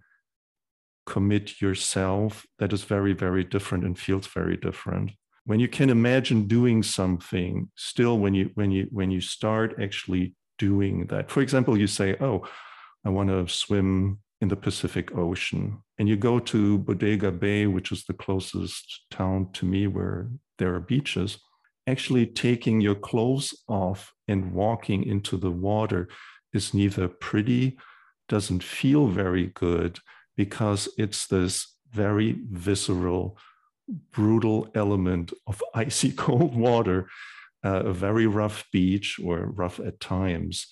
commit 1.05 1.61
yourself 1.61 2.45
that 2.59 2.73
is 2.73 2.83
very, 2.83 3.13
very 3.13 3.43
different 3.43 3.83
and 3.83 3.97
feels 3.97 4.27
very 4.27 4.57
different. 4.57 5.11
When 5.45 5.59
you 5.59 5.67
can 5.67 5.89
imagine 5.89 6.47
doing 6.47 6.83
something, 6.83 7.69
still 7.75 8.17
when 8.19 8.33
you 8.33 8.51
when 8.55 8.71
you 8.71 8.87
when 8.91 9.11
you 9.11 9.19
start 9.19 9.75
actually 9.81 10.33
doing 10.57 11.07
that, 11.07 11.29
for 11.29 11.41
example, 11.41 11.77
you 11.77 11.87
say, 11.87 12.15
Oh, 12.21 12.47
I 13.05 13.09
want 13.09 13.29
to 13.29 13.47
swim 13.47 14.19
in 14.39 14.47
the 14.47 14.55
Pacific 14.55 15.17
Ocean. 15.17 15.81
And 15.97 16.07
you 16.07 16.15
go 16.15 16.39
to 16.39 16.77
Bodega 16.77 17.31
Bay, 17.31 17.67
which 17.67 17.91
is 17.91 18.05
the 18.05 18.13
closest 18.13 19.05
town 19.11 19.49
to 19.53 19.65
me 19.65 19.87
where 19.87 20.29
there 20.59 20.73
are 20.75 20.79
beaches. 20.79 21.37
Actually, 21.85 22.25
taking 22.25 22.79
your 22.79 22.95
clothes 22.95 23.53
off 23.67 24.13
and 24.27 24.53
walking 24.53 25.03
into 25.03 25.37
the 25.37 25.51
water 25.51 26.07
is 26.53 26.73
neither 26.73 27.07
pretty, 27.07 27.77
doesn't 28.29 28.63
feel 28.63 29.07
very 29.07 29.47
good, 29.47 29.99
because 30.37 30.87
it's 30.97 31.27
this 31.27 31.75
very 31.91 32.39
visceral, 32.49 33.37
brutal 34.11 34.69
element 34.75 35.33
of 35.45 35.61
icy 35.73 36.11
cold 36.11 36.55
water, 36.55 37.09
uh, 37.65 37.83
a 37.85 37.93
very 37.93 38.27
rough 38.27 38.65
beach 38.71 39.19
or 39.23 39.45
rough 39.45 39.79
at 39.79 39.99
times. 39.99 40.67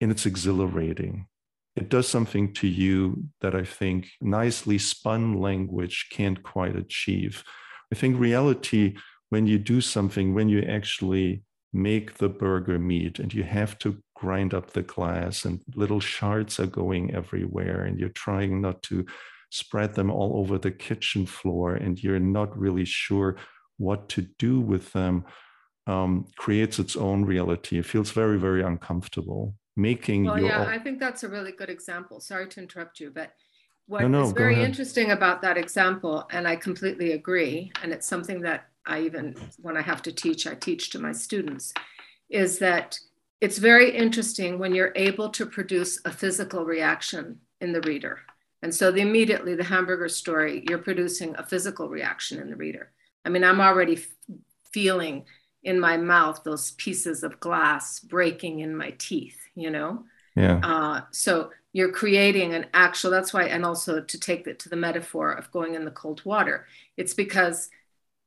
And 0.00 0.10
it's 0.10 0.26
exhilarating. 0.26 1.26
It 1.74 1.88
does 1.88 2.08
something 2.08 2.52
to 2.54 2.66
you 2.66 3.28
that 3.40 3.54
I 3.54 3.64
think 3.64 4.08
nicely 4.20 4.78
spun 4.78 5.40
language 5.40 6.08
can't 6.10 6.42
quite 6.42 6.76
achieve. 6.76 7.44
I 7.92 7.94
think 7.94 8.18
reality, 8.18 8.96
when 9.30 9.46
you 9.46 9.58
do 9.58 9.80
something, 9.80 10.34
when 10.34 10.48
you 10.48 10.62
actually 10.62 11.42
make 11.72 12.14
the 12.14 12.28
burger 12.28 12.78
meat 12.78 13.18
and 13.18 13.32
you 13.34 13.42
have 13.42 13.78
to 13.78 14.02
grind 14.14 14.54
up 14.54 14.70
the 14.70 14.82
glass 14.82 15.44
and 15.44 15.60
little 15.74 16.00
shards 16.00 16.58
are 16.58 16.66
going 16.66 17.14
everywhere 17.14 17.84
and 17.84 17.98
you're 17.98 18.08
trying 18.10 18.60
not 18.60 18.82
to 18.82 19.04
spread 19.50 19.94
them 19.94 20.10
all 20.10 20.38
over 20.40 20.58
the 20.58 20.70
kitchen 20.70 21.26
floor 21.26 21.74
and 21.74 22.02
you're 22.02 22.18
not 22.18 22.56
really 22.58 22.84
sure 22.84 23.36
what 23.76 24.08
to 24.08 24.22
do 24.38 24.60
with 24.60 24.92
them 24.92 25.24
um, 25.86 26.26
creates 26.36 26.78
its 26.78 26.96
own 26.96 27.24
reality. 27.24 27.78
It 27.78 27.86
feels 27.86 28.10
very 28.10 28.38
very 28.38 28.62
uncomfortable 28.62 29.54
making 29.76 30.24
well 30.24 30.40
yeah 30.40 30.62
own... 30.62 30.66
i 30.66 30.78
think 30.78 30.98
that's 30.98 31.22
a 31.22 31.28
really 31.28 31.52
good 31.52 31.70
example. 31.70 32.20
Sorry 32.20 32.48
to 32.48 32.60
interrupt 32.60 32.98
you 32.98 33.10
but 33.14 33.32
what 33.86 34.02
no, 34.02 34.08
no, 34.08 34.22
is 34.22 34.32
very 34.32 34.60
interesting 34.62 35.12
about 35.12 35.40
that 35.42 35.56
example 35.56 36.26
and 36.30 36.46
i 36.48 36.56
completely 36.56 37.12
agree 37.12 37.70
and 37.82 37.92
it's 37.92 38.06
something 38.06 38.40
that 38.42 38.66
i 38.88 39.00
even 39.00 39.34
when 39.58 39.76
i 39.76 39.82
have 39.82 40.02
to 40.02 40.12
teach 40.12 40.46
i 40.46 40.54
teach 40.54 40.90
to 40.90 40.98
my 40.98 41.12
students 41.12 41.72
is 42.30 42.58
that 42.58 42.98
it's 43.40 43.58
very 43.58 43.90
interesting 43.90 44.58
when 44.58 44.74
you're 44.74 44.92
able 44.96 45.28
to 45.30 45.46
produce 45.46 46.00
a 46.04 46.10
physical 46.10 46.64
reaction 46.64 47.38
in 47.60 47.72
the 47.72 47.80
reader. 47.82 48.20
And 48.62 48.74
so 48.74 48.90
the, 48.90 49.00
immediately 49.00 49.54
the 49.54 49.64
hamburger 49.64 50.08
story, 50.08 50.64
you're 50.68 50.78
producing 50.78 51.36
a 51.36 51.46
physical 51.46 51.88
reaction 51.88 52.40
in 52.40 52.50
the 52.50 52.56
reader. 52.56 52.90
I 53.24 53.28
mean, 53.28 53.44
I'm 53.44 53.60
already 53.60 54.04
feeling 54.72 55.24
in 55.62 55.78
my 55.78 55.96
mouth 55.96 56.42
those 56.44 56.72
pieces 56.72 57.22
of 57.22 57.38
glass 57.38 58.00
breaking 58.00 58.60
in 58.60 58.76
my 58.76 58.94
teeth, 58.98 59.38
you 59.54 59.70
know? 59.70 60.04
Yeah. 60.34 60.60
Uh, 60.62 61.00
so 61.12 61.50
you're 61.72 61.92
creating 61.92 62.54
an 62.54 62.66
actual, 62.74 63.10
that's 63.10 63.32
why, 63.32 63.44
and 63.44 63.64
also 63.64 64.00
to 64.00 64.20
take 64.20 64.46
it 64.48 64.58
to 64.60 64.68
the 64.68 64.76
metaphor 64.76 65.32
of 65.32 65.50
going 65.52 65.74
in 65.74 65.84
the 65.84 65.90
cold 65.92 66.24
water, 66.24 66.66
it's 66.96 67.14
because 67.14 67.70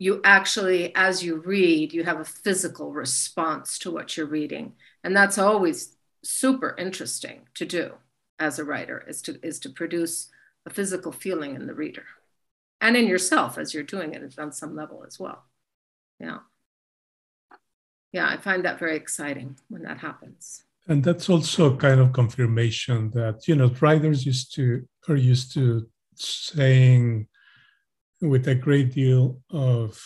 you 0.01 0.19
actually, 0.23 0.91
as 0.95 1.23
you 1.23 1.35
read, 1.35 1.93
you 1.93 2.03
have 2.03 2.19
a 2.19 2.25
physical 2.25 2.91
response 2.91 3.77
to 3.77 3.91
what 3.91 4.17
you're 4.17 4.25
reading. 4.25 4.73
And 5.03 5.15
that's 5.15 5.37
always 5.37 5.95
super 6.23 6.75
interesting 6.75 7.41
to 7.53 7.67
do 7.67 7.91
as 8.39 8.57
a 8.57 8.63
writer 8.63 9.05
is 9.07 9.21
to, 9.21 9.37
is 9.45 9.59
to 9.59 9.69
produce 9.69 10.31
a 10.65 10.71
physical 10.71 11.11
feeling 11.11 11.53
in 11.53 11.67
the 11.67 11.75
reader 11.75 12.05
and 12.81 12.97
in 12.97 13.05
yourself 13.05 13.59
as 13.59 13.75
you're 13.75 13.83
doing 13.83 14.15
it 14.15 14.39
on 14.39 14.51
some 14.51 14.75
level 14.75 15.03
as 15.05 15.19
well. 15.19 15.43
Yeah. 16.19 16.39
Yeah, 18.11 18.27
I 18.27 18.37
find 18.37 18.65
that 18.65 18.79
very 18.79 18.95
exciting 18.95 19.55
when 19.69 19.83
that 19.83 19.99
happens. 19.99 20.63
And 20.87 21.03
that's 21.03 21.29
also 21.29 21.75
a 21.75 21.77
kind 21.77 21.99
of 21.99 22.11
confirmation 22.11 23.11
that, 23.11 23.47
you 23.47 23.55
know, 23.55 23.69
writers 23.79 24.25
used 24.25 24.55
to 24.55 24.83
are 25.07 25.15
used 25.15 25.53
to 25.53 25.87
saying 26.15 27.27
with 28.22 28.47
a 28.47 28.55
great 28.55 28.93
deal 28.93 29.41
of 29.49 29.99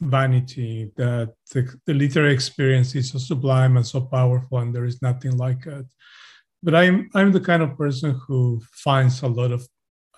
vanity 0.00 0.92
that 0.96 1.34
the, 1.52 1.72
the, 1.86 1.94
literary 1.94 2.32
experience 2.32 2.94
is 2.94 3.10
so 3.10 3.18
sublime 3.18 3.76
and 3.76 3.86
so 3.86 4.00
powerful 4.00 4.58
and 4.58 4.74
there 4.74 4.84
is 4.84 5.02
nothing 5.02 5.36
like 5.36 5.66
it. 5.66 5.86
But 6.62 6.74
i'm 6.74 7.10
i'm 7.14 7.32
the 7.32 7.40
kind 7.40 7.62
of 7.62 7.76
person 7.76 8.18
who 8.26 8.62
finds 8.72 9.22
a 9.22 9.28
lot 9.28 9.52
of 9.52 9.68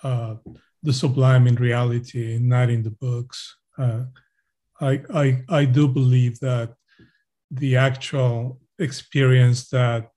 uh, 0.03 0.35
the 0.83 0.93
sublime 0.93 1.47
in 1.47 1.55
reality 1.55 2.39
not 2.41 2.69
in 2.69 2.83
the 2.83 2.91
books. 2.91 3.57
Uh, 3.77 4.03
I, 4.79 5.01
I 5.13 5.43
i 5.49 5.65
do 5.65 5.87
believe 5.87 6.39
that 6.39 6.73
the 7.51 7.77
actual 7.77 8.59
experience 8.79 9.69
that 9.69 10.09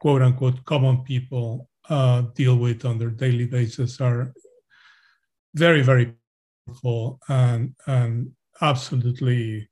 quote 0.00 0.22
unquote 0.22 0.64
common 0.64 1.02
people 1.02 1.68
uh, 1.88 2.22
deal 2.34 2.56
with 2.56 2.84
on 2.84 2.98
their 2.98 3.10
daily 3.10 3.46
basis 3.46 4.00
are 4.00 4.32
very, 5.54 5.82
very 5.82 6.14
powerful 6.66 7.18
and 7.28 7.74
and 7.86 8.30
absolutely, 8.60 9.68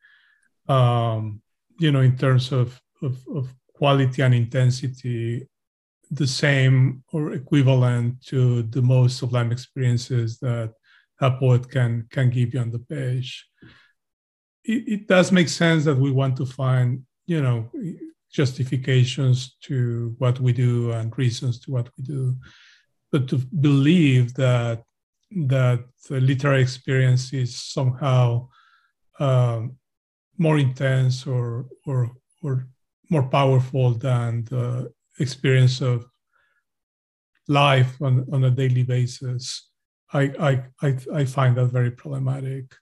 um, 0.68 1.40
you 1.78 1.92
know, 1.92 2.00
in 2.00 2.16
terms 2.16 2.52
of, 2.52 2.80
of, 3.02 3.18
of 3.34 3.48
quality 3.74 4.22
and 4.22 4.34
intensity, 4.34 5.46
the 6.10 6.26
same 6.26 7.02
or 7.12 7.32
equivalent 7.32 8.24
to 8.24 8.62
the 8.62 8.82
most 8.82 9.18
sublime 9.18 9.52
experiences 9.52 10.38
that 10.38 10.72
a 11.20 11.30
poet 11.30 11.68
can 11.70 12.06
can 12.10 12.30
give 12.30 12.54
you 12.54 12.60
on 12.60 12.70
the 12.70 12.78
page. 12.78 13.46
It, 14.64 14.88
it 14.88 15.08
does 15.08 15.32
make 15.32 15.48
sense 15.48 15.84
that 15.84 15.96
we 15.96 16.10
want 16.10 16.36
to 16.36 16.46
find, 16.46 17.02
you 17.26 17.40
know, 17.40 17.70
justifications 18.30 19.56
to 19.62 20.14
what 20.18 20.38
we 20.40 20.52
do 20.52 20.92
and 20.92 21.16
reasons 21.16 21.58
to 21.60 21.70
what 21.70 21.88
we 21.96 22.04
do, 22.04 22.36
but 23.10 23.28
to 23.28 23.38
believe 23.60 24.34
that 24.34 24.82
that 25.36 25.80
the 26.08 26.20
literary 26.20 26.62
experience 26.62 27.32
is 27.32 27.56
somehow 27.56 28.48
um, 29.20 29.76
more 30.38 30.58
intense 30.58 31.26
or, 31.26 31.66
or, 31.86 32.10
or 32.42 32.66
more 33.10 33.28
powerful 33.28 33.92
than 33.92 34.44
the 34.44 34.92
experience 35.20 35.80
of 35.80 36.06
life 37.48 38.00
on, 38.02 38.26
on 38.32 38.44
a 38.44 38.50
daily 38.50 38.82
basis 38.82 39.70
I, 40.12 40.22
I, 40.40 40.86
I, 40.86 40.96
I 41.14 41.24
find 41.24 41.56
that 41.56 41.66
very 41.66 41.90
problematic. 41.90 42.74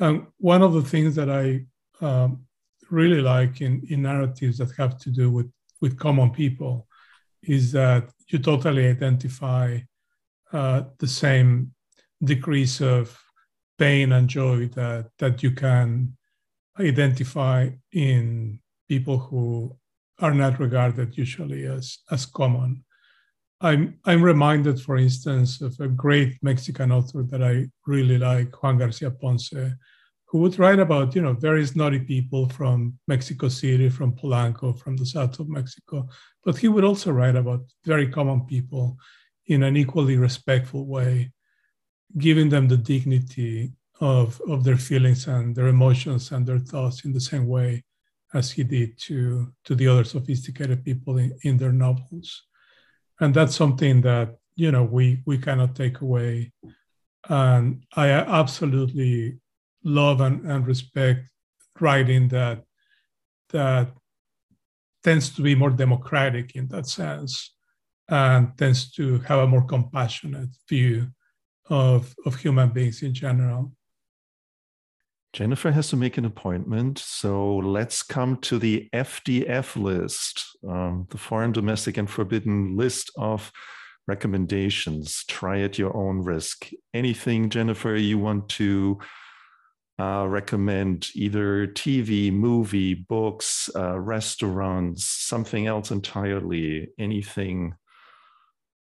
Um, 0.00 0.28
one 0.38 0.62
of 0.62 0.72
the 0.72 0.82
things 0.82 1.14
that 1.16 1.30
I 1.30 1.64
um, 2.04 2.44
really 2.90 3.20
like 3.20 3.60
in, 3.60 3.82
in 3.90 4.02
narratives 4.02 4.58
that 4.58 4.72
have 4.76 4.98
to 4.98 5.10
do 5.10 5.30
with, 5.30 5.50
with 5.80 5.98
common 5.98 6.30
people 6.30 6.86
is 7.42 7.72
that 7.72 8.10
you 8.28 8.38
totally 8.38 8.86
identify 8.86 9.78
uh, 10.52 10.82
the 10.98 11.06
same 11.06 11.72
degrees 12.24 12.80
of 12.80 13.18
pain 13.78 14.12
and 14.12 14.28
joy 14.28 14.66
that, 14.68 15.10
that 15.18 15.42
you 15.42 15.50
can 15.50 16.16
identify 16.78 17.68
in 17.92 18.60
people 18.88 19.18
who 19.18 19.76
are 20.20 20.34
not 20.34 20.60
regarded 20.60 21.16
usually 21.16 21.66
as, 21.66 21.98
as 22.10 22.26
common. 22.26 22.84
I'm, 23.60 23.98
I'm 24.04 24.22
reminded, 24.22 24.80
for 24.80 24.96
instance, 24.96 25.60
of 25.60 25.74
a 25.80 25.88
great 25.88 26.36
Mexican 26.42 26.92
author 26.92 27.22
that 27.30 27.42
I 27.42 27.68
really 27.86 28.18
like, 28.18 28.62
Juan 28.62 28.78
Garcia 28.78 29.10
Ponce, 29.10 29.52
who 30.26 30.38
would 30.38 30.58
write 30.58 30.80
about, 30.80 31.14
you 31.14 31.22
know, 31.22 31.32
very 31.32 31.64
naughty 31.74 32.00
people 32.00 32.48
from 32.48 32.98
Mexico 33.06 33.48
City, 33.48 33.88
from 33.88 34.12
Polanco, 34.12 34.78
from 34.78 34.96
the 34.96 35.06
south 35.06 35.38
of 35.38 35.48
Mexico. 35.48 36.08
But 36.44 36.58
he 36.58 36.68
would 36.68 36.84
also 36.84 37.12
write 37.12 37.36
about 37.36 37.62
very 37.84 38.08
common 38.08 38.44
people 38.44 38.98
in 39.46 39.62
an 39.62 39.76
equally 39.76 40.16
respectful 40.16 40.86
way, 40.86 41.30
giving 42.18 42.48
them 42.48 42.68
the 42.68 42.76
dignity 42.76 43.72
of, 44.00 44.40
of 44.48 44.64
their 44.64 44.76
feelings 44.76 45.26
and 45.26 45.54
their 45.54 45.68
emotions 45.68 46.30
and 46.32 46.46
their 46.46 46.58
thoughts 46.58 47.04
in 47.04 47.12
the 47.12 47.20
same 47.20 47.46
way 47.46 47.84
as 48.32 48.50
he 48.50 48.64
did 48.64 48.98
to, 48.98 49.52
to 49.64 49.74
the 49.74 49.86
other 49.86 50.04
sophisticated 50.04 50.84
people 50.84 51.18
in, 51.18 51.36
in 51.42 51.56
their 51.56 51.72
novels. 51.72 52.44
And 53.20 53.32
that's 53.32 53.54
something 53.54 54.00
that, 54.02 54.36
you 54.56 54.72
know, 54.72 54.82
we, 54.82 55.22
we 55.24 55.38
cannot 55.38 55.76
take 55.76 56.00
away. 56.00 56.52
And 57.28 57.84
I 57.94 58.10
absolutely 58.10 59.38
love 59.84 60.20
and, 60.20 60.44
and 60.50 60.66
respect 60.66 61.28
writing 61.80 62.28
that 62.28 62.62
that 63.50 63.92
tends 65.02 65.30
to 65.30 65.42
be 65.42 65.54
more 65.54 65.70
democratic 65.70 66.56
in 66.56 66.66
that 66.68 66.86
sense 66.86 67.54
and 68.08 68.56
tends 68.58 68.90
to 68.92 69.18
have 69.20 69.40
a 69.40 69.46
more 69.46 69.64
compassionate 69.64 70.50
view 70.68 71.08
of, 71.70 72.14
of 72.26 72.36
human 72.36 72.70
beings 72.70 73.02
in 73.02 73.14
general. 73.14 73.72
Jennifer 75.32 75.72
has 75.72 75.88
to 75.88 75.96
make 75.96 76.16
an 76.16 76.24
appointment. 76.24 76.98
So 76.98 77.56
let's 77.56 78.04
come 78.04 78.36
to 78.42 78.58
the 78.58 78.88
FDF 78.94 79.74
list, 79.74 80.44
um, 80.66 81.08
the 81.10 81.18
foreign, 81.18 81.50
domestic, 81.50 81.96
and 81.96 82.08
forbidden 82.08 82.76
list 82.76 83.10
of 83.16 83.50
recommendations. 84.06 85.24
Try 85.26 85.60
at 85.62 85.76
your 85.76 85.96
own 85.96 86.22
risk. 86.22 86.70
Anything, 86.92 87.50
Jennifer, 87.50 87.96
you 87.96 88.16
want 88.16 88.48
to 88.50 89.00
uh, 89.98 90.26
recommend 90.28 91.08
either 91.14 91.66
TV, 91.66 92.32
movie, 92.32 92.94
books, 92.94 93.68
uh, 93.74 93.98
restaurants, 93.98 95.04
something 95.04 95.66
else 95.66 95.90
entirely, 95.90 96.90
anything 96.96 97.74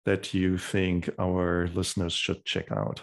that 0.05 0.33
you 0.33 0.57
think 0.57 1.09
our 1.19 1.67
listeners 1.73 2.13
should 2.13 2.43
check 2.45 2.71
out? 2.71 3.01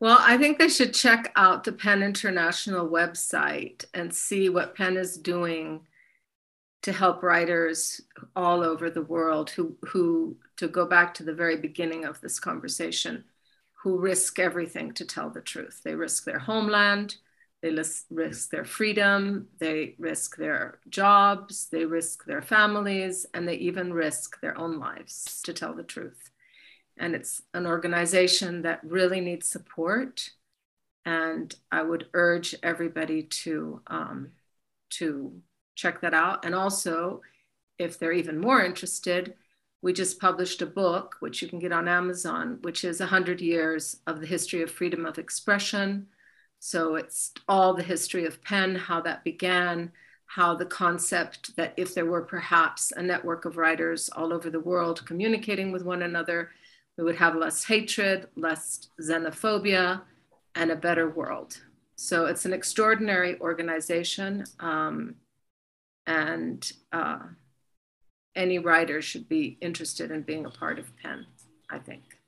Well, 0.00 0.18
I 0.20 0.38
think 0.38 0.58
they 0.58 0.68
should 0.68 0.94
check 0.94 1.30
out 1.36 1.64
the 1.64 1.72
PEN 1.72 2.02
International 2.02 2.88
website 2.88 3.84
and 3.92 4.14
see 4.14 4.48
what 4.48 4.74
PEN 4.74 4.96
is 4.96 5.18
doing 5.18 5.86
to 6.82 6.92
help 6.92 7.22
writers 7.22 8.00
all 8.34 8.62
over 8.62 8.88
the 8.88 9.02
world 9.02 9.50
who, 9.50 9.76
who, 9.82 10.36
to 10.56 10.68
go 10.68 10.86
back 10.86 11.12
to 11.14 11.22
the 11.22 11.34
very 11.34 11.56
beginning 11.56 12.06
of 12.06 12.20
this 12.22 12.40
conversation, 12.40 13.24
who 13.82 13.98
risk 13.98 14.38
everything 14.38 14.92
to 14.94 15.04
tell 15.04 15.28
the 15.28 15.42
truth. 15.42 15.82
They 15.84 15.94
risk 15.94 16.24
their 16.24 16.38
homeland, 16.38 17.16
they 17.62 17.76
risk 18.10 18.50
their 18.50 18.64
freedom, 18.64 19.48
they 19.58 19.94
risk 19.98 20.36
their 20.36 20.78
jobs, 20.88 21.66
they 21.66 21.84
risk 21.84 22.24
their 22.24 22.42
families, 22.42 23.26
and 23.34 23.46
they 23.46 23.56
even 23.56 23.92
risk 23.92 24.40
their 24.40 24.56
own 24.56 24.78
lives 24.78 25.42
to 25.42 25.52
tell 25.52 25.74
the 25.74 25.82
truth 25.82 26.30
and 27.00 27.14
it's 27.14 27.42
an 27.54 27.66
organization 27.66 28.62
that 28.62 28.84
really 28.84 29.20
needs 29.20 29.48
support. 29.48 30.30
And 31.06 31.52
I 31.72 31.82
would 31.82 32.06
urge 32.12 32.54
everybody 32.62 33.22
to 33.22 33.80
um, 33.86 34.28
to 34.90 35.32
check 35.74 36.02
that 36.02 36.14
out. 36.14 36.44
And 36.44 36.54
also, 36.54 37.22
if 37.78 37.98
they're 37.98 38.12
even 38.12 38.38
more 38.38 38.62
interested, 38.62 39.34
we 39.82 39.94
just 39.94 40.20
published 40.20 40.60
a 40.60 40.66
book, 40.66 41.16
which 41.20 41.40
you 41.40 41.48
can 41.48 41.58
get 41.58 41.72
on 41.72 41.88
Amazon, 41.88 42.58
which 42.60 42.84
is 42.84 43.00
100 43.00 43.40
years 43.40 43.96
of 44.06 44.20
the 44.20 44.26
history 44.26 44.60
of 44.60 44.70
freedom 44.70 45.06
of 45.06 45.18
expression. 45.18 46.06
So 46.60 46.94
it's 46.96 47.32
all 47.48 47.74
the 47.74 47.82
history 47.82 48.26
of 48.26 48.42
PEN, 48.44 48.74
how 48.76 49.00
that 49.00 49.24
began, 49.24 49.90
how 50.26 50.54
the 50.54 50.66
concept 50.66 51.56
that 51.56 51.72
if 51.76 51.94
there 51.94 52.04
were 52.04 52.22
perhaps 52.22 52.92
a 52.92 53.02
network 53.02 53.46
of 53.46 53.56
writers 53.56 54.10
all 54.10 54.32
over 54.32 54.50
the 54.50 54.60
world 54.60 55.04
communicating 55.06 55.72
with 55.72 55.82
one 55.82 56.02
another, 56.02 56.50
we 56.96 57.04
would 57.04 57.16
have 57.16 57.34
less 57.34 57.64
hatred, 57.64 58.28
less 58.36 58.88
xenophobia, 59.00 60.02
and 60.54 60.70
a 60.70 60.76
better 60.76 61.08
world. 61.08 61.58
So 61.96 62.26
it's 62.26 62.44
an 62.44 62.52
extraordinary 62.52 63.40
organization. 63.40 64.44
Um, 64.60 65.16
and 66.06 66.70
uh, 66.92 67.20
any 68.36 68.58
writer 68.58 69.00
should 69.00 69.28
be 69.28 69.56
interested 69.60 70.10
in 70.10 70.22
being 70.22 70.44
a 70.44 70.50
part 70.50 70.78
of 70.78 70.94
PEN, 70.98 71.26
I 71.70 71.78
think. 71.78 72.19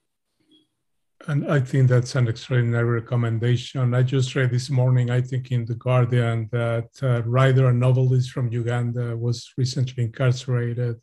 And 1.29 1.51
I 1.51 1.61
think 1.61 1.89
that's 1.89 2.15
an 2.17 2.29
extraordinary 2.29 3.01
recommendation. 3.01 3.95
I 3.95 4.03
just 4.03 4.35
read 4.35 4.51
this 4.51 4.71
morning, 4.71 5.11
I 5.11 5.21
think 5.21 5.53
in 5.53 5.65
The 5.65 5.77
Guardian, 5.77 6.49
that 6.53 6.89
a 7.03 7.23
writer 7.23 7.69
and 7.69 7.79
novelist 7.79 8.31
from 8.31 8.51
Uganda 8.51 9.17
was 9.17 9.53
recently 9.57 10.05
incarcerated. 10.05 11.01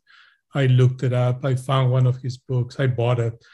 I 0.54 0.66
looked 0.66 1.02
it 1.02 1.12
up. 1.12 1.44
I 1.44 1.54
found 1.54 1.90
one 1.90 2.06
of 2.06 2.20
his 2.20 2.36
books. 2.36 2.78
I 2.78 2.86
bought 2.86 3.18
it. 3.18 3.44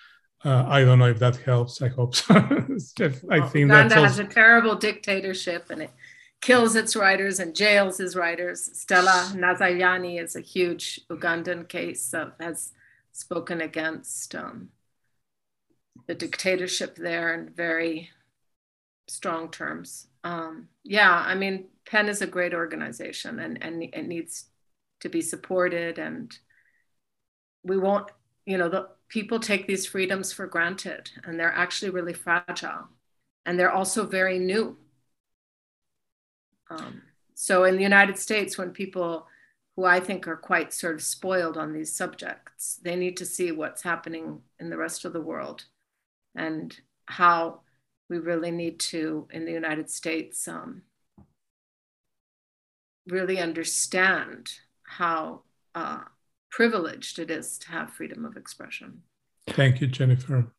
Uh, 0.45 0.65
I 0.69 0.85
don't 0.85 0.99
know 0.99 1.09
if 1.09 1.19
that 1.21 1.37
helps. 1.37 1.83
I 1.83 1.89
hope 1.89 2.15
so. 2.15 2.35
I 3.31 3.41
think 3.49 3.55
Uganda 3.55 3.95
has 3.97 4.19
a 4.19 4.25
terrible 4.25 4.75
dictatorship 4.75 5.71
and 5.71 5.83
it 5.83 5.91
kills 6.41 6.77
its 6.77 6.97
writers 6.97 7.41
and 7.41 7.55
jails 7.55 8.01
its 8.01 8.17
writers. 8.17 8.71
Stella 8.73 9.33
Nyanzi 9.35 10.23
is 10.23 10.37
a 10.37 10.41
huge 10.41 11.01
Ugandan 11.11 11.69
case 11.69 12.11
that 12.11 12.35
has 12.41 12.73
spoken 13.13 13.61
against 13.61 14.35
um, 14.35 14.69
the 16.07 16.15
dictatorship 16.15 16.97
there 16.97 17.35
in 17.35 17.51
very 17.51 18.11
strong 19.09 19.51
terms. 19.51 20.07
Um, 20.25 20.69
yeah, 20.83 21.13
I 21.13 21.35
mean, 21.35 21.67
PEN 21.89 22.09
is 22.09 22.23
a 22.23 22.27
great 22.27 22.55
organization 22.55 23.39
and, 23.39 23.63
and 23.63 23.83
it 23.83 24.07
needs 24.07 24.47
to 25.01 25.09
be 25.09 25.21
supported 25.21 25.99
and 25.99 26.37
we 27.63 27.77
won't, 27.77 28.11
you 28.45 28.59
know, 28.59 28.69
the, 28.69 28.89
people 29.09 29.39
take 29.39 29.67
these 29.67 29.87
freedoms 29.87 30.33
for 30.33 30.47
granted 30.47 31.11
and 31.25 31.39
they're 31.39 31.53
actually 31.53 31.91
really 31.91 32.13
fragile 32.13 32.89
and 33.45 33.59
they're 33.59 33.73
also 33.73 34.05
very 34.05 34.39
new 34.39 34.77
um, 36.71 37.03
so 37.35 37.65
in 37.65 37.77
the 37.77 37.83
united 37.83 38.19
states 38.19 38.59
when 38.59 38.71
people 38.71 39.27
who 39.77 39.85
i 39.85 40.01
think 40.01 40.27
are 40.27 40.37
quite 40.37 40.73
sort 40.73 40.95
of 40.95 41.03
spoiled 41.03 41.57
on 41.57 41.73
these 41.73 41.95
subjects 41.95 42.81
they 42.83 42.97
need 42.97 43.17
to 43.17 43.25
see 43.25 43.53
what's 43.53 43.83
happening 43.83 44.41
in 44.59 44.71
the 44.71 44.77
rest 44.77 45.05
of 45.05 45.13
the 45.13 45.21
world 45.21 45.65
and 46.37 46.79
how 47.07 47.61
we 48.09 48.19
really 48.19 48.51
need 48.51 48.79
to 48.79 49.27
in 49.33 49.45
the 49.45 49.53
united 49.53 49.91
states 49.91 50.47
um, 50.49 50.83
really 53.09 53.39
understand 53.39 54.51
how 54.85 55.43
uh, 55.75 56.01
privileged 56.51 57.19
it 57.19 57.31
is 57.31 57.59
to 57.59 57.71
have 57.71 57.91
freedom 57.91 58.25
of 58.25 58.37
expression. 58.37 59.03
Thank 59.49 59.81
you, 59.81 59.87
Jennifer. 59.87 60.53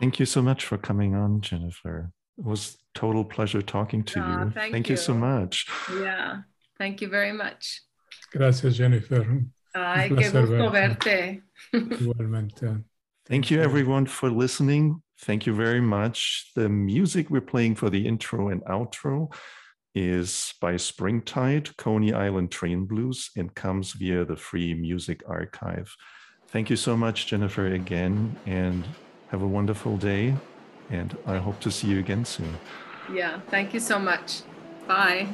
Thank 0.00 0.20
you 0.20 0.26
so 0.26 0.42
much 0.42 0.64
for 0.64 0.78
coming 0.78 1.14
on, 1.14 1.40
Jennifer. 1.40 2.12
It 2.38 2.44
was 2.44 2.76
total 2.94 3.24
pleasure 3.24 3.62
talking 3.62 4.04
to 4.04 4.20
uh, 4.20 4.28
you. 4.44 4.50
Thank, 4.50 4.72
thank 4.72 4.88
you. 4.88 4.92
you. 4.92 4.96
so 4.98 5.14
much. 5.14 5.66
Yeah, 6.00 6.42
thank 6.78 7.00
you 7.00 7.08
very 7.08 7.32
much. 7.32 7.82
Gracias, 8.30 8.76
Jennifer. 8.76 9.42
Ay, 9.74 10.10
qué 10.10 10.30
gusto 10.30 10.70
verte. 10.70 11.42
Igualmente. 11.72 12.84
Thank 13.28 13.50
you, 13.50 13.60
everyone, 13.60 14.06
for 14.06 14.30
listening. 14.30 15.02
Thank 15.20 15.44
you 15.44 15.54
very 15.54 15.82
much. 15.82 16.50
The 16.56 16.70
music 16.70 17.28
we're 17.28 17.42
playing 17.42 17.74
for 17.74 17.90
the 17.90 18.06
intro 18.06 18.48
and 18.48 18.62
outro 18.64 19.34
is 19.94 20.54
by 20.62 20.78
Springtide, 20.78 21.76
Coney 21.76 22.14
Island 22.14 22.50
Train 22.50 22.86
Blues, 22.86 23.30
and 23.36 23.54
comes 23.54 23.92
via 23.92 24.24
the 24.24 24.36
Free 24.36 24.72
Music 24.72 25.22
Archive. 25.28 25.94
Thank 26.46 26.70
you 26.70 26.76
so 26.76 26.96
much, 26.96 27.26
Jennifer, 27.26 27.66
again, 27.66 28.34
and 28.46 28.88
have 29.30 29.42
a 29.42 29.46
wonderful 29.46 29.98
day. 29.98 30.34
And 30.88 31.14
I 31.26 31.36
hope 31.36 31.60
to 31.60 31.70
see 31.70 31.88
you 31.88 31.98
again 31.98 32.24
soon. 32.24 32.56
Yeah, 33.12 33.40
thank 33.50 33.74
you 33.74 33.80
so 33.80 33.98
much. 33.98 34.40
Bye. 34.86 35.28